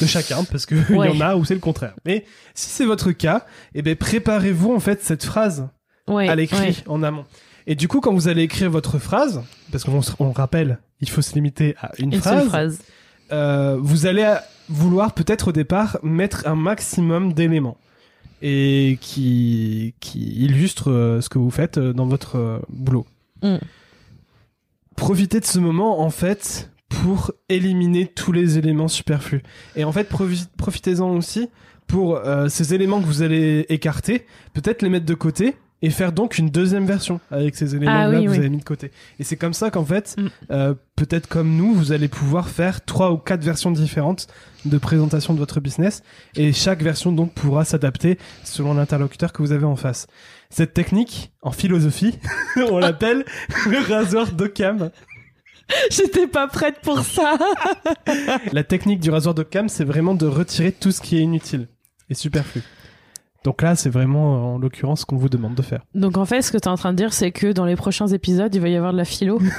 de 0.00 0.06
chacun, 0.06 0.42
parce 0.44 0.66
que 0.66 0.74
il 0.90 0.96
Ouais. 0.96 1.14
y 1.14 1.16
en 1.16 1.20
a 1.20 1.36
où 1.36 1.44
c'est 1.44 1.54
le 1.54 1.60
contraire. 1.60 1.94
Mais 2.04 2.24
si 2.54 2.68
c'est 2.70 2.84
votre 2.84 3.12
cas, 3.12 3.46
eh 3.74 3.82
ben, 3.82 3.94
préparez-vous 3.94 4.74
en 4.74 4.80
fait 4.80 5.02
cette 5.02 5.24
phrase 5.24 5.68
ouais, 6.08 6.28
à 6.28 6.34
l'écrit 6.34 6.58
ouais. 6.68 6.74
en 6.86 7.02
amont. 7.02 7.24
Et 7.66 7.74
du 7.74 7.88
coup, 7.88 8.00
quand 8.00 8.12
vous 8.12 8.28
allez 8.28 8.42
écrire 8.42 8.70
votre 8.70 8.98
phrase, 8.98 9.42
parce 9.70 9.84
qu'on 9.84 10.00
on 10.18 10.32
rappelle, 10.32 10.78
il 11.04 11.10
faut 11.10 11.22
se 11.22 11.34
limiter 11.34 11.74
à 11.80 11.92
une 11.98 12.12
Une 12.12 12.20
phrase, 12.20 12.38
seule 12.40 12.48
phrase. 12.48 12.78
euh, 13.32 13.76
vous 13.80 14.06
allez 14.06 14.34
vouloir 14.68 15.12
peut-être 15.12 15.48
au 15.48 15.52
départ 15.52 15.98
mettre 16.02 16.46
un 16.46 16.56
maximum 16.56 17.32
d'éléments 17.34 17.76
et 18.42 18.98
qui 19.00 19.94
qui 20.00 20.20
illustrent 20.44 20.90
euh, 20.90 21.20
ce 21.20 21.28
que 21.28 21.38
vous 21.38 21.50
faites 21.50 21.78
euh, 21.78 21.92
dans 21.92 22.06
votre 22.06 22.62
boulot. 22.68 23.06
Mm. 23.42 23.56
Profitez 24.96 25.40
de 25.40 25.44
ce 25.44 25.58
moment 25.58 26.00
en 26.00 26.10
fait 26.10 26.70
pour 26.88 27.32
éliminer 27.48 28.06
tous 28.06 28.32
les 28.32 28.58
éléments 28.58 28.88
superflus. 28.88 29.42
Et 29.76 29.84
en 29.84 29.92
fait, 29.92 30.08
profi- 30.10 30.46
profitez-en 30.56 31.10
aussi 31.16 31.48
pour 31.86 32.16
euh, 32.16 32.48
ces 32.48 32.72
éléments 32.74 33.00
que 33.00 33.06
vous 33.06 33.22
allez 33.22 33.66
écarter, 33.68 34.24
peut-être 34.52 34.82
les 34.82 34.88
mettre 34.88 35.04
de 35.06 35.14
côté 35.14 35.56
et 35.84 35.90
faire 35.90 36.12
donc 36.12 36.38
une 36.38 36.48
deuxième 36.48 36.86
version 36.86 37.20
avec 37.30 37.54
ces 37.56 37.74
éléments-là 37.76 38.06
Ah 38.06 38.10
oui, 38.10 38.24
que 38.24 38.30
vous 38.30 38.38
avez 38.38 38.48
mis 38.48 38.58
de 38.58 38.64
côté. 38.64 38.90
Et 39.18 39.24
c'est 39.24 39.36
comme 39.36 39.52
ça 39.54 39.70
qu'en 39.70 39.84
fait, 39.84 40.14
Mm. 40.16 40.26
euh, 40.50 40.74
peut-être 40.96 41.26
comme 41.28 41.56
nous, 41.56 41.74
vous 41.74 41.92
allez 41.92 42.08
pouvoir 42.08 42.48
faire 42.48 42.84
trois 42.84 43.12
ou 43.12 43.18
quatre 43.18 43.44
versions 43.44 43.70
différentes 43.70 44.26
de 44.64 44.78
présentation 44.78 45.34
de 45.34 45.38
votre 45.38 45.60
business 45.60 46.02
et 46.36 46.52
chaque 46.52 46.82
version 46.82 47.12
donc 47.12 47.34
pourra 47.34 47.64
s'adapter 47.66 48.18
selon 48.44 48.72
l'interlocuteur 48.74 49.32
que 49.32 49.42
vous 49.42 49.52
avez 49.52 49.66
en 49.66 49.76
face. 49.76 50.06
Cette 50.50 50.72
technique, 50.72 51.32
en 51.42 51.50
philosophie, 51.52 52.18
on 52.70 52.78
l'appelle 52.78 53.24
le 53.66 53.78
rasoir 53.94 54.32
d'Occam. 54.32 54.90
J'étais 55.90 56.26
pas 56.26 56.46
prête 56.46 56.80
pour 56.82 57.00
ça. 57.00 57.36
La 58.52 58.64
technique 58.64 59.00
du 59.00 59.10
rasoir 59.10 59.34
d'Occam, 59.34 59.68
c'est 59.68 59.84
vraiment 59.84 60.14
de 60.14 60.26
retirer 60.26 60.72
tout 60.72 60.92
ce 60.92 61.00
qui 61.00 61.16
est 61.16 61.20
inutile 61.22 61.68
et 62.10 62.14
superflu. 62.14 62.62
Donc 63.44 63.62
là, 63.62 63.76
c'est 63.76 63.90
vraiment 63.90 64.54
en 64.54 64.58
l'occurrence 64.58 65.02
ce 65.02 65.06
qu'on 65.06 65.16
vous 65.16 65.28
demande 65.28 65.54
de 65.54 65.62
faire. 65.62 65.82
Donc 65.94 66.16
en 66.16 66.24
fait, 66.24 66.42
ce 66.42 66.50
que 66.50 66.58
tu 66.58 66.64
es 66.64 66.70
en 66.70 66.76
train 66.76 66.92
de 66.92 66.96
dire, 66.96 67.12
c'est 67.12 67.30
que 67.30 67.52
dans 67.52 67.66
les 67.66 67.76
prochains 67.76 68.06
épisodes, 68.08 68.54
il 68.54 68.60
va 68.60 68.68
y 68.68 68.76
avoir 68.76 68.92
de 68.92 68.98
la 68.98 69.04
philo. 69.04 69.38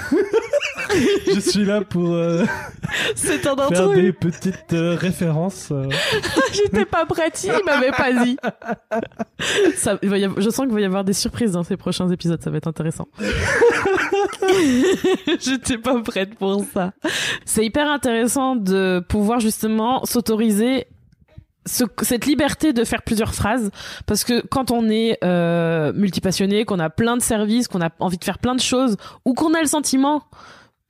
Je 1.33 1.39
suis 1.39 1.65
là 1.65 1.81
pour 1.81 2.13
euh, 2.13 2.45
c'est 3.15 3.45
un 3.47 3.55
faire 3.67 3.89
des 3.89 4.13
petites 4.13 4.73
euh, 4.73 4.95
références. 4.95 5.69
euh. 5.71 5.89
J'étais 6.53 6.85
pas 6.85 7.05
prête, 7.05 7.43
il 7.43 7.65
m'avait 7.65 7.91
pas 7.91 8.13
dit. 8.23 8.37
Ça, 9.75 9.97
il 10.01 10.09
va 10.09 10.17
y 10.17 10.23
avoir- 10.23 10.41
je 10.41 10.49
sens 10.49 10.65
qu'il 10.65 10.73
va 10.73 10.81
y 10.81 10.85
avoir 10.85 11.03
des 11.03 11.13
surprises 11.13 11.51
dans 11.51 11.63
ces 11.63 11.77
prochains 11.77 12.09
épisodes, 12.09 12.41
ça 12.41 12.49
va 12.49 12.57
être 12.57 12.67
intéressant. 12.67 13.07
J'étais 15.39 15.77
pas 15.77 15.99
prête 16.01 16.35
pour 16.35 16.63
ça. 16.73 16.91
C'est 17.45 17.65
hyper 17.65 17.89
intéressant 17.89 18.55
de 18.55 19.03
pouvoir 19.07 19.39
justement 19.39 20.05
s'autoriser 20.05 20.87
ce- 21.65 21.83
cette 22.03 22.25
liberté 22.25 22.73
de 22.73 22.83
faire 22.83 23.01
plusieurs 23.01 23.33
phrases 23.33 23.71
parce 24.05 24.23
que 24.23 24.45
quand 24.47 24.71
on 24.71 24.89
est 24.89 25.17
euh, 25.23 25.91
multipassionné, 25.93 26.65
qu'on 26.65 26.79
a 26.79 26.89
plein 26.89 27.17
de 27.17 27.21
services, 27.21 27.67
qu'on 27.67 27.81
a 27.81 27.89
envie 27.99 28.17
de 28.17 28.23
faire 28.23 28.39
plein 28.39 28.55
de 28.55 28.61
choses 28.61 28.97
ou 29.25 29.33
qu'on 29.33 29.53
a 29.53 29.61
le 29.61 29.67
sentiment 29.67 30.23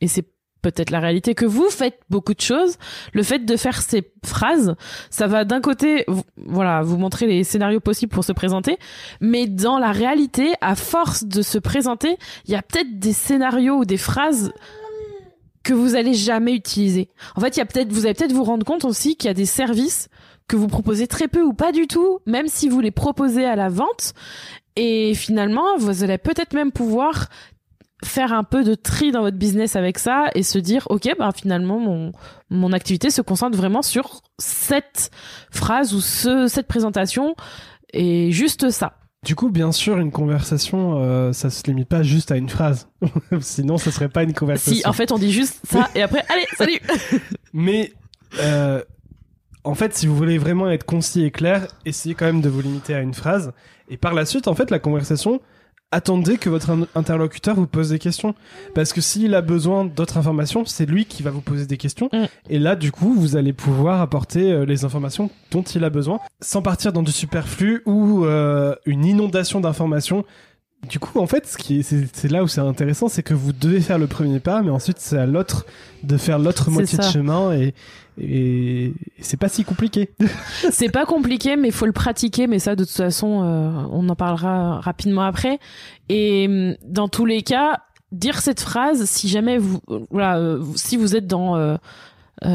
et 0.02 0.08
c'est 0.08 0.26
peut-être 0.62 0.90
la 0.90 1.00
réalité 1.00 1.36
que 1.36 1.46
vous 1.46 1.70
faites 1.70 2.00
beaucoup 2.10 2.34
de 2.34 2.42
choses, 2.42 2.78
le 3.14 3.22
fait 3.22 3.46
de 3.46 3.56
faire 3.56 3.80
ces 3.84 4.12
phrases, 4.26 4.76
ça 5.12 5.28
va 5.28 5.46
d'un 5.46 5.62
côté 5.62 6.06
voilà, 6.38 6.82
vous 6.82 6.98
montrer 6.98 7.28
les 7.28 7.44
scénarios 7.44 7.80
possibles 7.80 8.12
pour 8.12 8.24
se 8.24 8.32
présenter, 8.32 8.80
mais 9.22 9.46
dans 9.46 9.78
la 9.78 9.92
réalité, 9.92 10.54
à 10.62 10.74
force 10.74 11.24
de 11.24 11.44
se 11.44 11.60
présenter, 11.60 12.18
il 12.46 12.52
y 12.52 12.56
a 12.56 12.64
peut-être 12.64 12.98
des 12.98 13.14
scénarios 13.14 13.76
ou 13.76 13.86
des 13.86 13.98
phrases 13.98 14.52
que 15.64 15.74
vous 15.74 15.94
allez 15.96 16.16
jamais 16.16 16.54
utiliser. 16.56 17.10
En 17.36 17.42
fait, 17.42 17.56
il 17.58 17.60
y 17.60 17.62
a 17.62 17.66
peut-être, 17.66 17.92
vous 17.92 18.06
allez 18.06 18.16
peut-être 18.16 18.34
vous 18.34 18.44
rendre 18.44 18.66
compte 18.66 18.86
aussi 18.86 19.16
qu'il 19.18 19.28
y 19.28 19.32
a 19.32 19.36
des 19.36 19.46
services 19.46 20.10
que 20.48 20.56
vous 20.56 20.68
proposez 20.68 21.08
très 21.08 21.28
peu 21.28 21.42
ou 21.42 21.54
pas 21.54 21.72
du 21.72 21.88
tout, 21.88 22.20
même 22.26 22.48
si 22.48 22.70
vous 22.70 22.80
les 22.80 22.92
proposez 22.92 23.46
à 23.46 23.56
la 23.56 23.70
vente. 23.70 24.14
Et 24.76 25.14
finalement, 25.16 25.78
vous 25.78 26.04
allez 26.04 26.18
peut-être 26.18 26.54
même 26.54 26.72
pouvoir 26.72 27.30
faire 28.04 28.34
un 28.34 28.44
peu 28.44 28.64
de 28.64 28.76
tri 28.76 29.12
dans 29.12 29.22
votre 29.22 29.38
business 29.38 29.76
avec 29.76 29.98
ça 29.98 30.26
et 30.36 30.44
se 30.44 30.60
dire 30.60 30.86
ok 30.90 31.10
ben 31.18 31.32
finalement 31.32 31.80
mon 31.80 32.12
mon 32.50 32.74
activité 32.74 33.10
se 33.10 33.22
concentre 33.22 33.58
vraiment 33.58 33.82
sur 33.82 34.22
cette 34.38 35.12
phrase 35.50 35.94
ou 35.94 36.02
ce 36.02 36.48
cette 36.48 36.68
présentation 36.68 37.36
et 37.94 38.32
juste 38.32 38.70
ça 38.70 38.98
du 39.26 39.34
coup, 39.34 39.50
bien 39.50 39.72
sûr, 39.72 39.98
une 39.98 40.12
conversation, 40.12 41.00
euh, 41.00 41.34
ça 41.34 41.50
se 41.50 41.64
limite 41.64 41.90
pas 41.90 42.04
juste 42.04 42.32
à 42.32 42.38
une 42.38 42.48
phrase. 42.48 42.90
Sinon, 43.42 43.80
ce 43.80 43.90
serait 43.90 44.08
pas 44.08 44.22
une 44.22 44.34
conversation. 44.34 44.76
Si, 44.76 44.88
en 44.88 44.94
fait, 44.94 45.12
on 45.12 45.18
dit 45.18 45.32
juste 45.32 45.62
ça 45.68 45.90
et 45.96 46.04
après, 46.04 46.24
allez, 46.30 46.46
salut. 46.56 46.80
Mais 47.54 47.92
euh, 48.40 48.84
en 49.66 49.76
fait, 49.76 49.96
si 49.96 50.08
vous 50.08 50.16
voulez 50.16 50.38
vraiment 50.38 50.70
être 50.70 50.86
concis 50.86 51.24
et 51.24 51.32
clair, 51.32 51.68
essayez 51.86 52.16
quand 52.16 52.26
même 52.26 52.42
de 52.42 52.50
vous 52.50 52.62
limiter 52.62 52.94
à 52.94 53.02
une 53.02 53.14
phrase. 53.14 53.52
Et 53.90 53.98
par 53.98 54.14
la 54.14 54.26
suite, 54.26 54.48
en 54.48 54.54
fait, 54.54 54.70
la 54.70 54.80
conversation, 54.80 55.42
attendez 55.92 56.38
que 56.38 56.50
votre 56.50 56.88
interlocuteur 56.94 57.56
vous 57.56 57.66
pose 57.66 57.90
des 57.90 58.00
questions. 58.00 58.36
Parce 58.76 58.94
que 58.94 59.02
s'il 59.02 59.34
a 59.34 59.42
besoin 59.42 59.84
d'autres 59.84 60.18
informations, 60.18 60.66
c'est 60.66 60.86
lui 60.86 61.06
qui 61.06 61.24
va 61.24 61.32
vous 61.32 61.42
poser 61.42 61.66
des 61.66 61.78
questions. 61.78 62.10
Mm. 62.14 62.26
Et 62.50 62.60
là, 62.60 62.76
du 62.76 62.92
coup, 62.92 63.14
vous 63.14 63.36
allez 63.36 63.54
pouvoir 63.54 64.02
apporter 64.02 64.52
euh, 64.52 64.66
les 64.66 64.86
informations 64.86 65.32
dont 65.52 65.64
il 65.64 65.84
a 65.84 65.90
besoin, 65.90 66.20
sans 66.42 66.62
partir 66.62 66.94
dans 66.94 67.04
du 67.04 67.12
superflu 67.12 67.82
ou 67.86 68.26
euh, 68.26 68.76
une 68.86 69.04
inondation 69.04 69.62
d'informations. 69.62 70.26
Du 70.90 71.00
coup, 71.00 71.20
en 71.20 71.26
fait, 71.26 71.48
ce 71.48 71.58
qui 71.58 71.82
c'est 71.82 72.30
là 72.30 72.44
où 72.44 72.48
c'est 72.48 72.62
intéressant, 72.62 73.08
c'est 73.08 73.24
que 73.24 73.34
vous 73.34 73.54
devez 73.54 73.82
faire 73.82 73.98
le 73.98 74.06
premier 74.06 74.40
pas, 74.40 74.62
mais 74.62 74.70
ensuite 74.70 75.00
c'est 75.00 75.18
à 75.18 75.26
l'autre 75.26 75.66
de 76.04 76.16
faire 76.16 76.38
l'autre 76.38 76.70
moitié 76.70 77.00
de 77.00 77.04
chemin 77.04 77.54
et, 77.54 77.74
et 78.18 78.94
c'est 79.20 79.38
pas 79.38 79.50
si 79.50 79.64
compliqué. 79.64 80.12
c'est 80.72 80.90
pas 80.90 81.06
compliqué, 81.06 81.56
mais 81.56 81.72
faut 81.72 81.86
le 81.86 81.92
pratiquer. 81.92 82.48
Mais 82.48 82.60
ça, 82.60 82.76
de 82.76 82.84
toute 82.84 82.94
façon, 82.94 83.44
euh, 83.44 83.88
on 83.92 84.08
en 84.10 84.16
parlera 84.16 84.80
rapidement 84.80 85.24
après. 85.24 85.60
Et 86.10 86.48
hum, 86.48 86.76
dans 86.84 87.08
tous 87.08 87.26
les 87.26 87.42
cas, 87.42 87.82
dire 88.12 88.40
cette 88.40 88.62
phrase, 88.62 89.06
si 89.06 89.28
jamais 89.28 89.58
vous, 89.58 89.82
voilà, 90.10 90.38
euh, 90.38 90.64
si 90.76 90.98
vous 90.98 91.16
êtes 91.16 91.28
dans 91.28 91.58
euh, 91.58 91.78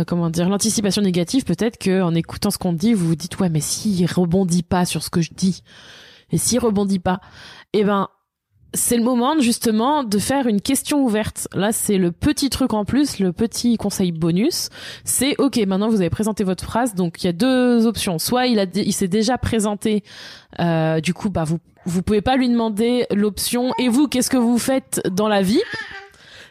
comment 0.07 0.31
dire 0.31 0.49
l'anticipation 0.49 1.03
négative, 1.03 1.45
peut-être 1.45 1.79
que 1.79 2.03
en 2.03 2.15
écoutant 2.15 2.51
ce 2.51 2.59
qu'on 2.59 2.73
dit, 2.73 2.95
vous 2.95 3.09
vous 3.09 3.17
dites 3.17 3.39
ouais, 3.41 3.49
mais 3.49 3.61
s'il 3.61 4.07
rebondit 4.07 4.63
pas 4.63 4.85
sur 4.85 5.03
ce 5.03 5.11
que 5.11 5.21
je 5.21 5.31
dis, 5.35 5.63
et 6.33 6.39
s'il 6.39 6.61
rebondit 6.61 6.99
pas, 6.99 7.21
eh 7.73 7.85
ben 7.85 8.09
c'est 8.75 8.97
le 8.97 9.03
moment 9.03 9.39
justement 9.41 10.05
de 10.05 10.19
faire 10.19 10.47
une 10.47 10.61
question 10.61 11.03
ouverte. 11.03 11.49
Là, 11.55 11.73
c'est 11.73 11.99
le 11.99 12.13
petit 12.13 12.51
truc 12.51 12.73
en 12.73 12.85
plus, 12.85 13.19
le 13.19 13.33
petit 13.33 13.77
conseil 13.77 14.13
bonus. 14.13 14.69
C'est 15.05 15.35
ok, 15.39 15.57
maintenant 15.67 15.89
vous 15.89 16.01
avez 16.01 16.11
présenté 16.11 16.45
votre 16.45 16.65
phrase, 16.65 16.95
donc 16.95 17.23
il 17.23 17.27
y 17.27 17.29
a 17.29 17.33
deux 17.33 17.87
options. 17.87 18.19
Soit 18.19 18.47
il 18.47 18.93
s'est 18.93 19.09
déjà 19.09 19.39
présenté, 19.39 20.05
euh, 20.61 21.01
du 21.01 21.15
coup, 21.15 21.31
bah 21.31 21.45
vous 21.45 21.59
vous 21.87 22.03
pouvez 22.03 22.21
pas 22.21 22.37
lui 22.37 22.49
demander 22.49 23.07
l'option. 23.11 23.73
Et 23.79 23.89
vous, 23.89 24.07
qu'est-ce 24.07 24.31
que 24.31 24.37
vous 24.37 24.59
faites 24.59 25.01
dans 25.11 25.29
la 25.29 25.43
vie? 25.43 25.63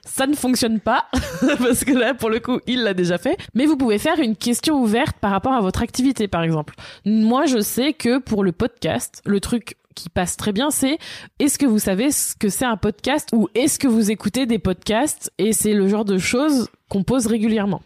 Ça 0.05 0.25
ne 0.25 0.35
fonctionne 0.35 0.79
pas 0.79 1.05
parce 1.59 1.83
que 1.83 1.91
là 1.93 2.13
pour 2.13 2.29
le 2.29 2.39
coup 2.39 2.59
il 2.65 2.81
l'a 2.83 2.93
déjà 2.93 3.17
fait 3.17 3.37
mais 3.53 3.65
vous 3.65 3.77
pouvez 3.77 3.99
faire 3.99 4.19
une 4.19 4.35
question 4.35 4.81
ouverte 4.81 5.15
par 5.19 5.29
rapport 5.29 5.53
à 5.53 5.61
votre 5.61 5.83
activité 5.83 6.27
par 6.27 6.41
exemple 6.41 6.73
moi 7.05 7.45
je 7.45 7.59
sais 7.59 7.93
que 7.93 8.17
pour 8.17 8.43
le 8.43 8.51
podcast 8.51 9.21
le 9.25 9.39
truc 9.39 9.75
qui 9.99 10.09
passe 10.09 10.37
très 10.37 10.51
bien, 10.51 10.71
c'est 10.71 10.97
est-ce 11.39 11.57
que 11.57 11.65
vous 11.65 11.79
savez 11.79 12.11
ce 12.11 12.35
que 12.35 12.49
c'est 12.49 12.65
un 12.65 12.77
podcast 12.77 13.29
ou 13.33 13.49
est-ce 13.55 13.79
que 13.79 13.87
vous 13.87 14.11
écoutez 14.11 14.45
des 14.45 14.59
podcasts 14.59 15.31
et 15.37 15.53
c'est 15.53 15.73
le 15.73 15.87
genre 15.87 16.05
de 16.05 16.17
choses 16.17 16.69
qu'on 16.89 17.03
pose 17.03 17.27
régulièrement. 17.27 17.81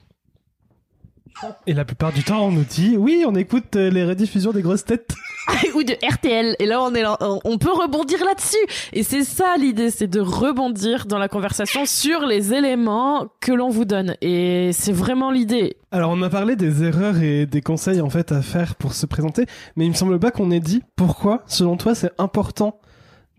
Et 1.67 1.73
la 1.73 1.85
plupart 1.85 2.11
du 2.11 2.23
temps, 2.23 2.45
on 2.45 2.51
nous 2.51 2.63
dit 2.63 2.95
oui, 2.97 3.23
on 3.27 3.35
écoute 3.35 3.75
euh, 3.75 3.89
les 3.89 4.05
rediffusions 4.05 4.51
des 4.51 4.61
grosses 4.61 4.85
têtes. 4.85 5.13
Ou 5.75 5.83
de 5.83 5.93
RTL. 5.93 6.55
Et 6.59 6.65
là, 6.65 6.81
on 6.81 6.93
est 6.95 7.03
on 7.19 7.57
peut 7.57 7.71
rebondir 7.71 8.23
là-dessus. 8.23 8.65
Et 8.93 9.03
c'est 9.03 9.23
ça 9.23 9.55
l'idée, 9.57 9.89
c'est 9.89 10.07
de 10.07 10.21
rebondir 10.21 11.05
dans 11.05 11.17
la 11.17 11.27
conversation 11.27 11.85
sur 11.85 12.25
les 12.25 12.53
éléments 12.53 13.27
que 13.41 13.51
l'on 13.51 13.69
vous 13.69 13.85
donne. 13.85 14.15
Et 14.21 14.71
c'est 14.73 14.93
vraiment 14.93 15.31
l'idée. 15.31 15.77
Alors, 15.91 16.11
on 16.11 16.21
a 16.21 16.29
parlé 16.29 16.55
des 16.55 16.83
erreurs 16.83 17.21
et 17.21 17.45
des 17.45 17.61
conseils 17.61 18.01
en 18.01 18.09
fait 18.09 18.31
à 18.31 18.41
faire 18.41 18.75
pour 18.75 18.93
se 18.93 19.05
présenter, 19.05 19.45
mais 19.75 19.85
il 19.85 19.89
me 19.89 19.95
semble 19.95 20.19
pas 20.19 20.31
qu'on 20.31 20.49
ait 20.49 20.59
dit 20.59 20.81
pourquoi, 20.95 21.43
selon 21.45 21.77
toi, 21.77 21.93
c'est 21.93 22.11
important 22.17 22.79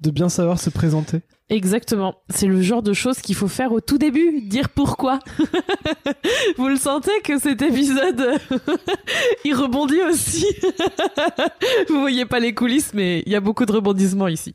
de 0.04 0.10
bien 0.10 0.28
savoir 0.28 0.60
se 0.60 0.70
présenter. 0.70 1.22
Exactement. 1.48 2.16
C'est 2.30 2.46
le 2.46 2.62
genre 2.62 2.82
de 2.82 2.92
choses 2.92 3.18
qu'il 3.18 3.34
faut 3.34 3.48
faire 3.48 3.72
au 3.72 3.80
tout 3.80 3.98
début, 3.98 4.42
dire 4.42 4.68
pourquoi. 4.68 5.18
Vous 6.58 6.68
le 6.68 6.76
sentez 6.76 7.20
que 7.22 7.38
cet 7.38 7.62
épisode, 7.62 8.38
il 9.44 9.54
rebondit 9.54 10.00
aussi. 10.02 10.46
Vous 11.88 12.00
voyez 12.00 12.26
pas 12.26 12.38
les 12.38 12.54
coulisses, 12.54 12.92
mais 12.94 13.22
il 13.26 13.32
y 13.32 13.36
a 13.36 13.40
beaucoup 13.40 13.64
de 13.64 13.72
rebondissements 13.72 14.28
ici. 14.28 14.54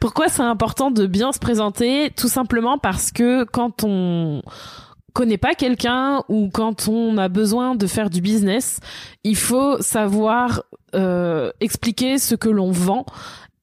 Pourquoi 0.00 0.28
c'est 0.28 0.42
important 0.42 0.90
de 0.90 1.06
bien 1.06 1.32
se 1.32 1.38
présenter? 1.38 2.10
Tout 2.16 2.28
simplement 2.28 2.78
parce 2.78 3.10
que 3.12 3.44
quand 3.44 3.84
on 3.84 4.42
connaît 5.14 5.38
pas 5.38 5.54
quelqu'un 5.54 6.22
ou 6.28 6.50
quand 6.52 6.88
on 6.88 7.16
a 7.16 7.28
besoin 7.28 7.74
de 7.74 7.86
faire 7.86 8.10
du 8.10 8.20
business, 8.20 8.80
il 9.22 9.36
faut 9.36 9.80
savoir 9.80 10.64
euh, 10.94 11.50
expliquer 11.60 12.18
ce 12.18 12.34
que 12.34 12.48
l'on 12.48 12.72
vend 12.72 13.06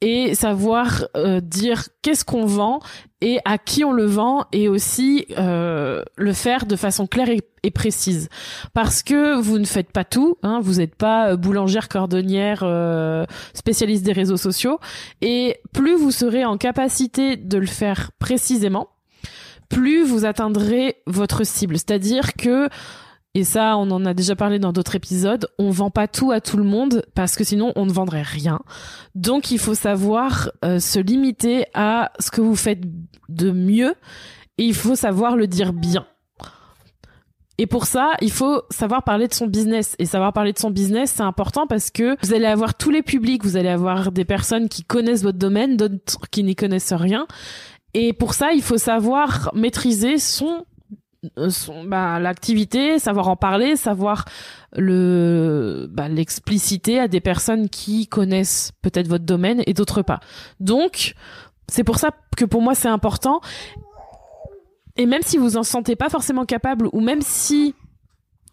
et 0.01 0.33
savoir 0.33 1.05
euh, 1.15 1.39
dire 1.39 1.89
qu'est-ce 2.01 2.25
qu'on 2.25 2.45
vend 2.45 2.79
et 3.21 3.39
à 3.45 3.59
qui 3.59 3.85
on 3.85 3.91
le 3.91 4.05
vend 4.05 4.45
et 4.51 4.67
aussi 4.67 5.27
euh, 5.37 6.03
le 6.15 6.33
faire 6.33 6.65
de 6.65 6.75
façon 6.75 7.05
claire 7.05 7.29
et, 7.29 7.71
précise. 7.71 8.27
Parce 8.73 9.03
que 9.03 9.39
vous 9.39 9.59
ne 9.59 9.65
faites 9.65 9.91
pas 9.91 10.03
tout 10.03 10.37
hein, 10.41 10.59
vous 10.63 10.75
n'êtes 10.75 10.95
pas 10.95 11.35
boulangère 11.35 11.89
cordonnière 11.89 12.61
euh, 12.63 13.25
spécialiste 13.53 14.03
des 14.03 14.13
réseaux 14.13 14.37
sociaux 14.37 14.79
et 15.21 15.57
plus 15.71 15.95
vous 15.95 16.09
serez 16.09 16.43
en 16.43 16.57
capacité 16.57 17.37
de 17.37 17.59
le 17.59 17.67
faire 17.67 18.09
précisément 18.17 18.89
plus 19.71 20.03
vous 20.03 20.25
atteindrez 20.25 20.97
votre 21.07 21.45
cible 21.45 21.77
c'est-à-dire 21.77 22.33
que 22.33 22.69
et 23.33 23.45
ça, 23.45 23.77
on 23.77 23.89
en 23.91 24.05
a 24.05 24.13
déjà 24.13 24.35
parlé 24.35 24.59
dans 24.59 24.73
d'autres 24.73 24.95
épisodes. 24.95 25.47
On 25.57 25.69
vend 25.69 25.89
pas 25.89 26.09
tout 26.09 26.31
à 26.31 26.41
tout 26.41 26.57
le 26.57 26.65
monde 26.65 27.05
parce 27.15 27.37
que 27.37 27.45
sinon 27.45 27.71
on 27.77 27.85
ne 27.85 27.91
vendrait 27.91 28.23
rien. 28.23 28.59
Donc 29.15 29.51
il 29.51 29.59
faut 29.59 29.73
savoir 29.73 30.51
euh, 30.65 30.79
se 30.79 30.99
limiter 30.99 31.65
à 31.73 32.11
ce 32.19 32.29
que 32.29 32.41
vous 32.41 32.57
faites 32.57 32.81
de 33.29 33.51
mieux 33.51 33.95
et 34.57 34.65
il 34.65 34.75
faut 34.75 34.95
savoir 34.95 35.37
le 35.37 35.47
dire 35.47 35.71
bien. 35.71 36.05
Et 37.57 37.67
pour 37.67 37.85
ça, 37.85 38.13
il 38.21 38.31
faut 38.31 38.63
savoir 38.71 39.03
parler 39.03 39.27
de 39.27 39.33
son 39.35 39.45
business. 39.45 39.95
Et 39.99 40.05
savoir 40.05 40.33
parler 40.33 40.51
de 40.51 40.57
son 40.57 40.71
business, 40.71 41.13
c'est 41.15 41.21
important 41.21 41.67
parce 41.67 41.91
que 41.91 42.17
vous 42.23 42.33
allez 42.33 42.47
avoir 42.47 42.73
tous 42.73 42.89
les 42.89 43.03
publics, 43.03 43.43
vous 43.43 43.55
allez 43.55 43.69
avoir 43.69 44.11
des 44.11 44.25
personnes 44.25 44.67
qui 44.67 44.83
connaissent 44.83 45.21
votre 45.21 45.37
domaine, 45.37 45.77
d'autres 45.77 46.27
qui 46.31 46.43
n'y 46.43 46.55
connaissent 46.55 46.91
rien. 46.91 47.27
Et 47.93 48.13
pour 48.13 48.33
ça, 48.33 48.53
il 48.53 48.61
faut 48.61 48.77
savoir 48.77 49.51
maîtriser 49.53 50.17
son 50.17 50.65
euh, 51.37 51.49
bah, 51.85 52.19
l'activité, 52.19 52.97
savoir 52.97 53.27
en 53.27 53.35
parler, 53.35 53.75
savoir 53.75 54.25
le 54.75 55.87
bah, 55.91 56.07
l'expliciter 56.07 56.99
à 56.99 57.07
des 57.07 57.21
personnes 57.21 57.69
qui 57.69 58.07
connaissent 58.07 58.71
peut-être 58.81 59.07
votre 59.07 59.25
domaine 59.25 59.61
et 59.67 59.73
d'autres 59.73 60.01
pas. 60.01 60.19
Donc 60.59 61.13
c'est 61.67 61.83
pour 61.83 61.99
ça 61.99 62.09
que 62.35 62.45
pour 62.45 62.63
moi 62.63 62.73
c'est 62.73 62.87
important. 62.87 63.39
Et 64.97 65.05
même 65.05 65.21
si 65.23 65.37
vous 65.37 65.57
en 65.57 65.63
sentez 65.63 65.95
pas 65.95 66.09
forcément 66.09 66.45
capable 66.45 66.89
ou 66.91 67.01
même 67.01 67.21
si 67.21 67.75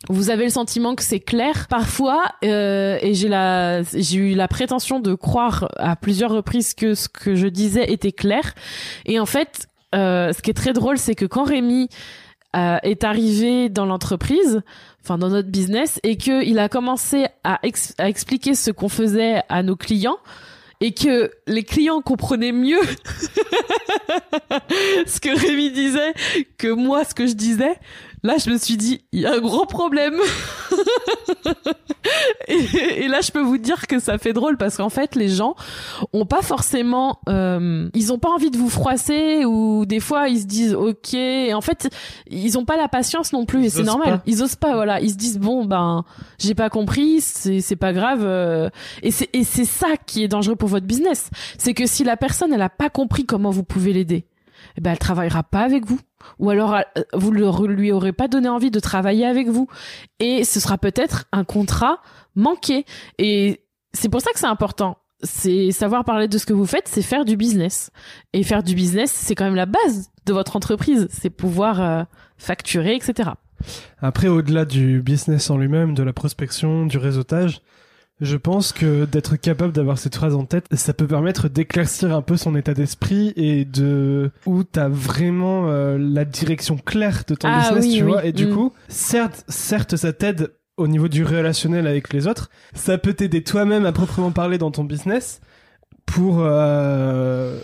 vous 0.08 0.30
avez 0.30 0.44
le 0.44 0.50
sentiment 0.50 0.94
que 0.94 1.02
c'est 1.02 1.20
clair. 1.20 1.66
Parfois, 1.68 2.22
euh, 2.44 2.98
et 3.02 3.14
j'ai 3.14 3.28
la, 3.28 3.82
j'ai 3.82 4.18
eu 4.18 4.34
la 4.34 4.46
prétention 4.46 5.00
de 5.00 5.14
croire 5.14 5.68
à 5.76 5.96
plusieurs 5.96 6.30
reprises 6.30 6.74
que 6.74 6.94
ce 6.94 7.08
que 7.08 7.34
je 7.34 7.48
disais 7.48 7.90
était 7.90 8.12
clair. 8.12 8.54
Et 9.06 9.18
en 9.18 9.26
fait, 9.26 9.66
euh, 9.94 10.32
ce 10.32 10.40
qui 10.40 10.50
est 10.50 10.54
très 10.54 10.72
drôle, 10.72 10.98
c'est 10.98 11.14
que 11.14 11.26
quand 11.26 11.44
Rémi 11.44 11.88
euh, 12.56 12.78
est 12.82 13.02
arrivé 13.04 13.68
dans 13.68 13.86
l'entreprise, 13.86 14.62
enfin 15.02 15.18
dans 15.18 15.30
notre 15.30 15.48
business, 15.48 15.98
et 16.04 16.16
qu'il 16.16 16.58
a 16.58 16.68
commencé 16.68 17.26
à 17.42 17.58
expliquer 17.98 18.54
ce 18.54 18.70
qu'on 18.70 18.88
faisait 18.88 19.42
à 19.48 19.62
nos 19.62 19.76
clients 19.76 20.18
et 20.80 20.92
que 20.92 21.32
les 21.46 21.64
clients 21.64 22.00
comprenaient 22.00 22.52
mieux 22.52 22.80
ce 25.06 25.20
que 25.20 25.36
Rémi 25.36 25.72
disait 25.72 26.14
que 26.56 26.68
moi 26.68 27.04
ce 27.04 27.14
que 27.14 27.26
je 27.26 27.34
disais, 27.34 27.76
Là, 28.22 28.36
je 28.38 28.50
me 28.50 28.58
suis 28.58 28.76
dit, 28.76 29.00
il 29.12 29.20
y 29.20 29.26
a 29.26 29.34
un 29.34 29.40
gros 29.40 29.66
problème. 29.66 30.16
et, 32.48 33.08
là, 33.08 33.20
je 33.20 33.30
peux 33.30 33.40
vous 33.40 33.58
dire 33.58 33.86
que 33.86 33.98
ça 33.98 34.18
fait 34.18 34.32
drôle 34.32 34.56
parce 34.56 34.76
qu'en 34.76 34.88
fait, 34.88 35.14
les 35.14 35.28
gens 35.28 35.54
ont 36.12 36.26
pas 36.26 36.42
forcément, 36.42 37.20
euh, 37.28 37.88
ils 37.94 38.12
ont 38.12 38.18
pas 38.18 38.30
envie 38.30 38.50
de 38.50 38.58
vous 38.58 38.68
froisser 38.68 39.44
ou 39.44 39.86
des 39.86 40.00
fois 40.00 40.28
ils 40.28 40.40
se 40.40 40.46
disent 40.46 40.74
ok. 40.74 41.14
Et 41.14 41.54
en 41.54 41.60
fait, 41.60 41.88
ils 42.28 42.58
ont 42.58 42.64
pas 42.64 42.76
la 42.76 42.88
patience 42.88 43.32
non 43.32 43.44
plus 43.44 43.64
et 43.66 43.70
c'est 43.70 43.82
normal. 43.82 44.20
Ils 44.26 44.42
osent 44.42 44.56
pas, 44.56 44.74
voilà. 44.74 45.00
Ils 45.00 45.10
se 45.10 45.16
disent 45.16 45.38
bon 45.38 45.64
ben, 45.64 46.04
j'ai 46.38 46.54
pas 46.54 46.70
compris, 46.70 47.20
c'est 47.20 47.60
c'est 47.60 47.76
pas 47.76 47.92
grave. 47.92 48.20
Euh. 48.22 48.68
et 49.02 49.10
c'est 49.10 49.28
et 49.32 49.44
c'est 49.44 49.64
ça 49.64 49.88
qui 50.06 50.22
est 50.24 50.28
dangereux 50.28 50.56
pour 50.56 50.68
votre 50.68 50.86
business, 50.86 51.30
c'est 51.58 51.74
que 51.74 51.86
si 51.86 52.04
la 52.04 52.16
personne 52.16 52.52
elle 52.52 52.62
a 52.62 52.68
pas 52.68 52.90
compris 52.90 53.26
comment 53.26 53.50
vous 53.50 53.64
pouvez 53.64 53.92
l'aider 53.92 54.24
eh 54.76 54.80
ben, 54.80 54.92
elle 54.92 54.98
travaillera 54.98 55.42
pas 55.42 55.62
avec 55.62 55.86
vous. 55.86 56.00
Ou 56.38 56.50
alors, 56.50 56.74
euh, 56.74 56.82
vous 57.14 57.32
ne 57.32 57.66
lui 57.66 57.92
aurez 57.92 58.12
pas 58.12 58.28
donné 58.28 58.48
envie 58.48 58.70
de 58.70 58.80
travailler 58.80 59.26
avec 59.26 59.48
vous. 59.48 59.68
Et 60.18 60.44
ce 60.44 60.60
sera 60.60 60.78
peut-être 60.78 61.26
un 61.32 61.44
contrat 61.44 62.00
manqué. 62.34 62.84
Et 63.18 63.64
c'est 63.92 64.08
pour 64.08 64.20
ça 64.20 64.32
que 64.32 64.38
c'est 64.38 64.46
important. 64.46 64.98
C'est 65.22 65.72
savoir 65.72 66.04
parler 66.04 66.28
de 66.28 66.38
ce 66.38 66.46
que 66.46 66.52
vous 66.52 66.66
faites, 66.66 66.86
c'est 66.86 67.02
faire 67.02 67.24
du 67.24 67.36
business. 67.36 67.90
Et 68.32 68.42
faire 68.44 68.62
du 68.62 68.74
business, 68.74 69.10
c'est 69.10 69.34
quand 69.34 69.44
même 69.44 69.56
la 69.56 69.66
base 69.66 70.10
de 70.26 70.32
votre 70.32 70.54
entreprise. 70.54 71.08
C'est 71.10 71.30
pouvoir 71.30 71.80
euh, 71.80 72.04
facturer, 72.36 72.94
etc. 72.94 73.30
Après, 74.00 74.28
au-delà 74.28 74.64
du 74.64 75.02
business 75.02 75.50
en 75.50 75.58
lui-même, 75.58 75.94
de 75.94 76.04
la 76.04 76.12
prospection, 76.12 76.86
du 76.86 76.98
réseautage, 76.98 77.62
je 78.20 78.36
pense 78.36 78.72
que 78.72 79.04
d'être 79.04 79.36
capable 79.36 79.72
d'avoir 79.72 79.98
cette 79.98 80.16
phrase 80.16 80.34
en 80.34 80.44
tête, 80.44 80.66
ça 80.72 80.92
peut 80.92 81.06
permettre 81.06 81.48
d'éclaircir 81.48 82.14
un 82.14 82.22
peu 82.22 82.36
son 82.36 82.56
état 82.56 82.74
d'esprit 82.74 83.32
et 83.36 83.64
de 83.64 84.30
où 84.46 84.64
t'as 84.64 84.88
vraiment 84.88 85.68
euh, 85.68 85.96
la 85.98 86.24
direction 86.24 86.76
claire 86.76 87.22
de 87.28 87.34
ton 87.34 87.48
Ah 87.50 87.60
business, 87.70 87.84
oui, 87.84 87.96
tu 87.98 88.04
oui. 88.04 88.10
vois. 88.10 88.24
Et 88.24 88.32
du 88.32 88.46
Mm. 88.46 88.54
coup, 88.54 88.72
certes, 88.88 89.44
certes, 89.48 89.96
ça 89.96 90.12
t'aide 90.12 90.50
au 90.76 90.86
niveau 90.88 91.08
du 91.08 91.24
relationnel 91.24 91.86
avec 91.86 92.12
les 92.12 92.26
autres. 92.26 92.50
Ça 92.74 92.98
peut 92.98 93.12
t'aider 93.12 93.42
toi-même 93.42 93.86
à 93.86 93.92
proprement 93.92 94.30
parler 94.30 94.58
dans 94.58 94.70
ton 94.70 94.84
business 94.84 95.40
pour 96.06 96.38
euh, 96.40 97.58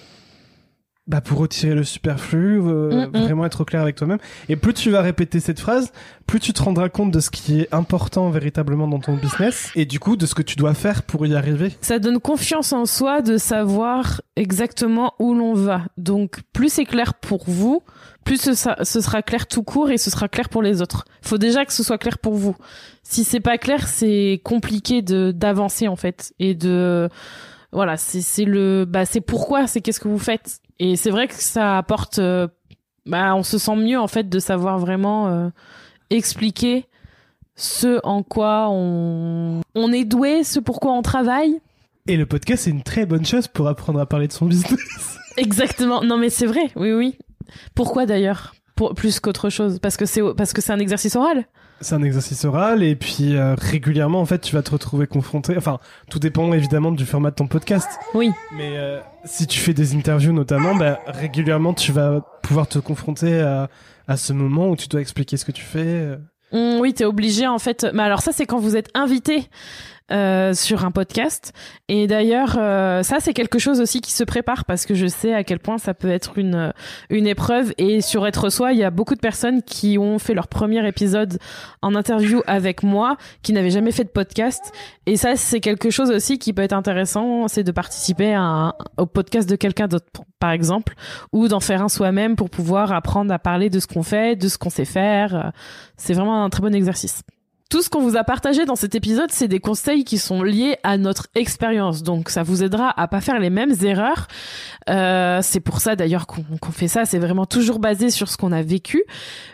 bah 1.06 1.20
pour 1.20 1.38
retirer 1.38 1.74
le 1.74 1.84
superflu, 1.84 2.60
euh, 2.62 3.06
Mm, 3.06 3.18
mm. 3.18 3.22
vraiment 3.22 3.44
être 3.44 3.60
au 3.60 3.64
clair 3.64 3.82
avec 3.82 3.96
toi-même. 3.96 4.18
Et 4.48 4.56
plus 4.56 4.72
tu 4.72 4.90
vas 4.90 5.02
répéter 5.02 5.40
cette 5.40 5.60
phrase, 5.60 5.92
plus 6.26 6.40
tu 6.40 6.52
te 6.52 6.62
rendras 6.62 6.88
compte 6.88 7.10
de 7.10 7.20
ce 7.20 7.30
qui 7.30 7.60
est 7.60 7.74
important 7.74 8.30
véritablement 8.30 8.88
dans 8.88 9.00
ton 9.00 9.14
business 9.14 9.70
et 9.74 9.84
du 9.84 10.00
coup 10.00 10.16
de 10.16 10.24
ce 10.26 10.34
que 10.34 10.42
tu 10.42 10.56
dois 10.56 10.74
faire 10.74 11.02
pour 11.02 11.26
y 11.26 11.34
arriver. 11.34 11.72
Ça 11.82 11.98
donne 11.98 12.20
confiance 12.20 12.72
en 12.72 12.86
soi 12.86 13.20
de 13.20 13.36
savoir 13.36 14.22
exactement 14.36 15.12
où 15.18 15.34
l'on 15.34 15.54
va. 15.54 15.82
Donc, 15.98 16.40
plus 16.52 16.72
c'est 16.72 16.86
clair 16.86 17.14
pour 17.14 17.44
vous, 17.46 17.82
plus 18.24 18.40
ce, 18.40 18.54
ce 18.54 19.00
sera 19.00 19.20
clair 19.22 19.46
tout 19.46 19.62
court 19.62 19.90
et 19.90 19.98
ce 19.98 20.10
sera 20.10 20.28
clair 20.28 20.48
pour 20.48 20.62
les 20.62 20.80
autres. 20.80 21.04
Faut 21.20 21.38
déjà 21.38 21.66
que 21.66 21.72
ce 21.74 21.82
soit 21.82 21.98
clair 21.98 22.18
pour 22.18 22.34
vous. 22.34 22.56
Si 23.02 23.24
c'est 23.24 23.40
pas 23.40 23.58
clair, 23.58 23.86
c'est 23.86 24.40
compliqué 24.42 25.02
de 25.02 25.32
d'avancer 25.32 25.88
en 25.88 25.96
fait 25.96 26.32
et 26.38 26.54
de 26.54 27.10
voilà, 27.72 27.96
c'est 27.98 28.22
c'est 28.22 28.46
le 28.46 28.86
bah 28.86 29.04
c'est 29.04 29.20
pourquoi, 29.20 29.66
c'est 29.66 29.82
qu'est-ce 29.82 30.00
que 30.00 30.08
vous 30.08 30.18
faites. 30.18 30.60
Et 30.78 30.96
c'est 30.96 31.10
vrai 31.10 31.28
que 31.28 31.34
ça 31.34 31.78
apporte 31.78 32.18
euh, 32.18 32.48
bah 33.06 33.34
on 33.34 33.42
se 33.42 33.58
sent 33.58 33.76
mieux 33.76 33.98
en 33.98 34.08
fait 34.08 34.28
de 34.28 34.38
savoir 34.38 34.78
vraiment 34.78 35.28
euh, 35.28 35.48
expliquer 36.10 36.86
ce 37.54 38.00
en 38.02 38.22
quoi 38.22 38.68
on 38.70 39.60
on 39.74 39.92
est 39.92 40.04
doué, 40.04 40.42
ce 40.42 40.58
pourquoi 40.58 40.92
on 40.92 41.02
travaille. 41.02 41.60
Et 42.06 42.16
le 42.16 42.26
podcast 42.26 42.64
c'est 42.64 42.70
une 42.70 42.82
très 42.82 43.06
bonne 43.06 43.24
chose 43.24 43.48
pour 43.48 43.68
apprendre 43.68 44.00
à 44.00 44.06
parler 44.06 44.26
de 44.26 44.32
son 44.32 44.46
business. 44.46 45.18
Exactement. 45.36 46.02
Non, 46.02 46.16
mais 46.16 46.30
c'est 46.30 46.46
vrai. 46.46 46.70
Oui, 46.76 46.92
oui. 46.92 47.18
Pourquoi 47.74 48.06
d'ailleurs? 48.06 48.54
Pour 48.76 48.94
plus 48.94 49.20
qu'autre 49.20 49.50
chose 49.50 49.78
Parce 49.78 49.96
que 49.96 50.06
c'est 50.06 50.22
parce 50.36 50.52
que 50.52 50.60
c'est 50.60 50.72
un 50.72 50.78
exercice 50.78 51.16
oral. 51.16 51.44
C'est 51.84 51.94
un 51.94 52.02
exercice 52.02 52.46
oral 52.46 52.82
et 52.82 52.96
puis 52.96 53.36
euh, 53.36 53.54
régulièrement 53.58 54.20
en 54.20 54.24
fait 54.24 54.38
tu 54.40 54.54
vas 54.54 54.62
te 54.62 54.70
retrouver 54.70 55.06
confronté. 55.06 55.54
Enfin, 55.58 55.80
tout 56.10 56.18
dépend 56.18 56.50
évidemment 56.54 56.92
du 56.92 57.04
format 57.04 57.30
de 57.30 57.34
ton 57.36 57.46
podcast. 57.46 57.88
Oui. 58.14 58.30
Mais 58.56 58.78
euh, 58.78 59.00
si 59.26 59.46
tu 59.46 59.58
fais 59.60 59.74
des 59.74 59.94
interviews 59.94 60.32
notamment, 60.32 60.74
bah, 60.74 60.98
régulièrement 61.06 61.74
tu 61.74 61.92
vas 61.92 62.22
pouvoir 62.42 62.68
te 62.68 62.78
confronter 62.78 63.38
à, 63.38 63.68
à 64.08 64.16
ce 64.16 64.32
moment 64.32 64.70
où 64.70 64.76
tu 64.76 64.88
dois 64.88 65.02
expliquer 65.02 65.36
ce 65.36 65.44
que 65.44 65.52
tu 65.52 65.62
fais. 65.62 65.84
euh. 65.84 66.16
Mm, 66.52 66.80
oui, 66.80 66.94
t'es 66.94 67.04
obligé 67.04 67.46
en 67.46 67.58
fait. 67.58 67.86
Mais 67.92 68.02
alors 68.02 68.22
ça, 68.22 68.32
c'est 68.32 68.46
quand 68.46 68.58
vous 68.58 68.76
êtes 68.76 68.88
invité 68.94 69.50
euh, 70.12 70.52
sur 70.52 70.84
un 70.84 70.90
podcast. 70.90 71.52
Et 71.88 72.06
d'ailleurs, 72.06 72.56
euh, 72.58 73.02
ça 73.02 73.16
c'est 73.20 73.32
quelque 73.32 73.58
chose 73.58 73.80
aussi 73.80 74.00
qui 74.00 74.12
se 74.12 74.22
prépare 74.24 74.64
parce 74.66 74.84
que 74.84 74.94
je 74.94 75.06
sais 75.06 75.32
à 75.32 75.44
quel 75.44 75.58
point 75.58 75.78
ça 75.78 75.94
peut 75.94 76.10
être 76.10 76.38
une 76.38 76.72
une 77.10 77.26
épreuve. 77.26 77.72
Et 77.78 78.00
sur 78.02 78.26
être 78.26 78.50
soi, 78.50 78.72
il 78.72 78.78
y 78.78 78.84
a 78.84 78.90
beaucoup 78.90 79.14
de 79.14 79.20
personnes 79.20 79.62
qui 79.62 79.96
ont 79.98 80.18
fait 80.18 80.34
leur 80.34 80.48
premier 80.48 80.86
épisode 80.86 81.38
en 81.82 81.94
interview 81.94 82.42
avec 82.46 82.82
moi, 82.82 83.16
qui 83.42 83.52
n'avaient 83.52 83.70
jamais 83.70 83.92
fait 83.92 84.04
de 84.04 84.10
podcast. 84.10 84.72
Et 85.06 85.16
ça, 85.16 85.36
c'est 85.36 85.60
quelque 85.60 85.90
chose 85.90 86.10
aussi 86.10 86.38
qui 86.38 86.52
peut 86.52 86.62
être 86.62 86.72
intéressant, 86.74 87.48
c'est 87.48 87.64
de 87.64 87.72
participer 87.72 88.34
à 88.34 88.40
un- 88.42 88.74
au 88.98 89.06
podcast 89.06 89.48
de 89.48 89.56
quelqu'un 89.56 89.88
d'autre, 89.88 90.06
par 90.38 90.50
exemple, 90.50 90.94
ou 91.32 91.48
d'en 91.48 91.60
faire 91.60 91.82
un 91.82 91.88
soi-même 91.88 92.36
pour 92.36 92.50
pouvoir 92.50 92.92
apprendre 92.92 93.32
à 93.32 93.38
parler 93.38 93.70
de 93.70 93.80
ce 93.80 93.86
qu'on 93.86 94.02
fait, 94.02 94.36
de 94.36 94.48
ce 94.48 94.58
qu'on 94.58 94.70
sait 94.70 94.84
faire. 94.84 95.52
C'est 95.96 96.12
vraiment 96.14 96.44
un 96.44 96.50
très 96.50 96.60
bon 96.62 96.74
exercice. 96.74 97.22
Tout 97.70 97.82
ce 97.82 97.88
qu'on 97.88 98.02
vous 98.02 98.16
a 98.16 98.24
partagé 98.24 98.66
dans 98.66 98.76
cet 98.76 98.94
épisode, 98.94 99.30
c'est 99.30 99.48
des 99.48 99.58
conseils 99.58 100.04
qui 100.04 100.18
sont 100.18 100.42
liés 100.42 100.76
à 100.82 100.98
notre 100.98 101.26
expérience. 101.34 102.02
Donc, 102.02 102.28
ça 102.28 102.42
vous 102.42 102.62
aidera 102.62 102.92
à 103.00 103.08
pas 103.08 103.20
faire 103.20 103.40
les 103.40 103.50
mêmes 103.50 103.74
erreurs. 103.82 104.28
Euh, 104.90 105.40
c'est 105.42 105.60
pour 105.60 105.80
ça 105.80 105.96
d'ailleurs 105.96 106.26
qu'on 106.26 106.72
fait 106.72 106.88
ça. 106.88 107.04
C'est 107.04 107.18
vraiment 107.18 107.46
toujours 107.46 107.78
basé 107.78 108.10
sur 108.10 108.28
ce 108.28 108.36
qu'on 108.36 108.52
a 108.52 108.62
vécu. 108.62 109.02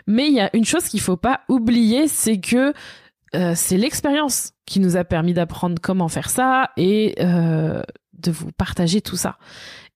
Mais 0.07 0.27
il 0.27 0.33
y 0.33 0.41
a 0.41 0.49
une 0.53 0.65
chose 0.65 0.85
qu'il 0.85 1.01
faut 1.01 1.17
pas 1.17 1.41
oublier, 1.47 2.07
c'est 2.07 2.39
que 2.39 2.73
euh, 3.33 3.53
c'est 3.55 3.77
l'expérience 3.77 4.51
qui 4.65 4.79
nous 4.81 4.97
a 4.97 5.03
permis 5.03 5.33
d'apprendre 5.33 5.77
comment 5.81 6.09
faire 6.09 6.29
ça 6.29 6.71
et 6.75 7.15
euh, 7.21 7.81
de 8.13 8.31
vous 8.31 8.51
partager 8.51 9.01
tout 9.01 9.15
ça. 9.15 9.37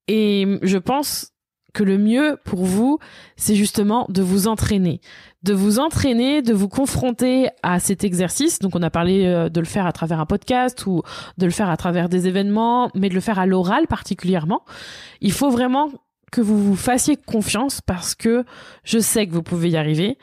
Et 0.08 0.60
je 0.62 0.78
pense 0.78 1.32
que 1.76 1.84
le 1.84 2.00
mieux 2.00 2.38
pour 2.46 2.64
vous, 2.64 2.98
c'est 3.36 3.54
justement 3.54 4.08
de 4.10 4.24
vous 4.24 4.48
entraîner. 4.48 5.02
De 5.44 5.54
vous 5.54 5.78
entraîner, 5.78 6.42
de 6.42 6.54
vous 6.54 6.70
confronter 6.70 7.50
à 7.62 7.80
cet 7.80 8.04
exercice. 8.04 8.58
Donc 8.60 8.76
on 8.76 8.82
a 8.82 8.90
parlé 8.90 9.26
euh, 9.26 9.50
de 9.50 9.60
le 9.60 9.66
faire 9.66 9.86
à 9.86 9.92
travers 9.92 10.20
un 10.20 10.26
podcast 10.26 10.88
ou 10.88 11.04
de 11.38 11.46
le 11.46 11.52
faire 11.52 11.70
à 11.70 11.78
travers 11.78 12.10
des 12.10 12.28
événements, 12.28 12.90
mais 12.96 13.10
de 13.10 13.14
le 13.14 13.20
faire 13.20 13.38
à 13.38 13.46
l'oral 13.46 13.86
particulièrement. 13.88 14.64
Il 15.22 15.34
faut 15.34 15.52
vraiment 15.52 15.92
que 16.32 16.42
vous 16.42 16.58
vous 16.58 16.76
fassiez 16.76 17.18
confiance 17.18 17.82
parce 17.82 18.16
que 18.16 18.46
je 18.84 18.98
sais 18.98 19.28
que 19.28 19.34
vous 19.34 19.44
pouvez 19.44 19.70
y 19.70 19.78
arriver. 19.78 20.18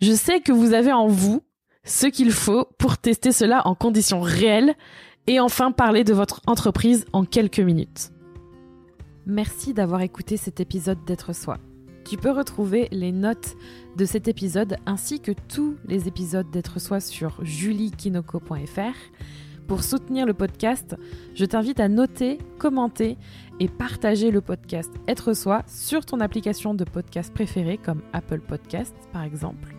Je 0.00 0.12
sais 0.12 0.40
que 0.40 0.52
vous 0.52 0.72
avez 0.72 0.92
en 0.92 1.06
vous 1.06 1.42
ce 1.84 2.06
qu'il 2.06 2.32
faut 2.32 2.66
pour 2.78 2.98
tester 2.98 3.30
cela 3.30 3.66
en 3.66 3.74
conditions 3.74 4.20
réelles 4.20 4.74
et 5.26 5.38
enfin 5.38 5.70
parler 5.70 6.02
de 6.02 6.14
votre 6.14 6.40
entreprise 6.46 7.04
en 7.12 7.24
quelques 7.24 7.60
minutes. 7.60 8.10
Merci 9.30 9.74
d'avoir 9.74 10.00
écouté 10.00 10.38
cet 10.38 10.58
épisode 10.58 11.04
d'être 11.04 11.34
soi. 11.34 11.58
Tu 12.06 12.16
peux 12.16 12.30
retrouver 12.30 12.88
les 12.92 13.12
notes 13.12 13.56
de 13.94 14.06
cet 14.06 14.26
épisode 14.26 14.78
ainsi 14.86 15.20
que 15.20 15.32
tous 15.32 15.76
les 15.86 16.08
épisodes 16.08 16.50
d'être 16.50 16.80
soi 16.80 16.98
sur 16.98 17.44
juliekinoko.fr. 17.44 18.96
Pour 19.66 19.84
soutenir 19.84 20.24
le 20.24 20.32
podcast, 20.32 20.96
je 21.34 21.44
t'invite 21.44 21.78
à 21.78 21.88
noter, 21.88 22.38
commenter 22.58 23.18
et 23.60 23.68
partager 23.68 24.30
le 24.30 24.40
podcast 24.40 24.90
Être 25.06 25.34
soi 25.34 25.62
sur 25.66 26.06
ton 26.06 26.20
application 26.20 26.72
de 26.72 26.84
podcast 26.84 27.30
préférée 27.34 27.76
comme 27.76 28.00
Apple 28.14 28.40
Podcasts 28.40 28.96
par 29.12 29.24
exemple. 29.24 29.74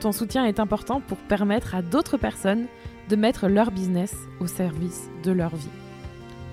Ton 0.00 0.12
soutien 0.12 0.46
est 0.46 0.60
important 0.60 1.02
pour 1.02 1.18
permettre 1.18 1.74
à 1.74 1.82
d'autres 1.82 2.16
personnes 2.16 2.68
de 3.10 3.16
mettre 3.16 3.48
leur 3.48 3.70
business 3.70 4.14
au 4.40 4.46
service 4.46 5.10
de 5.24 5.32
leur 5.32 5.54
vie. 5.54 5.87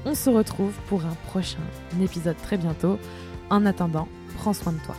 On 0.05 0.13
se 0.13 0.29
retrouve 0.29 0.73
pour 0.87 1.03
un 1.03 1.15
prochain 1.27 1.57
épisode 1.99 2.37
très 2.37 2.57
bientôt. 2.57 2.99
En 3.49 3.65
attendant, 3.65 4.07
prends 4.37 4.53
soin 4.53 4.73
de 4.73 4.79
toi. 4.79 4.95